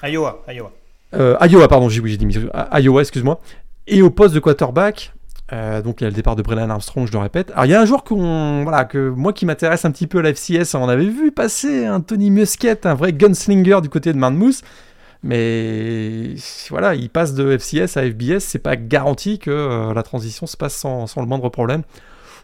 [0.04, 0.72] Iowa, Iowa.
[1.16, 2.50] Euh, Iowa, pardon, j'ai dit Missouri.
[2.74, 3.40] Iowa, excuse-moi.
[3.88, 5.14] Et au poste de quarterback,
[5.54, 7.52] euh, donc il y a le départ de Brennan Armstrong, je le répète.
[7.52, 10.22] Alors il y a un joueur voilà, que moi qui m'intéresse un petit peu à
[10.24, 14.18] la FCS, on avait vu passer un Tony Musket, un vrai gunslinger du côté de
[14.18, 14.62] Manmouth.
[15.28, 16.36] Mais
[16.70, 20.58] voilà, il passe de FCS à FBS, c'est pas garanti que euh, la transition se
[20.58, 21.84] passe sans, le moindre problème.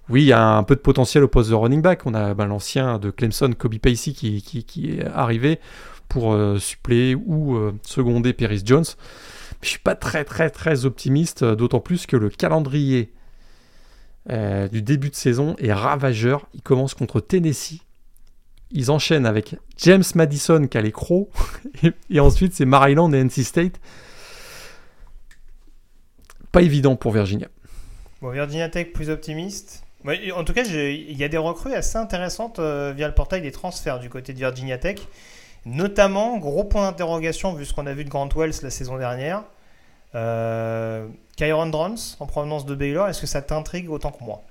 [0.09, 2.05] Oui, il y a un peu de potentiel au poste de running back.
[2.05, 5.59] On a ben, l'ancien de Clemson, Kobe Pacey, qui, est arrivé
[6.09, 8.83] pour euh, suppléer ou seconder Paris Jones.
[9.63, 13.13] Je suis pas très très très optimiste, euh, d'autant plus que le calendrier
[14.29, 16.47] euh, du début de saison est ravageur.
[16.53, 17.81] Il commence contre Tennessee.
[18.73, 21.29] Ils enchaînent avec James Madison qui a les crocs,
[22.09, 23.79] et, ensuite c'est Maryland et NC State.
[26.51, 27.47] Pas évident pour Virginia.
[28.21, 29.83] Bon, Virginia Tech plus optimiste.
[30.35, 33.51] En tout cas, il y a des recrues assez intéressantes euh, via le portail des
[33.51, 34.97] transferts du côté de Virginia Tech.
[35.65, 39.43] Notamment, gros point d'interrogation vu ce qu'on a vu de Grant Wells la saison dernière.
[40.13, 44.43] Euh, Kyron Drons en provenance de Baylor, est-ce que ça t'intrigue autant que moi?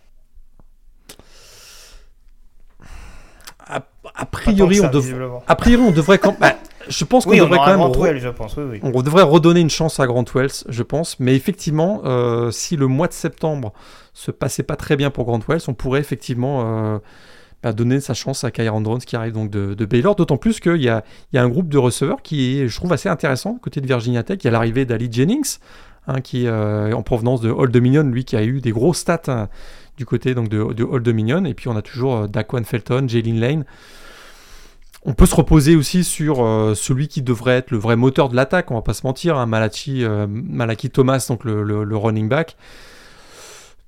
[4.15, 6.55] A, priori, on a priori, on devrait quand bah,
[6.89, 8.19] je pense qu'on devrait quand même.
[8.19, 8.57] je pense.
[8.83, 11.19] On devrait redonner une chance à Grant Wells, je pense.
[11.21, 13.73] Mais effectivement, euh, si le mois de septembre
[14.13, 16.99] se passait pas très bien pour Grant Wells, on pourrait effectivement euh,
[17.63, 20.15] bah, donner sa chance à Kyron Drones qui arrive donc de, Baylor.
[20.15, 22.93] D'autant plus qu'il y a, y a un groupe de receveurs qui est, je trouve,
[22.93, 24.39] assez intéressant côté de Virginia Tech.
[24.43, 25.59] Il y a l'arrivée d'Ali Jennings,
[26.07, 28.95] hein, qui est euh, en provenance de Old Dominion, lui qui a eu des gros
[28.95, 29.49] stats hein,
[29.97, 31.45] du côté donc, de, de Old Dominion.
[31.45, 33.65] Et puis on a toujours Daquan Felton, Jalen Lane.
[35.05, 38.37] On peut se reposer aussi sur euh, celui qui devrait être le vrai moteur de
[38.37, 42.57] l'attaque, on va pas se mentir, hein, Malachi, euh, Malaki Thomas, donc le, running back.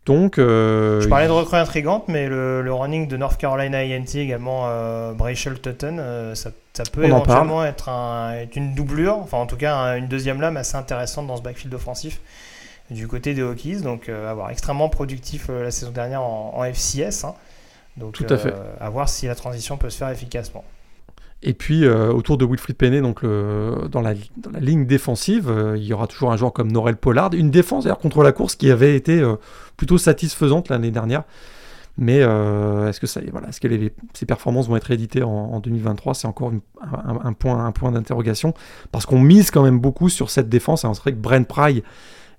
[0.07, 4.67] Donc, euh, je parlais de recrues intrigantes, mais le, running de North Carolina INT également,
[5.15, 6.51] Brachel Tutton, ça,
[6.93, 7.89] peut éventuellement être,
[8.57, 12.21] une doublure, enfin en tout cas une deuxième lame assez intéressante dans ce backfield offensif
[12.91, 13.83] du côté des Hokies.
[13.83, 17.25] Donc, avoir extrêmement productif la saison dernière en, FCS.
[17.25, 17.35] Hein.
[17.97, 18.53] Donc, Tout à fait.
[18.81, 20.65] à voir si la transition peut se faire efficacement.
[21.47, 24.15] Et puis euh, autour de Wilfried Penney, donc dans, la,
[24.59, 27.35] ligne défensive, euh, il y aura toujours un joueur comme Norel Pollard.
[27.35, 29.37] Une défense contre la course qui avait été euh,
[29.77, 31.25] plutôt satisfaisante l'année dernière.
[31.97, 33.21] Mais est-ce que, ça,
[34.15, 36.51] ces performances vont être éditées en, 2023 C'est encore
[36.83, 38.53] un, point, d'interrogation.
[38.91, 40.83] Parce qu'on mise quand même beaucoup sur cette défense.
[40.83, 41.85] Et on serait que Brent Pry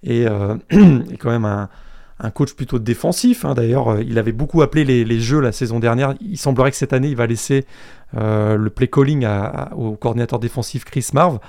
[0.03, 0.27] est
[1.19, 1.69] quand même un,
[2.19, 3.45] un coach plutôt défensif.
[3.45, 3.53] Hein.
[3.53, 6.15] D'ailleurs, euh, il avait beaucoup appelé les, jeux la saison dernière.
[6.21, 7.65] Il semblerait que cette année, il va laisser
[8.15, 9.27] euh, le play calling
[9.75, 11.39] au coordinateur défensif Chris Marv.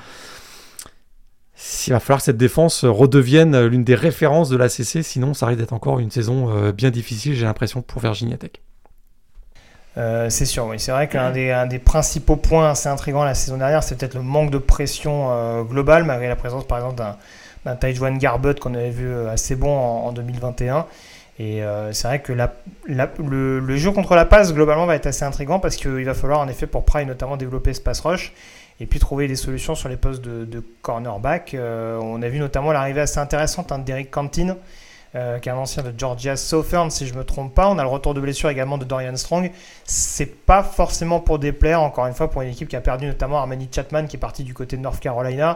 [1.87, 5.47] Il va falloir que cette défense redevienne l'une des références de la CC, sinon ça
[5.47, 8.51] risque d'être encore une saison euh, bien difficile, j'ai l'impression, pour Virginia Tech.
[10.29, 10.79] c'est sûr, oui.
[10.79, 14.23] C'est vrai qu'un des, des, principaux points assez intrigants la saison dernière, c'est peut-être le
[14.23, 17.17] manque de pression globale, malgré la présence, par exemple, d'un
[17.67, 20.87] un Taïwan Garbut qu'on avait vu euh, assez bon en, 2021.
[21.39, 22.33] Et euh, c'est vrai que
[22.87, 26.49] le, jeu contre la passe, globalement, va être assez intriguant parce qu'il va falloir, en
[26.49, 28.33] effet, pour Pride notamment, développer ce pass rush
[28.81, 31.55] et puis trouver des solutions sur les postes de, cornerback.
[31.55, 34.57] Euh, on a vu notamment l'arrivée assez intéressante hein, d'Eric Cantine,
[35.17, 37.71] euh, qui est un ancien de Georgia Southern, si je ne me trompe pas.
[37.71, 39.51] On a le retour de blessure également de Dorian Strong.
[39.85, 43.39] C'est pas forcément pour déplaire, encore une fois, pour une équipe qui a perdu notamment
[43.39, 45.55] Armani Chapman, qui est parti du côté de North Carolina.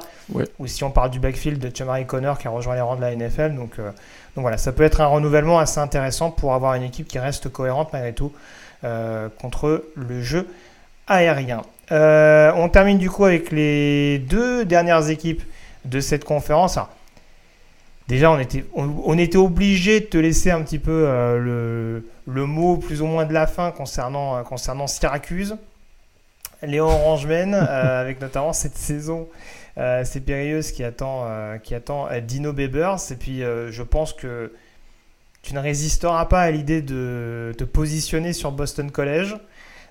[0.59, 3.03] Ou si on parle du backfield de Chamari Connor, qui a rejoint les rangs de
[3.03, 3.55] la NFL.
[3.55, 3.91] Donc, euh,
[4.35, 7.51] donc voilà, ça peut être un renouvellement assez intéressant pour avoir une équipe qui reste
[7.51, 8.33] cohérente malgré tout
[8.85, 10.49] euh, contre le jeu
[11.07, 11.61] aérien.
[11.91, 15.43] on termine du coup avec les deux dernières équipes
[15.85, 16.79] de cette conférence
[18.11, 22.77] déjà, on était, on, était obligé de te laisser un petit peu euh, le, mot
[22.77, 25.57] plus ou moins de la fin concernant, euh, concernant Syracuse.
[26.63, 29.29] Les Orangemen, euh, avec notamment cette saison
[30.05, 31.27] c'est périlleuse qui attend,
[31.63, 32.99] qui attend Dino Bebers.
[33.13, 34.53] Et puis, je pense que
[35.41, 39.37] tu ne résisteras pas à l'idée de te positionner sur Boston College.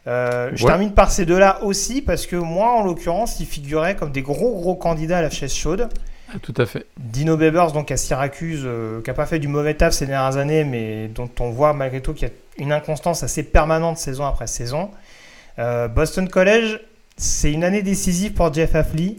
[0.06, 4.22] Je termine par ces deux-là aussi, parce que moi, en l'occurrence, ils figuraient comme des
[4.22, 5.90] gros, gros candidats à la chaise chaude.
[6.32, 6.86] Ah, tout à fait.
[6.98, 10.38] Dino Bebers, donc à Syracuse, euh, qui n'a pas fait du mauvais taf ces dernières
[10.38, 14.26] années, mais dont on voit malgré tout qu'il y a une inconstance assez permanente saison
[14.26, 14.92] après saison.
[15.58, 16.80] Euh, Boston College,
[17.18, 19.18] c'est une année décisive pour Jeff Affley.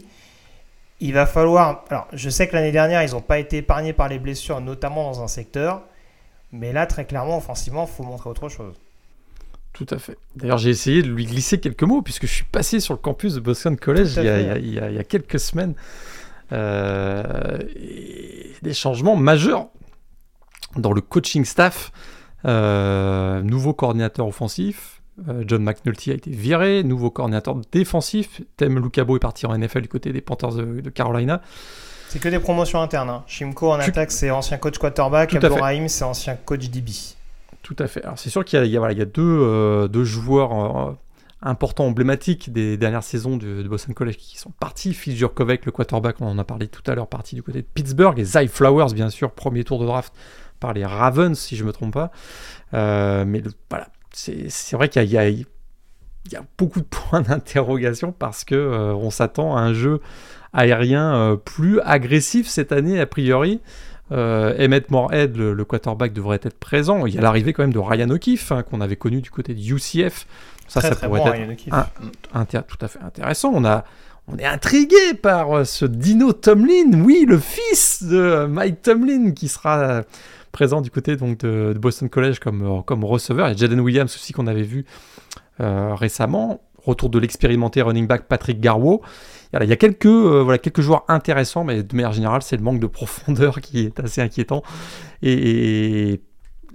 [1.01, 1.83] Il va falloir.
[1.89, 5.11] Alors, je sais que l'année dernière, ils n'ont pas été épargnés par les blessures, notamment
[5.11, 5.81] dans un secteur.
[6.51, 8.73] Mais là, très clairement, offensivement, il faut montrer autre chose.
[9.73, 10.17] Tout à fait.
[10.35, 13.33] D'ailleurs, j'ai essayé de lui glisser quelques mots, puisque je suis passé sur le campus
[13.35, 15.73] de Boston College il y, a, quelques semaines.
[16.51, 17.59] Euh,
[18.61, 19.67] des changements majeurs
[20.75, 21.91] dans le coaching staff.
[22.45, 29.15] Euh, nouveau coordinateur offensif, euh, John McNulty a été viré, nouveau coordinateur défensif, Tem Lucabo
[29.15, 31.41] est parti en NFL du côté des Panthers de, Carolina.
[32.09, 33.09] C'est que des promotions internes.
[33.09, 33.23] Hein.
[33.27, 35.35] Shimko en attaque, c'est ancien coach quarterback.
[35.35, 36.91] Abdourahim, c'est ancien coach DB.
[37.61, 38.03] Tout à fait.
[38.03, 40.97] Alors c'est sûr qu'il y, a, y a deux, deux joueurs
[41.41, 44.93] importants, emblématiques des dernières saisons de, Boston College qui sont partis.
[44.93, 48.17] Jurkovec, le quarterback, on en a parlé tout à l'heure, parti du côté de Pittsburgh.
[48.19, 50.13] Et Zay Flowers, bien sûr, premier tour de draft
[50.59, 52.11] par les Ravens, si je ne me trompe pas.
[52.73, 58.93] Euh, mais voilà, c'est vrai qu'il y, a beaucoup de points d'interrogation parce que euh,
[58.93, 59.99] on s'attend à un jeu
[60.53, 63.59] aérien euh, plus agressif cette année, a priori.
[64.13, 67.05] Emmett Morehead, le, quarterback, devrait être présent.
[67.05, 69.53] Il y a l'arrivée quand même de Ryan O'Keefe, hein, qu'on avait connu du côté
[69.53, 70.27] de UCF.
[70.71, 73.51] Ça, ça pourrait être tout à fait intéressant.
[73.53, 73.83] On a
[74.27, 79.47] on est intrigué par euh, ce Dino Tomlin, oui, le fils de Mike Tomlin, qui
[79.47, 80.03] sera euh,
[80.51, 83.47] présent du côté donc, de, Boston College comme, euh, comme receveur.
[83.47, 84.85] Il y a Jaden Williams aussi qu'on avait vu
[85.59, 86.61] récemment.
[86.83, 89.03] Retour de l'expérimenté running back Patrick Garwo.
[89.53, 92.79] il y a quelques, voilà, quelques joueurs intéressants, mais de manière générale, c'est le manque
[92.79, 94.63] de profondeur qui est assez inquiétant.
[95.21, 96.19] et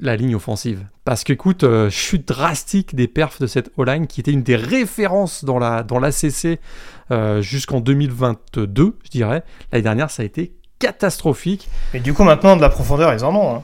[0.00, 0.86] la ligne offensive.
[1.04, 5.44] Parce qu'écoute, euh, chute drastique des perfs de cette O-line qui était une des références
[5.44, 6.58] dans la dans l'ACC
[7.10, 9.42] euh, jusqu'en 2022, je dirais.
[9.72, 11.68] L'année dernière, ça a été catastrophique.
[11.94, 13.56] Et du coup, maintenant, de la profondeur, ils en ont.
[13.56, 13.62] Hein.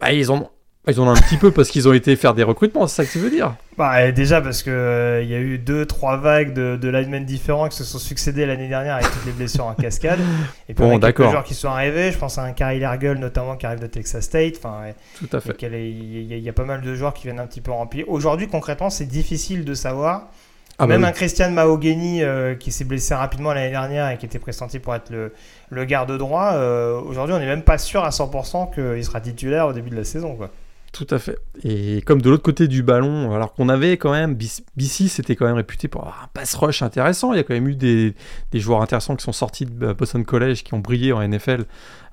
[0.00, 0.50] Bah, ils en ont.
[0.88, 3.12] Ils ont un petit peu parce qu'ils ont été faire des recrutements, c'est ça que
[3.12, 6.76] tu veux dire bah, Déjà parce qu'il euh, y a eu deux, trois vagues de,
[6.76, 10.18] de linemen différents qui se sont succédés l'année dernière avec toutes les blessures en cascade.
[10.68, 13.56] Et puis bon, quelques joueurs qui sont arrivés, je pense à un Kyle Ergel notamment
[13.56, 14.54] qui arrive de Texas State.
[14.58, 15.56] Enfin, Tout à fait.
[15.62, 18.08] Il y, a pas mal de joueurs qui viennent un petit peu remplir.
[18.08, 20.30] Aujourd'hui, concrètement, c'est difficile de savoir.
[20.78, 24.26] Ah bah Même un Christian Mahogany euh, qui s'est blessé rapidement l'année dernière et qui
[24.26, 25.32] était pressenti pour être le,
[25.70, 29.68] le garde droit, euh, aujourd'hui on n'est même pas sûr à 100% qu'il sera titulaire
[29.68, 30.34] au début de la saison.
[30.34, 30.50] Quoi.
[30.92, 31.38] Tout à fait.
[31.64, 35.46] Et comme de l'autre côté du ballon, alors qu'on avait quand même, BC c'était quand
[35.46, 37.32] même réputé pour avoir un pass rush intéressant.
[37.32, 38.14] Il y a quand même eu des,
[38.52, 41.64] joueurs intéressants qui sont sortis de Boston College, qui ont brillé en NFL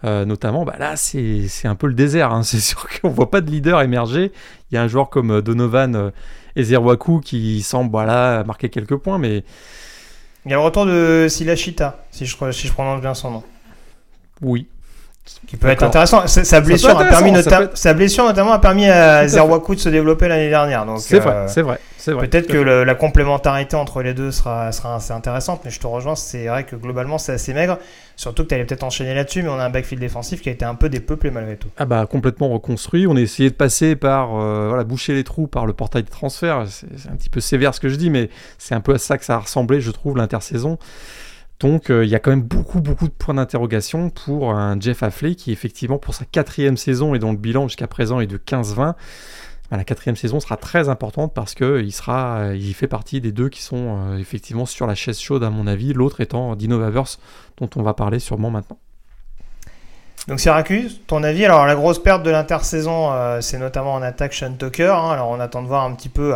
[0.06, 0.64] euh, notamment.
[0.64, 2.32] Bah là, c'est un peu le désert.
[2.32, 2.44] Hein.
[2.44, 4.32] C'est sûr qu'on voit pas de leader émerger.
[4.72, 6.12] Il y a un joueur comme euh, Donovan euh,
[6.56, 9.44] Ezerwaku qui semble voilà, marquer quelques points, mais.
[10.46, 13.44] Il y a le retour de Silachita, si je, si je prononce bien son nom.
[14.42, 14.70] Oui,
[15.48, 16.28] qui peut être intéressant.
[16.28, 17.34] Sa, blessure a permis
[17.74, 20.86] sa blessure notamment a permis à Zerwaku de se développer l'année dernière.
[21.00, 22.28] C'est vrai, euh, c'est vrai, vrai.
[22.28, 26.16] Peut-être que la complémentarité entre les deux sera, sera assez intéressante, mais je te rejoins,
[26.16, 27.78] c'est vrai que globalement c'est assez maigre.
[28.16, 30.52] Surtout que tu allais peut-être enchaîner là-dessus, mais on a un backfield défensif qui a
[30.52, 31.70] été un peu dépeuplé malgré tout.
[31.78, 33.08] Ah bah complètement reconstruit.
[33.08, 36.10] On a essayé de passer par euh, voilà boucher les trous par le portail de
[36.10, 36.66] transfert.
[36.68, 39.18] C'est un petit peu sévère ce que je dis, mais c'est un peu à ça
[39.18, 40.78] que ça a ressemblé, je trouve, l'intersaison.
[41.60, 45.04] Donc euh, il y a quand même beaucoup beaucoup de points d'interrogation pour un Jeff
[45.04, 48.38] Affley qui effectivement pour sa quatrième saison et dont le bilan jusqu'à présent est de
[48.38, 48.96] 15-20.
[49.70, 53.50] Bah, la quatrième saison sera très importante parce qu'il sera, il fait partie des deux
[53.50, 57.18] qui sont euh, effectivement sur la chaise chaude à mon avis, l'autre étant Dino Bavers
[57.58, 58.80] dont on va parler sûrement maintenant.
[60.28, 61.44] Donc Syracuse, ton avis?
[61.46, 64.94] Alors la grosse perte de l'intersaison, euh, c'est notamment en attaque Sean Tucker.
[64.96, 65.12] Hein.
[65.12, 66.36] alors on attend de voir un petit peu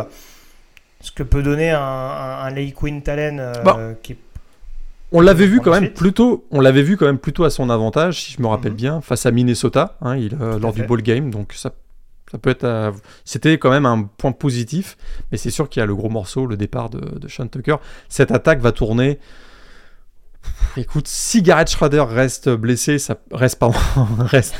[1.00, 3.54] ce que peut donner un, un, Lay Quinn Talen
[4.02, 4.18] qui est
[5.14, 8.20] on l'avait vu quand même plutôt, on l'avait vu quand même plutôt à son avantage,
[8.24, 8.76] si je me rappelle mhm.
[8.76, 11.30] bien, face à Minnesota, hein, il, euh, lors du ball game.
[11.30, 11.72] Donc ça,
[12.30, 12.92] ça peut être,
[13.24, 14.96] c'était quand même un point positif.
[15.30, 17.76] Mais c'est sûr qu'il y a le gros morceau, le départ de, de Sean Tucker.
[18.08, 19.20] Cette attaque va tourner
[20.76, 23.70] Écoute, si Garrett Schrader reste blessé, ça reste, pas
[24.18, 24.56] reste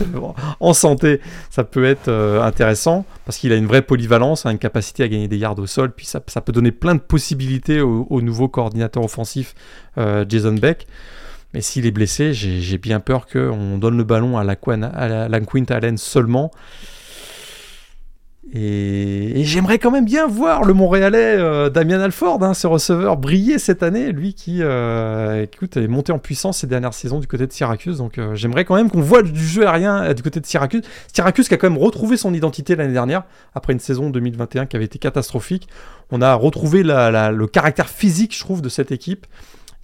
[0.61, 1.21] en santé,
[1.51, 5.27] ça peut être euh, intéressant parce qu'il a une vraie polyvalence, une capacité à gagner
[5.27, 9.55] des yards au sol, puis ça, peut donner plein de possibilités au, nouveau coordinateur offensif
[9.99, 10.87] euh, Jason Beck.
[11.53, 14.57] Mais s'il est blessé, j'ai bien peur qu'on donne le ballon à la,
[14.93, 15.41] à la
[15.71, 16.51] Allen seulement
[18.53, 23.59] et, j'aimerais quand même bien voir le Montréalais euh, Damien Alford, hein, ce receveur, briller
[23.59, 27.47] cette année, lui qui euh, écoute, est monté en puissance ces dernières saisons du côté
[27.47, 27.99] de Syracuse.
[27.99, 30.83] Donc euh, j'aimerais quand même qu'on voit du jeu aérien du côté de Syracuse.
[31.13, 34.77] Syracuse qui a quand même retrouvé son identité l'année dernière, après une saison 2021 qui
[34.77, 35.69] avait été catastrophique.
[36.11, 39.27] On a retrouvé le caractère physique, je trouve, de cette équipe.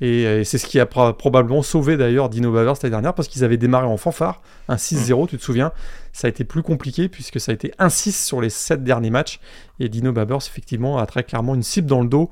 [0.01, 3.59] Et, c'est ce qui a probablement sauvé d'ailleurs Dino Bavers l'année dernière parce qu'ils avaient
[3.59, 5.73] démarré en fanfare, un 6-0, tu te souviens.
[6.13, 9.41] Ça a été plus compliqué puisque ça a été 1-6 sur les 7 derniers matchs.
[9.79, 12.31] Et Dino Bavers, effectivement, a très clairement une cible dans le dos.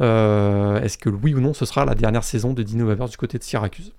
[0.00, 3.16] Euh, est-ce que oui ou non, ce sera la dernière saison de Dino Bavers du
[3.16, 3.92] côté de Syracuse?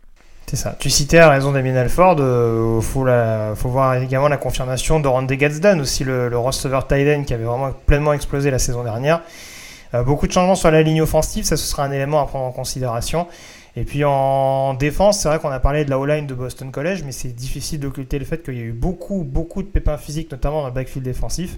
[0.48, 0.76] C'est ça.
[0.78, 3.06] Tu citais à raison Damien Alford, euh, faut,
[3.70, 6.38] voir également la confirmation de Randy Gadsden, aussi le, le
[6.88, 9.22] Tyden qui avait vraiment pleinement explosé la saison dernière.
[9.94, 12.46] Euh, beaucoup de changements sur la ligne offensive, ça ce sera un élément à prendre
[12.46, 13.28] en considération.
[13.76, 17.02] Et puis en défense, c'est vrai qu'on a parlé de la O-line de Boston College,
[17.06, 20.32] mais c'est difficile d'occulter le fait qu'il y a eu beaucoup, beaucoup de pépins physiques,
[20.32, 21.58] notamment dans le backfield défensif.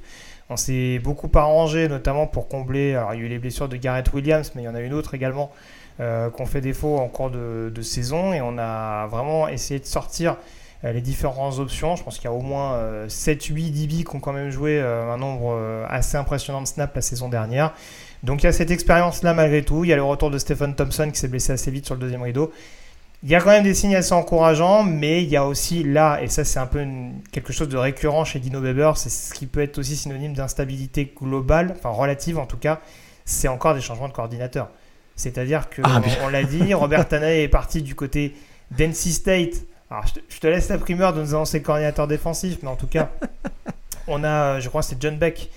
[0.49, 2.95] On s'est beaucoup arrangé, notamment pour combler.
[2.95, 4.79] Alors, il y a eu les blessures de Garrett Williams, mais il y en a
[4.79, 5.51] une autre également
[5.99, 8.31] euh, qu'on fait défaut en cours de, saison.
[8.31, 10.37] Et on a vraiment essayé de sortir
[10.85, 11.95] euh, les différentes options.
[11.97, 15.17] Je pense qu'il y a au moins 7-8 DB qui ont quand même joué un
[15.17, 15.59] nombre
[15.89, 17.73] assez impressionnant de snaps la saison dernière.
[18.25, 19.83] Donc il y a cette expérience-là malgré tout.
[19.83, 22.01] Il y a le retour de Stephen Thompson qui s'est blessé assez vite sur le
[22.01, 22.51] deuxième rideau.
[23.23, 26.21] Il y a quand même des signes assez encourageants, mais il y a aussi là,
[26.21, 26.85] et ça c'est un peu
[27.31, 31.11] quelque chose de récurrent chez Dino Weber, c'est ce qui peut être aussi synonyme d'instabilité
[31.19, 32.81] globale, enfin relative en tout cas,
[33.23, 34.69] c'est encore des changements de coordinateur.
[35.15, 38.35] C'est-à-dire que, ah, on, l'a dit, Robert Tanae est parti du côté
[38.71, 39.53] d'NC State
[39.89, 42.87] Alors, je te, laisse la primeur de nous annoncer le coordinateur défensif, mais en tout
[42.87, 43.09] cas,
[44.07, 45.49] on a, je crois, c'est John Beck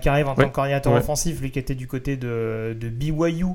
[0.00, 3.46] qui arrive en tant que coordinateur offensif, lui qui était du côté de, de BYU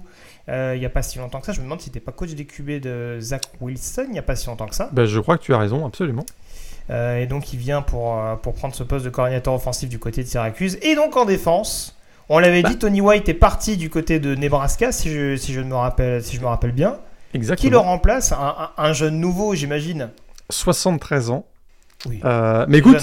[0.47, 1.53] il n'y a pas si longtemps que ça.
[1.53, 4.23] Je me demande si c'était pas coach des QB de Zach Wilson il n'y a
[4.23, 4.89] pas si longtemps que ça.
[4.91, 6.25] Ben, je crois que tu as raison, absolument.
[6.89, 10.27] et donc, il vient pour, pour prendre ce poste de coordinateur offensif du côté de
[10.27, 10.77] Syracuse.
[10.81, 11.95] Et donc, en défense,
[12.29, 12.79] on l'avait dit, bah.
[12.79, 16.35] Tony White est parti du côté de Nebraska, si je, si je, me, rappelle, si
[16.35, 16.97] je me rappelle bien.
[17.33, 17.67] Exactement.
[17.67, 18.33] Qui le remplace
[18.77, 20.09] un, jeune nouveau, j'imagine
[20.49, 21.45] 73 ans.
[22.05, 22.21] Oui.
[22.23, 22.97] Euh, mais écoute,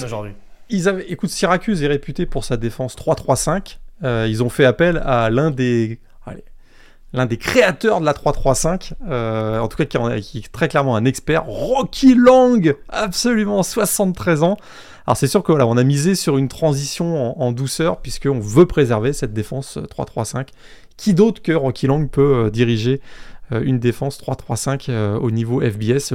[0.70, 3.78] ils avaient, écoute, Syracuse est réputé pour sa défense 3-3-5.
[4.04, 6.00] Euh, ils ont fait appel à l'un des,
[7.16, 9.84] l'un des créateurs de la 3-3-5, euh, en tout cas
[10.20, 14.56] qui, est très clairement un expert, Rocky Long, absolument 73 ans.
[15.06, 18.66] Alors c'est sûr que voilà, on a misé sur une transition en, douceur puisqu'on veut
[18.66, 20.38] préserver cette défense 3-3-5.
[20.38, 20.44] Euh,
[20.96, 23.00] Qui d'autre que Rocky Long peut euh, diriger
[23.52, 26.12] une défense 3-3-5 au niveau FBS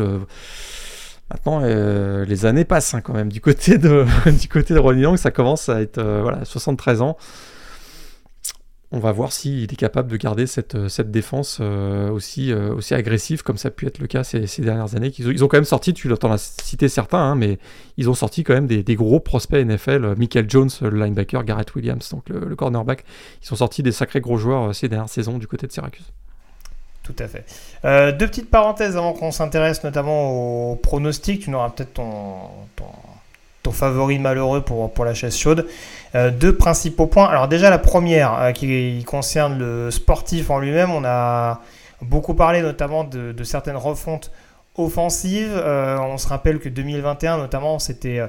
[1.34, 3.32] Maintenant, les années passent hein, quand même.
[3.32, 4.06] Du côté de,
[4.40, 7.18] du côté de Ronnie Long, ça commence à être voilà, 73 ans
[8.94, 12.74] on va voir s'il est capable de garder cette, euh, cette défense euh, aussi, euh,
[12.76, 15.12] aussi agressive comme ça a pu être le cas ces, dernières années.
[15.18, 17.58] Ils ont, ils ont, quand même sorti, tu en as cité certains, hein, mais
[17.96, 22.10] ils ont sorti quand même des, gros prospects NFL, Michael Jones, le linebacker, Garrett Williams,
[22.10, 23.06] donc le, cornerback.
[23.44, 26.12] Ils ont sorti des sacrés gros joueurs ces dernières saisons du côté de Syracuse.
[27.14, 27.46] Tout à fait.
[28.14, 31.42] deux petites parenthèses avant qu'on s'intéresse notamment au pronostic.
[31.42, 32.14] Tu n'auras peut-être ton,
[33.64, 35.66] ton, favori malheureux pour, pour la chaise chaude.
[36.14, 37.28] Euh, deux principaux points.
[37.28, 41.62] Alors déjà la première euh, qui concerne le sportif en lui-même, on a
[42.02, 44.32] beaucoup parlé notamment de, certaines refontes
[44.76, 45.54] offensives.
[45.56, 48.20] Euh, on se rappelle que 2021 notamment c'était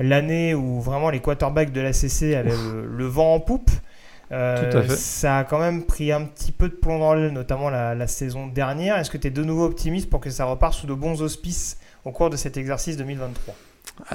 [0.00, 2.54] l'année où vraiment les quarterbacks de la CC avaient
[2.88, 3.70] le, vent en poupe.
[4.30, 8.06] Ça a quand même pris un petit peu de plomb dans l'aile, notamment la, la,
[8.06, 8.98] saison dernière.
[8.98, 11.78] Est-ce que tu es de nouveau optimiste pour que ça reparte sous de bons auspices
[12.04, 13.54] au cours de cet exercice 2023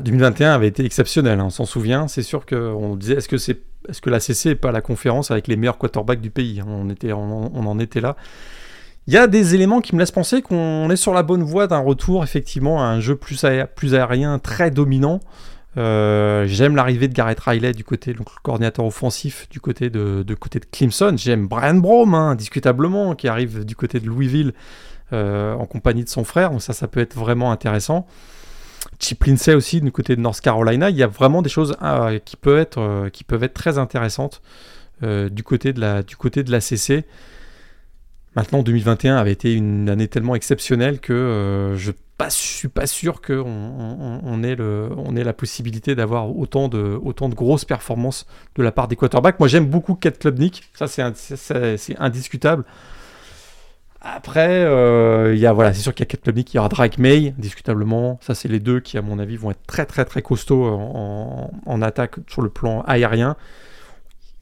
[0.02, 2.08] 2021 avait été exceptionnel, hein, on s'en souvient.
[2.08, 3.60] C'est sûr qu'on disait est-ce que, c'est,
[3.90, 6.90] est-ce que la CC n'est pas la conférence avec les meilleurs quarterbacks du pays on,
[6.90, 8.16] était, on, en était là.
[9.08, 11.68] Il y a des éléments qui me laissent penser qu'on est sur la bonne voie
[11.68, 13.44] d'un retour effectivement à un jeu plus,
[13.76, 15.20] plus aérien, très dominant.
[15.78, 20.26] Euh, j'aime l'arrivée de Garrett Riley du côté, donc le coordinateur offensif du côté de,
[20.40, 21.14] côté de Clemson.
[21.16, 24.54] J'aime Brian Brom, hein, indiscutablement, qui arrive du côté de Louisville
[25.14, 26.52] euh, en compagnie de son frère.
[26.52, 28.06] Donc ça, ça peut être vraiment intéressant.
[29.00, 30.90] Chip Lindsay aussi du côté de North Carolina.
[30.90, 34.42] Il y a vraiment des choses euh, qui, peuvent être, qui peuvent être très intéressantes
[35.02, 37.06] du, côté de la, du côté de la CC.
[38.36, 41.92] Maintenant, 2021 avait été une année tellement exceptionnelle que je
[42.26, 47.00] ne suis pas sûr qu'on on, ait, la possibilité d'avoir autant de,
[47.34, 48.26] grosses performances
[48.56, 49.40] de la part des quarterbacks.
[49.40, 52.66] Moi, j'aime beaucoup Kate Klubnik, ça c'est indiscutable.
[54.04, 57.36] Après, euh, voilà, c'est sûr qu'il y a quatre clubs il y aura Drake May,
[57.38, 58.20] discutablement.
[58.22, 61.82] Ça, c'est les deux qui, à mon avis, vont être très, très, très costauds en,
[61.84, 63.36] attaque sur le plan aérien.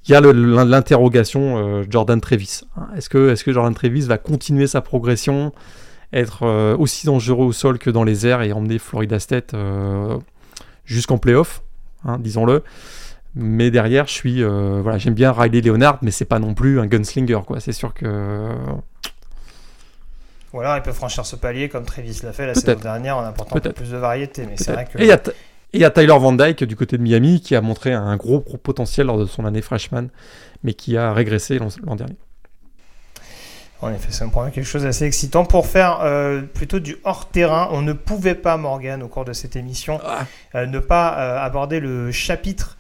[0.08, 2.62] Il y a l'interrogation euh, Jordan Trevis.
[2.78, 2.88] Hein.
[2.96, 5.52] Est-ce que, est que Jordan Trevis va continuer sa progression,
[6.14, 10.18] être euh, aussi dangereux au sol que dans les airs et emmener Florida State euh,
[10.86, 11.62] jusqu'en playoff,
[12.06, 12.64] hein, disons-le
[13.36, 16.88] mais derrière, je suis, voilà, j'aime bien Riley Leonard, mais c'est pas non plus un
[16.88, 17.60] gunslinger, quoi.
[17.60, 18.56] C'est sûr que
[20.54, 23.24] ou alors il peut franchir ce palier comme Travis l'a fait la saison dernière en
[23.24, 24.46] apportant plus de variété.
[24.48, 24.98] Mais c'est vrai que...
[24.98, 25.04] Et
[25.72, 28.40] il y, a Tyler Van Dyke du côté de Miami qui a montré un gros
[28.40, 30.08] potentiel lors de son année freshman,
[30.64, 32.16] mais qui a régressé l'an dernier.
[33.82, 35.46] En effet, ça me prend quelque chose d'assez excitant.
[35.46, 39.56] Pour faire euh, plutôt du hors-terrain, on ne pouvait pas, Morgan, au cours de cette
[39.56, 40.26] émission, ah.
[40.56, 42.78] euh, ne pas euh, aborder le chapitre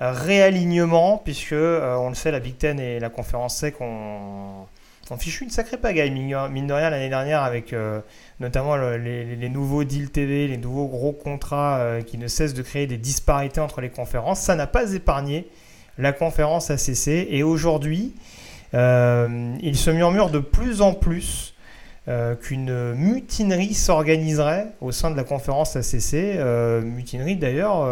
[0.00, 4.66] réalignement, puisque, on le sait, la Big Ten et la conférence SEC ont
[5.10, 7.72] on fichu une sacrée pagaille, mine de rien, l'année dernière, avec
[8.40, 12.96] notamment les, nouveaux deals TV, les nouveaux gros contrats qui ne cessent de créer des
[12.96, 14.40] disparités entre les conférences.
[14.40, 15.46] Ça n'a pas épargné
[15.98, 17.08] la conférence ACC.
[17.08, 18.14] Et aujourd'hui,
[18.72, 21.54] il se murmure de plus en plus
[22.40, 26.38] qu'une mutinerie s'organiserait au sein de la conférence ACC.
[26.82, 27.86] mutinerie d'ailleurs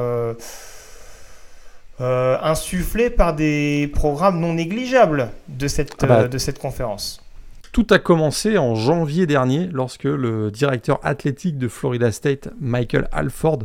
[2.01, 6.21] euh, insufflé par des programmes non négligeables de cette, ah bah.
[6.21, 7.23] euh, de cette conférence.
[7.73, 13.65] Tout a commencé en janvier dernier lorsque le directeur athlétique de Florida State, Michael Alford,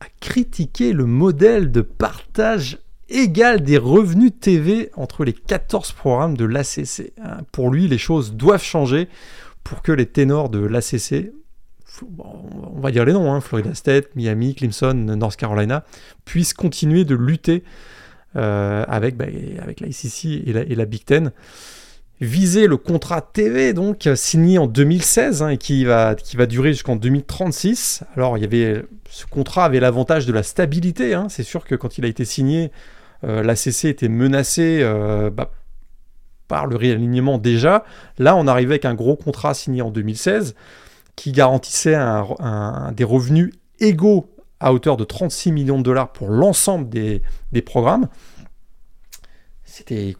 [0.00, 2.78] a critiqué le modèle de partage
[3.08, 7.12] égal des revenus TV entre les 14 programmes de l'ACC.
[7.22, 9.08] Hein, pour lui, les choses doivent changer
[9.62, 11.32] pour que les ténors de l'ACC
[12.18, 15.84] on va dire les noms, hein, Florida State, Miami, Clemson, North Carolina,
[16.24, 17.62] puissent continuer de lutter
[18.36, 19.26] euh, avec, bah,
[19.60, 21.30] avec la et la, Big Ten.
[22.20, 26.14] visait le contrat TV, donc signé en 2016 hein, et qui va,
[26.48, 28.02] durer jusqu'en 2036.
[28.16, 31.16] Alors, ce contrat avait l'avantage de la stabilité.
[31.28, 32.72] C'est sûr que quand il a été signé,
[33.24, 35.50] euh, la CC était menacée euh, bah,
[36.48, 37.84] par le réalignement déjà.
[38.18, 40.54] Là, on arrivait avec un gros contrat signé en 2016
[41.16, 41.96] qui garantissait
[42.92, 47.22] des revenus égaux à hauteur de 36 millions de dollars pour l'ensemble des,
[47.62, 48.08] programmes.
[49.64, 50.14] C'était,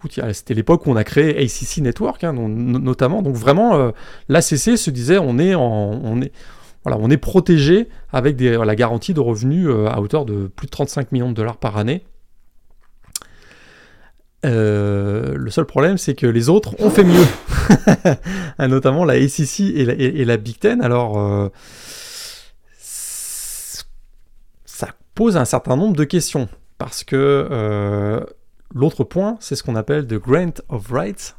[0.51, 3.23] l'époque où on a créé ACC Network, hein, notamment.
[3.23, 3.91] Donc vraiment, euh,
[4.29, 10.47] l'ACC se disait, on est protégé avec la garantie de revenus euh, à hauteur de
[10.49, 12.05] plus de 35 millions de dollars par année.
[14.45, 17.27] Euh, le seul problème, c'est que les autres ont fait mieux,
[18.59, 20.83] notamment la ACC et la, Big Ten.
[20.83, 21.51] Alors,
[25.15, 26.49] pose un certain nombre de questions.
[26.79, 27.17] Parce que
[27.51, 28.21] euh,
[28.75, 31.37] l'autre point, c'est ce qu'on appelle the grant of rights.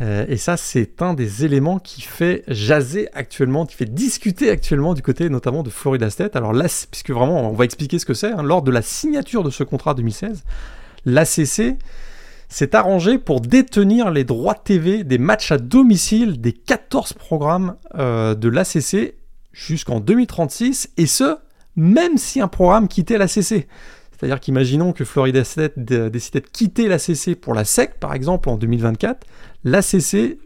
[0.00, 4.94] Euh, et ça, c'est un des éléments qui fait jaser actuellement, qui fait discuter actuellement
[4.94, 6.36] du côté notamment de Florida State.
[6.36, 8.30] Alors là, puisque vraiment, on va expliquer ce que c'est.
[8.30, 8.42] Hein.
[8.42, 10.44] lors de la signature de ce contrat 2016,
[11.04, 11.78] l'ACC
[12.48, 18.34] s'est arrangé pour détenir les droits TV des matchs à domicile des 14 programmes euh,
[18.34, 19.14] de l'ACC
[19.52, 21.36] jusqu'en 2036, et ce,
[21.76, 23.66] même si un programme quittait la CC.
[24.12, 28.48] C'est-à-dire qu'imaginons que Florida State décidait de quitter la CC pour la SEC, par exemple,
[28.48, 29.26] en 2024,
[29.64, 30.38] la CC,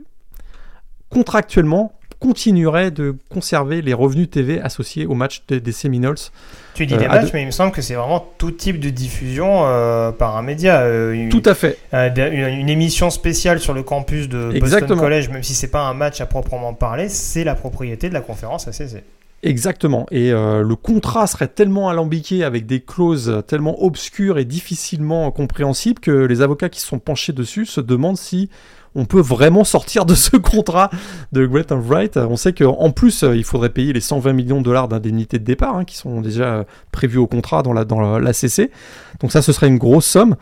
[1.09, 6.17] contractuellement, continuerait de conserver les revenus TV associés aux matchs des Seminoles.
[6.75, 8.91] Tu dis des euh, matchs, mais il me semble que c'est vraiment tout type de
[8.91, 10.83] diffusion euh, par un média.
[10.83, 11.79] Euh, tout à fait.
[11.93, 16.21] Une, émission spéciale sur le campus de Boston College, même si c'est pas un match
[16.21, 19.03] à proprement parler, c'est la propriété de la conférence ACC.
[19.43, 20.07] Exactement.
[20.13, 26.01] Et euh, le contrat serait tellement alambiqué avec des clauses tellement obscures et difficilement compréhensibles
[26.01, 28.49] que les avocats qui se sont penchés dessus se demandent si
[28.95, 30.91] on peut vraiment sortir de ce contrat
[31.33, 32.17] de Great Wright.
[32.17, 35.77] On sait qu'en plus, il faudrait payer les 120 millions de dollars d'indemnité de départ
[35.77, 37.85] hein, qui sont déjà prévus au contrat dans la
[38.21, 38.71] l'ACC.
[39.21, 40.37] Donc ça, ce serait une grosse somme.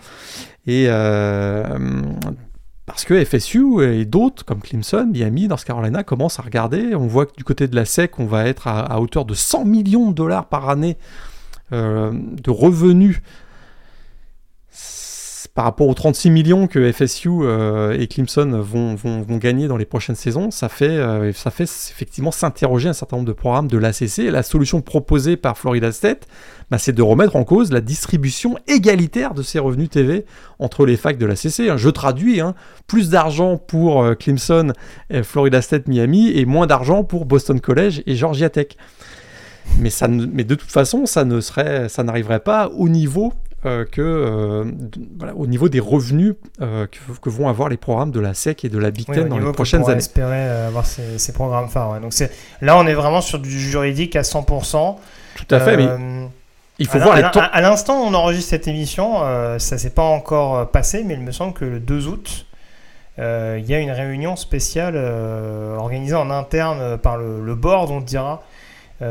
[0.66, 1.62] Et euh,
[2.86, 6.94] parce que FSU et d'autres, comme Clemson, Miami, North Carolina, commencent à regarder.
[6.94, 9.64] On voit que du côté de la SEC, on va être à, hauteur de 100
[9.64, 10.96] millions de dollars par année
[11.72, 13.22] euh, de revenus
[15.60, 18.96] par rapport aux 36 millions que FSU euh, et Clemson vont,
[19.36, 23.28] gagner dans les prochaines saisons, ça fait, euh, ça fait effectivement s'interroger un certain nombre
[23.28, 24.30] de programmes de l'ACC.
[24.30, 26.26] La solution proposée par Florida State,
[26.70, 30.24] bah, c'est de remettre en cause la distribution égalitaire de ces revenus TV
[30.60, 31.68] entre les facs de l'ACC.
[31.68, 31.76] Hein.
[31.76, 32.54] Je traduis, hein,
[32.86, 34.72] plus d'argent pour euh, Clemson,
[35.22, 38.68] Florida State, Miami, et moins d'argent pour Boston College et Georgia Tech.
[39.78, 43.34] Mais, de toute façon, ça n'arriverait pas au niveau
[43.66, 44.64] euh, que euh,
[45.36, 46.32] au niveau des revenus
[46.62, 49.38] euh, que, vont avoir les programmes de la SEC et de la Big Ten dans
[49.38, 49.98] les prochaines années.
[49.98, 52.00] espérer avoir ces, programmes phares.
[52.00, 52.14] Donc
[52.62, 54.96] là, on est vraiment sur du juridique à 100%.
[55.36, 55.88] Tout à fait, mais
[56.78, 57.42] il faut voir les temps.
[57.52, 59.20] À, l'instant, on enregistre cette émission,
[59.58, 62.46] ça s'est pas encore passé, mais il me semble que le 2 août,
[63.18, 64.96] il y a une réunion spéciale
[65.76, 68.42] organisée en interne par le, le board, on dira,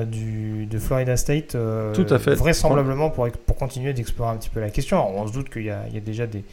[0.06, 1.56] du, de Florida State.
[1.56, 2.36] Euh, Tout à fait.
[2.36, 5.03] Vraisemblablement pour, pour continuer d'explorer un petit peu la question.
[5.18, 6.44] on se doute qu'il y, y, a déjà des,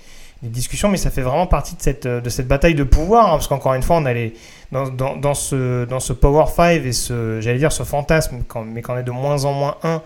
[0.43, 3.33] des, discussions, mais ça fait vraiment partie de cette, de cette bataille de pouvoir, hein,
[3.33, 4.15] parce qu'encore une fois, on a
[4.73, 8.65] dans, dans, dans, ce, dans ce Power 5 et ce, j'allais dire, ce fantasme, quand,
[8.65, 10.03] mais qu'on est de moins en moins un,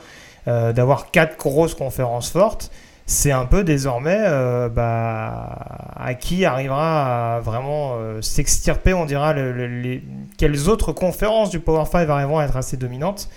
[0.48, 2.70] euh, d'avoir quatre grosses conférences fortes
[3.10, 5.58] c'est un peu désormais euh, bah,
[5.96, 10.04] à qui arrivera à vraiment euh, s'extirper, on dira, les,
[10.38, 13.28] quelles autres conférences du Power 5 arriveront à être assez dominantes.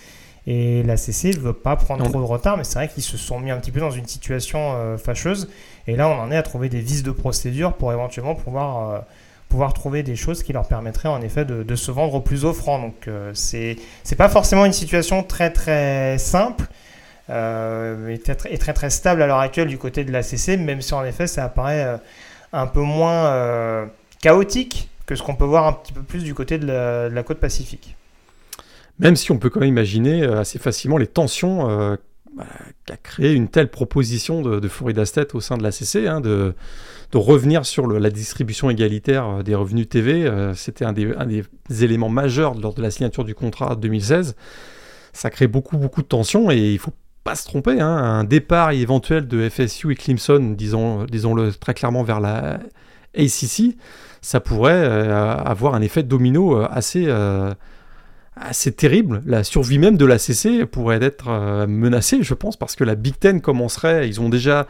[0.45, 3.17] Et la CC ne veut pas prendre trop de retard, mais c'est vrai qu'ils se
[3.17, 5.49] sont mis un petit peu dans une situation euh, fâcheuse.
[5.87, 9.03] Et là, on en est à trouver des vices de procédure pour éventuellement pouvoir,
[9.49, 12.45] pouvoir trouver des choses qui leur permettraient en effet de, de se vendre au plus
[12.45, 12.77] offrant.
[12.77, 13.77] Donc, c'est
[14.19, 16.65] pas forcément une situation très très simple
[17.29, 20.93] euh, est, très, très, stable à l'heure actuelle du côté de la CC, même si
[20.93, 21.97] en effet ça apparaît euh,
[22.51, 23.85] un peu moins euh,
[24.21, 27.39] chaotique que ce qu'on peut voir un petit peu plus du côté de la, côte
[27.39, 27.95] pacifique.
[28.99, 31.97] Même si on peut quand même imaginer assez facilement les tensions
[32.37, 32.45] bah,
[32.85, 36.55] qu'a créé une telle proposition de, Florida State au sein de la CC, hein, de,
[37.11, 40.31] de, revenir sur la distribution égalitaire des revenus TV.
[40.55, 41.43] C'était un, un, des
[41.83, 44.35] éléments majeurs lors de la signature du contrat 2016.
[45.11, 46.93] Ça crée beaucoup, beaucoup de tensions et il faut
[47.23, 52.03] pas se tromper, hein, un départ éventuel de FSU et Clemson, disons, disons-le très clairement
[52.03, 52.59] vers la
[53.17, 53.75] ACC,
[54.21, 57.53] ça pourrait euh, avoir un effet domino euh, assez, euh,
[58.35, 59.21] assez terrible.
[59.25, 63.17] La survie même de la CC pourrait être menacée, je pense, parce que la Big
[63.19, 64.67] Ten commencerait, ils ont déjà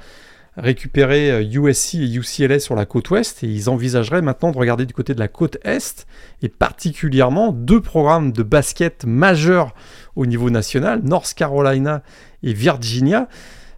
[0.57, 4.93] récupérer USC et UCLA sur la côte ouest et ils envisageraient maintenant de regarder du
[4.93, 6.05] côté de la côte est
[6.41, 9.73] et particulièrement deux programmes de basket majeurs
[10.15, 12.03] au niveau national, North Carolina
[12.43, 13.27] et Virginia.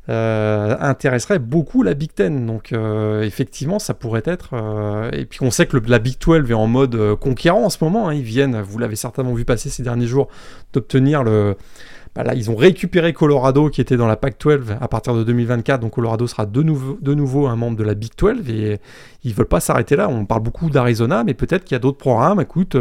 [0.08, 2.46] Euh, intéresserait beaucoup la Big Ten.
[2.46, 4.52] Donc euh, effectivement, ça pourrait être.
[4.54, 7.84] Euh, et puis on sait que la Big 12 est en mode conquérant en ce
[7.84, 8.10] moment.
[8.10, 8.14] Hein.
[8.14, 10.28] Ils viennent, vous l'avez certainement vu passer ces derniers jours,
[10.74, 11.56] d'obtenir le.
[12.16, 15.82] Bah là, ils ont récupéré Colorado qui était dans la Pac-12 à partir de 2024.
[15.82, 18.80] Donc Colorado sera de nouveau, de nouveau un membre de la Big 12 et
[19.24, 20.08] ils veulent pas s'arrêter là.
[20.08, 22.40] On parle beaucoup d'Arizona, mais peut-être qu'il y a d'autres programmes.
[22.40, 22.78] Écoute,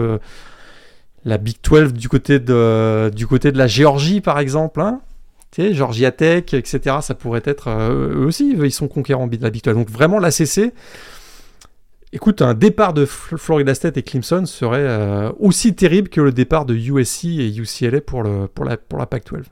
[1.25, 4.81] la Big 12 du côté de, du côté de la Géorgie par exemple.
[4.81, 5.01] Hein
[5.59, 6.97] Georgia Tech, etc.
[7.01, 10.73] Ça pourrait être euh, eux aussi, ils sont conquérants de la Big Donc vraiment l'ACC.
[12.15, 16.65] Écoute, un départ de Florida State et Clemson serait euh, aussi terrible que le départ
[16.65, 19.43] de USC et UCLA pour, le, pour, la, pour la Pac-12.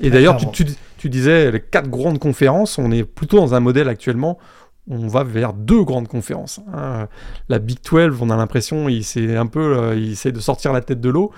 [0.00, 4.38] Et d'ailleurs, tu, disais les quatre grandes conférences, on est plutôt dans un modèle actuellement
[4.90, 6.58] on va vers deux grandes conférences.
[6.74, 7.06] Hein.
[7.48, 9.04] La Big 12, on a l'impression, il,
[9.36, 11.30] un peu, euh, il essaie de sortir la tête de l'eau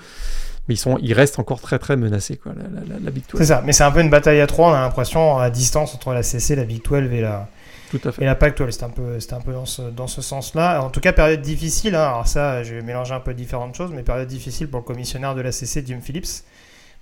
[0.67, 3.39] mais ils, sont, ils restent encore très très menacés, quoi, la, la, la Big 12.
[3.39, 5.93] C'est ça, mais c'est un peu une bataille à trois, on a l'impression, à distance
[5.93, 7.47] entre la CC, la Big 12 et la,
[7.93, 8.23] Tout à fait.
[8.23, 8.71] Et la Pac-12.
[8.71, 10.81] C'était un peu, un peu dans ce, dans ce sens-là.
[10.81, 12.07] En tout cas, période difficile, hein.
[12.07, 15.35] alors ça, je vais mélanger un peu différentes choses, mais période difficile pour le commissionnaire
[15.35, 16.43] de la CC, Jim Phillips,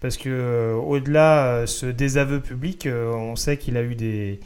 [0.02, 4.40] parce que euh, au-delà euh, ce désaveu public, euh, on sait qu'il a eu des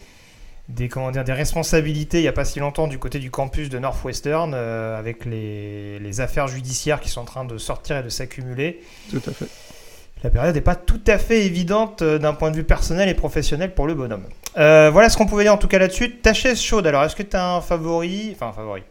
[0.70, 3.70] des, comment dire, des responsabilités il n'y a pas si longtemps du côté du campus
[3.70, 8.04] de Northwestern euh, avec les, les, affaires judiciaires qui sont en train de sortir et
[8.04, 8.82] de s'accumuler.
[9.12, 9.46] Tout à fait.
[10.26, 13.14] La période n'est pas tout à fait évidente euh, d'un point de vue personnel et
[13.14, 14.24] professionnel pour le bonhomme.
[14.58, 16.16] Euh, voilà ce qu'on pouvait dire en tout cas là-dessus.
[16.16, 18.82] Ta chaise chaude, alors est-ce que tu as un favori Enfin, un favori.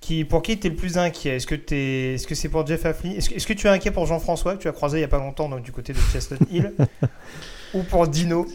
[0.00, 1.34] Qui, pour qui tu es le plus inquiet?
[1.34, 4.06] Est-ce que c'est -ce c'est pour Jeff Affley Est-ce que, que, tu es inquiet pour
[4.06, 6.40] Jean-François, que tu as croisé il n'y a pas longtemps donc, du côté de Chestnut
[6.52, 6.72] Hill?
[7.74, 8.46] Ou pour Dino?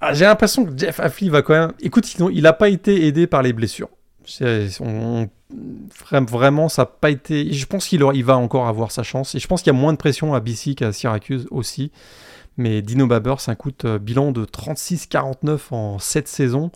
[0.00, 1.72] Ah, j'ai l'impression que Jeff Affley va quand même.
[1.80, 3.90] Écoute, il n'a pas été aidé par les blessures.
[6.28, 7.52] Vraiment, ça n'a pas été.
[7.52, 9.34] Je pense qu'il il va encore avoir sa chance.
[9.34, 11.92] Et je pense qu'il y a moins de pression à BC qu'à Syracuse aussi.
[12.56, 16.70] Mais Dino Babers, un coût de bilan de 36-49 en 7 saisons.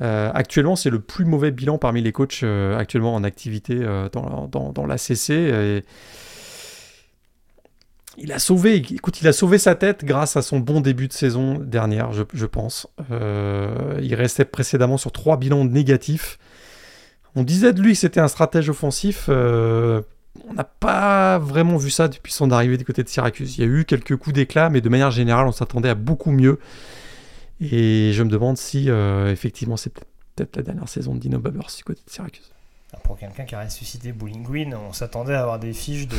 [0.00, 4.08] Euh, actuellement, c'est le plus mauvais bilan parmi les coachs euh, actuellement en activité euh,
[4.12, 5.82] dans, dans, dans l'ACC.
[8.16, 12.86] Il a sauvé, sa tête grâce à son bon début de saison dernière, je, pense.
[13.10, 16.38] Euh, il restait précédemment sur trois bilans négatifs.
[17.36, 19.26] On disait de lui que c'était un stratège offensif.
[19.28, 20.02] Euh,
[20.48, 23.58] on n'a pas vraiment vu ça depuis son arrivée du côté de Syracuse.
[23.58, 26.30] Il y a eu quelques coups d'éclat, mais de manière générale, on s'attendait à beaucoup
[26.30, 26.58] mieux.
[27.60, 31.70] Et je me demande si, euh, effectivement, c'est peut-être la dernière saison de Dino Babers
[31.76, 32.50] du côté de Syracuse
[33.02, 36.16] pour quelqu'un qui a ressuscité Bowling Green, on s'attendait à avoir des fiches de,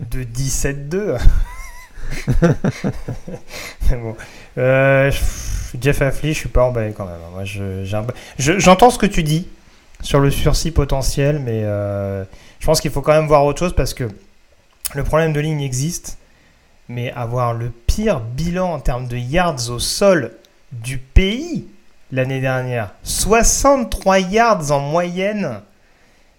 [0.00, 1.18] de 17-2.
[3.90, 4.16] bon.
[4.58, 5.10] Euh,
[5.80, 7.20] Jeff Affley, je suis pas emballé quand même.
[7.32, 7.44] Moi,
[8.36, 9.48] j'entends ce que tu dis
[10.02, 12.24] sur le sursis potentiel, mais euh,
[12.60, 14.10] je pense qu'il faut quand même voir autre chose parce que
[14.94, 16.18] le problème de ligne existe,
[16.88, 20.32] mais avoir le pire bilan en termes de yards au sol
[20.72, 21.66] du pays
[22.10, 25.62] l'année dernière, 63 yards en moyenne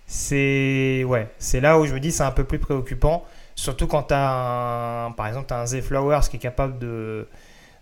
[0.06, 3.26] c'est ouais, c'est là où je me dis c'est un peu plus préoccupant,
[3.56, 7.28] surtout quand tu as un, par exemple as un Zay Flowers qui est capable de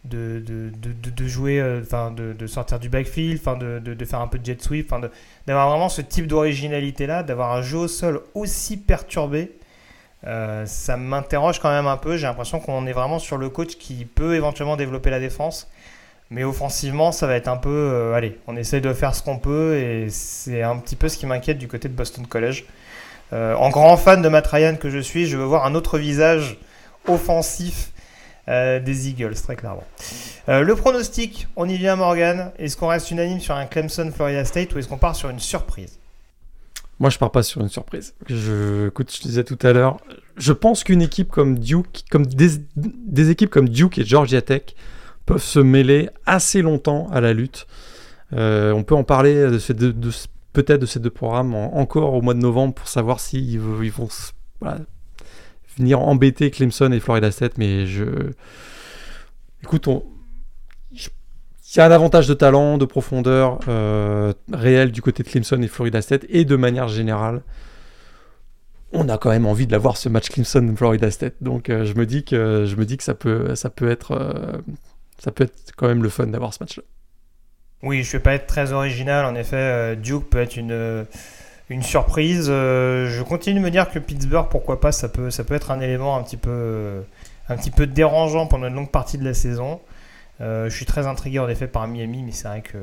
[0.05, 0.71] de, de,
[1.11, 4.45] de, jouer, euh, enfin de, de, sortir du backfield, enfin de, faire un peu de
[4.45, 4.93] jet sweep,
[5.45, 9.51] d'avoir vraiment ce type d'originalité là, d'avoir un jeu au sol aussi perturbé.
[10.27, 12.17] Euh, ça m'interroge quand même un peu.
[12.17, 15.67] J'ai l'impression qu'on est vraiment sur le coach qui peut éventuellement développer la défense
[16.31, 17.69] mais offensivement, ça va être un peu.
[17.69, 21.17] Euh, allez, on essaye de faire ce qu'on peut et c'est un petit peu ce
[21.17, 22.63] qui m'inquiète du côté de Boston College.
[23.33, 25.97] Euh, en grand fan de Matt Ryan que je suis, je veux voir un autre
[25.97, 26.57] visage
[27.07, 27.91] offensif
[28.47, 29.85] euh, des Eagles, très clairement.
[30.47, 32.51] le pronostic, on y vient, Morgan.
[32.57, 35.39] Est-ce qu'on reste unanime sur un Clemson Florida State ou est-ce qu'on part sur une
[35.39, 35.99] surprise?
[37.01, 38.13] Moi, je pars pas sur une surprise.
[38.29, 39.97] Je, écoute, disais tout à l'heure,
[40.37, 44.75] je pense qu'une équipe comme Duke, comme des, équipes comme Duke et Georgia Tech
[45.25, 47.65] peuvent se mêler assez longtemps à la lutte.
[48.33, 49.47] Euh, on peut en parler
[50.53, 54.07] peut-être de ces deux programmes encore au mois de novembre pour savoir s'ils ils vont
[55.77, 58.05] venir embêter Clemson et Florida State, mais je...
[59.63, 59.87] Écoute,
[60.91, 65.61] il y a un avantage de talent, de profondeur euh, réel du côté de Clemson
[65.61, 67.41] et Florida State, et de manière générale,
[68.91, 71.35] on a quand même envie de l'avoir ce match Clemson-Florida State.
[71.41, 74.61] Donc euh, je me dis que je me dis que ça peut ça peut être
[75.17, 76.83] ça peut être quand même le fun d'avoir ce match-là.
[77.83, 79.25] Oui, je ne vais pas être très original.
[79.25, 81.03] En effet, euh, Duke peut être une, euh,
[81.71, 82.47] une surprise.
[82.49, 86.17] Euh, je continue de me dire que Pittsburgh, pourquoi pas, ça peut, être un élément
[86.17, 87.03] un petit peu,
[87.49, 89.79] un petit peu dérangeant pendant une longue partie de la saison.
[90.39, 92.77] je suis très intrigué en effet par Miami, mais c'est vrai que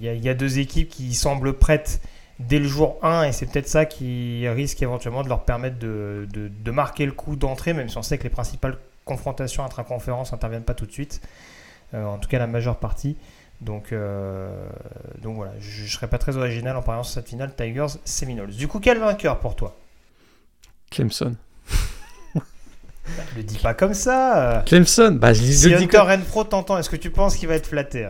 [0.00, 2.00] il y, a deux équipes qui semblent prêtes
[2.38, 6.26] dès le jour 1 et c'est peut-être ça qui risque éventuellement de leur permettre de,
[6.32, 10.64] de, marquer le coup d'entrée, même si on sait que les principales confrontations intra-conférences n'interviennent
[10.64, 11.20] pas tout de suite,
[11.92, 13.16] en tout cas la majeure partie.
[13.62, 13.94] Donc,
[15.22, 18.50] donc voilà, je ne serais pas très original en parlant sur cette finale Tigers Seminoles.
[18.50, 19.76] Du coup, quel vainqueur pour toi?
[20.90, 21.36] Clemson.
[23.16, 24.62] Bah, le dis pas comme ça.
[24.64, 26.06] Clemson, bah, je, si le dis comme...
[26.06, 28.08] Renfro t'entend, est-ce que tu penses qu'il va être flatté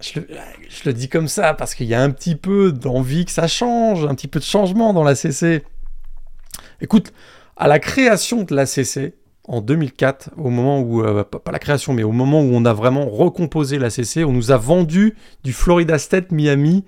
[0.00, 0.28] je le,
[0.68, 3.48] je le, dis comme ça parce qu'il y a un petit peu d'envie que ça
[3.48, 5.62] change, un petit peu de changement dans la CC.
[6.80, 7.12] Écoute,
[7.56, 9.14] à la création de la CC
[9.44, 12.72] en 2004, au moment où, euh, pas la création, mais au moment où on a
[12.72, 15.14] vraiment recomposé la CC, on nous a vendu
[15.44, 16.84] du Florida State Miami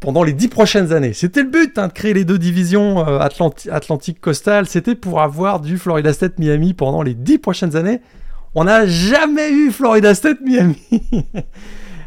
[0.00, 1.12] pendant les dix prochaines années.
[1.12, 4.66] C'était le but hein, de créer les deux divisions euh, Atlantique Coastal.
[4.66, 8.00] C'était pour avoir du Florida State Miami pendant les dix prochaines années.
[8.54, 10.76] On n'a jamais eu Florida State Miami.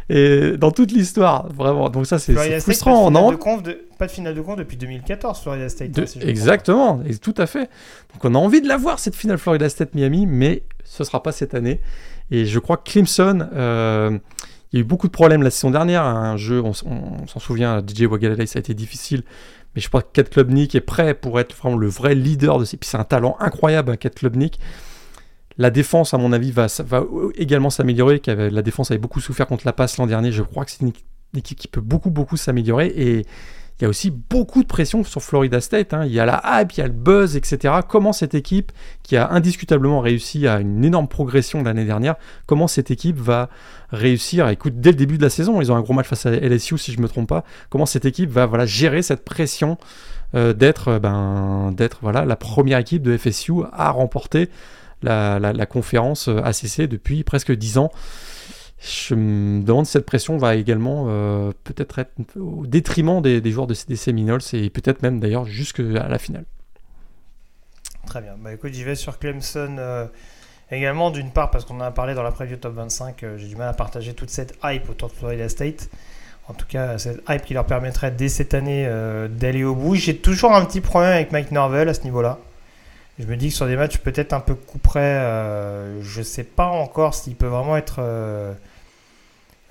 [0.10, 1.90] Et dans toute l'histoire, vraiment.
[1.90, 3.12] Donc ça, c'est frustrant.
[3.12, 5.98] Pas de, de, pas de finale de conf depuis 2014, Florida State.
[5.98, 7.70] Hein, exactement, et tout à fait.
[8.14, 11.06] Donc on a envie de la voir, cette finale Florida State Miami, mais ce ne
[11.06, 11.82] sera pas cette année.
[12.30, 14.18] Et je crois que Clemson, euh,
[14.72, 16.04] il y a eu beaucoup de problèmes la saison dernière.
[16.04, 19.24] Un jeu, on, s'en souvient, DJ Wagalalay, ça a été difficile.
[19.76, 22.66] Mais je crois que Kat Klubnik est prêt pour être vraiment le vrai leader de
[22.66, 22.78] ces.
[22.78, 24.60] Puis c'est un talent incroyable, hein, Kat Klubnik.
[25.58, 26.68] La défense, à mon avis, va,
[27.36, 28.22] également s'améliorer.
[28.28, 30.32] La défense avait beaucoup souffert contre la passe l'an dernier.
[30.32, 30.94] Je crois que c'est une
[31.36, 32.88] équipe qui peut beaucoup, beaucoup s'améliorer.
[32.88, 33.26] Et
[33.80, 35.94] il y a aussi beaucoup de pression sur Florida State.
[35.94, 36.06] Hein.
[36.06, 37.76] Il y a la hype, il y a le buzz, etc.
[37.88, 38.72] Comment cette équipe,
[39.04, 42.16] qui a indiscutablement réussi à une énorme progression l'année dernière,
[42.48, 43.50] comment cette équipe va
[43.92, 46.32] réussir Écoute, dès le début de la saison, ils ont un gros match face à
[46.32, 47.44] LSU, si je ne me trompe pas.
[47.70, 49.78] Comment cette équipe va gérer cette pression
[50.36, 54.50] euh, d'être ben, la première équipe de FSU à remporter
[55.02, 57.92] la, conférence ACC depuis presque 10 ans
[58.80, 63.68] je me demande si cette pression va également euh, peut-être être au détriment des, joueurs
[63.68, 66.46] de, des Seminoles et peut-être même d'ailleurs jusqu'à la finale.
[68.06, 68.36] Très bien.
[68.38, 70.06] Bah écoute, j'y vais sur Clemson euh,
[70.70, 73.48] également, d'une part parce qu'on en a parlé dans la preview top 25, euh, j'ai
[73.48, 75.90] du mal à partager toute cette hype autour de Florida State.
[76.48, 78.88] En tout cas, cette hype qui leur permettrait dès cette année
[79.32, 79.96] d'aller au bout.
[79.96, 82.38] J'ai toujours un petit problème avec Mike Norvell à ce niveau-là.
[83.18, 85.20] Je me dis que sur des matchs peut-être un peu coup près,
[86.02, 88.02] je ne sais pas encore s'il peut vraiment être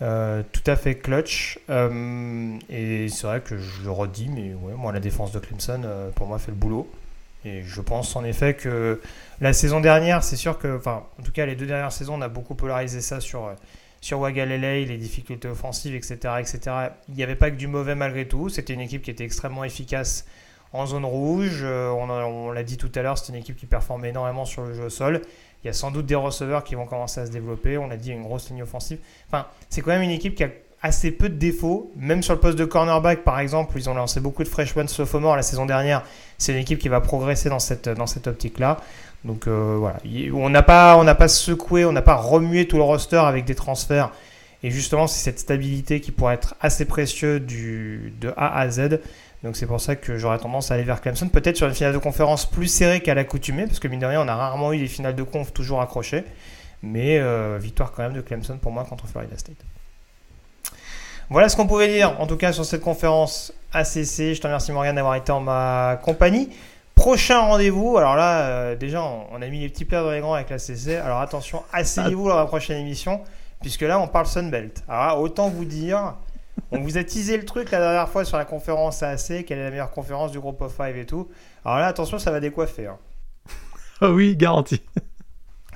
[0.02, 1.58] euh, tout à fait clutch.
[1.70, 5.82] Euh, et c'est vrai que je le redis, mais ouais, moi, la défense de Clemson,
[5.84, 6.90] euh, pour moi, fait le boulot.
[7.46, 9.00] Et je pense en effet que
[9.40, 12.22] la saison dernière, c'est sûr que, enfin, en tout cas, les deux dernières saisons, on
[12.22, 13.52] a beaucoup polarisé ça sur,
[14.00, 16.16] sur Wagalele, les difficultés offensives, etc.
[16.40, 16.58] etc.
[17.08, 18.48] Il n'y avait pas que du mauvais malgré tout.
[18.48, 20.24] C'était une équipe qui était extrêmement efficace
[20.74, 21.64] en zone rouge.
[21.64, 24.74] on, on l'a dit tout à l'heure, c'est une équipe qui performe énormément sur le
[24.74, 25.22] jeu au sol.
[25.64, 27.78] Il y a sans doute des receveurs qui vont commencer à se développer.
[27.78, 28.98] On a dit une grosse ligne offensive.
[29.28, 30.51] Enfin, c'est quand même une équipe qui a
[30.82, 31.90] assez peu de défauts.
[31.96, 35.36] Même sur le poste de cornerback, par exemple, ils ont lancé beaucoup de freshmen sophomore
[35.36, 36.02] la saison dernière.
[36.36, 38.76] C'est une équipe qui va progresser dans cette, dans cette optique-là.
[39.24, 39.96] Donc euh, voilà,
[40.34, 44.10] on n'a pas, pas secoué, on n'a pas remué tout le roster avec des transferts.
[44.62, 49.01] Et justement, c'est cette stabilité qui pourrait être assez précieuse du, de A à Z.
[49.44, 51.92] Donc c'est pour ça que j'aurais tendance à aller vers Clemson, peut-être sur une finale
[51.92, 54.78] de conférence plus serrée qu'à l'accoutumée, parce que mine de rien, on a rarement eu
[54.78, 56.24] des finales de conf toujours accrochées.
[56.82, 59.56] Mais euh, victoire quand même de Clemson pour moi contre Florida State.
[61.28, 64.32] Voilà ce qu'on pouvait dire en tout cas sur cette conférence ACC.
[64.34, 66.48] Je te remercie Morgan d'avoir été en ma compagnie.
[66.94, 70.34] Prochain rendez-vous, alors là euh, déjà on a mis les petits plats dans les grands
[70.34, 71.00] avec l'ACC.
[71.04, 73.20] Alors attention, asseyez-vous dans la prochaine émission,
[73.60, 74.84] puisque là on parle Sunbelt.
[74.88, 76.14] Alors autant vous dire,
[76.70, 79.64] on vous a teasé le truc la dernière fois sur la conférence AAC, quelle est
[79.64, 81.28] la meilleure conférence du groupe of five et tout.
[81.64, 82.86] Alors là, attention, ça va décoiffer.
[82.86, 82.98] Hein.
[84.01, 84.82] Ah oui, garanti.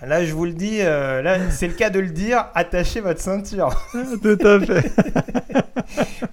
[0.03, 3.21] Là, je vous le dis, euh, là, c'est le cas de le dire, attachez votre
[3.21, 3.71] ceinture.
[4.23, 4.93] Tout à fait.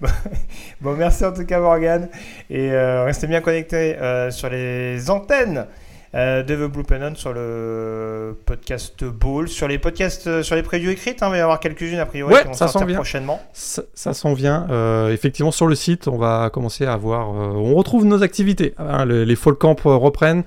[0.80, 2.08] bon, merci en tout cas, Morgan.
[2.48, 5.66] Et euh, restez bien connectés euh, sur les antennes
[6.14, 11.22] euh, Blue Pennon sur le podcast Ball, sur les podcasts, euh, sur les previews écrites.
[11.22, 13.40] Hein, il va y avoir quelques-unes a priori qui vont ça sortir prochainement.
[13.52, 14.66] Ça, ça s'en vient.
[14.70, 17.30] Euh, effectivement, sur le site, on va commencer à voir.
[17.30, 18.74] on retrouve nos activités.
[18.78, 20.44] Hein, les, les, fall camps reprennent.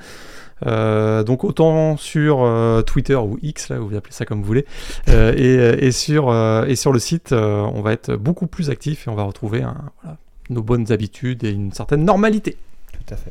[0.66, 4.66] donc autant sur Twitter ou X, là, vous appelez ça comme vous voulez,
[5.08, 6.34] et, et, sur,
[6.68, 10.18] et sur le site, on va être beaucoup plus actif et on va retrouver voilà,
[10.50, 12.58] nos bonnes habitudes et une certaine normalité.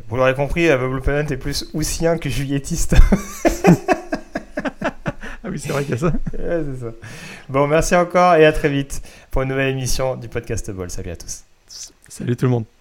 [0.09, 2.97] Vous l'aurez compris, Bubble Planet est plus houssien que julietiste.
[4.85, 6.13] ah oui, c'est vrai qu'il y a ça.
[6.33, 6.93] ça.
[7.49, 10.91] Bon, merci encore et à très vite pour une nouvelle émission du podcast Ball.
[10.91, 11.45] Salut à tous.
[12.09, 12.78] Salut tout le monde.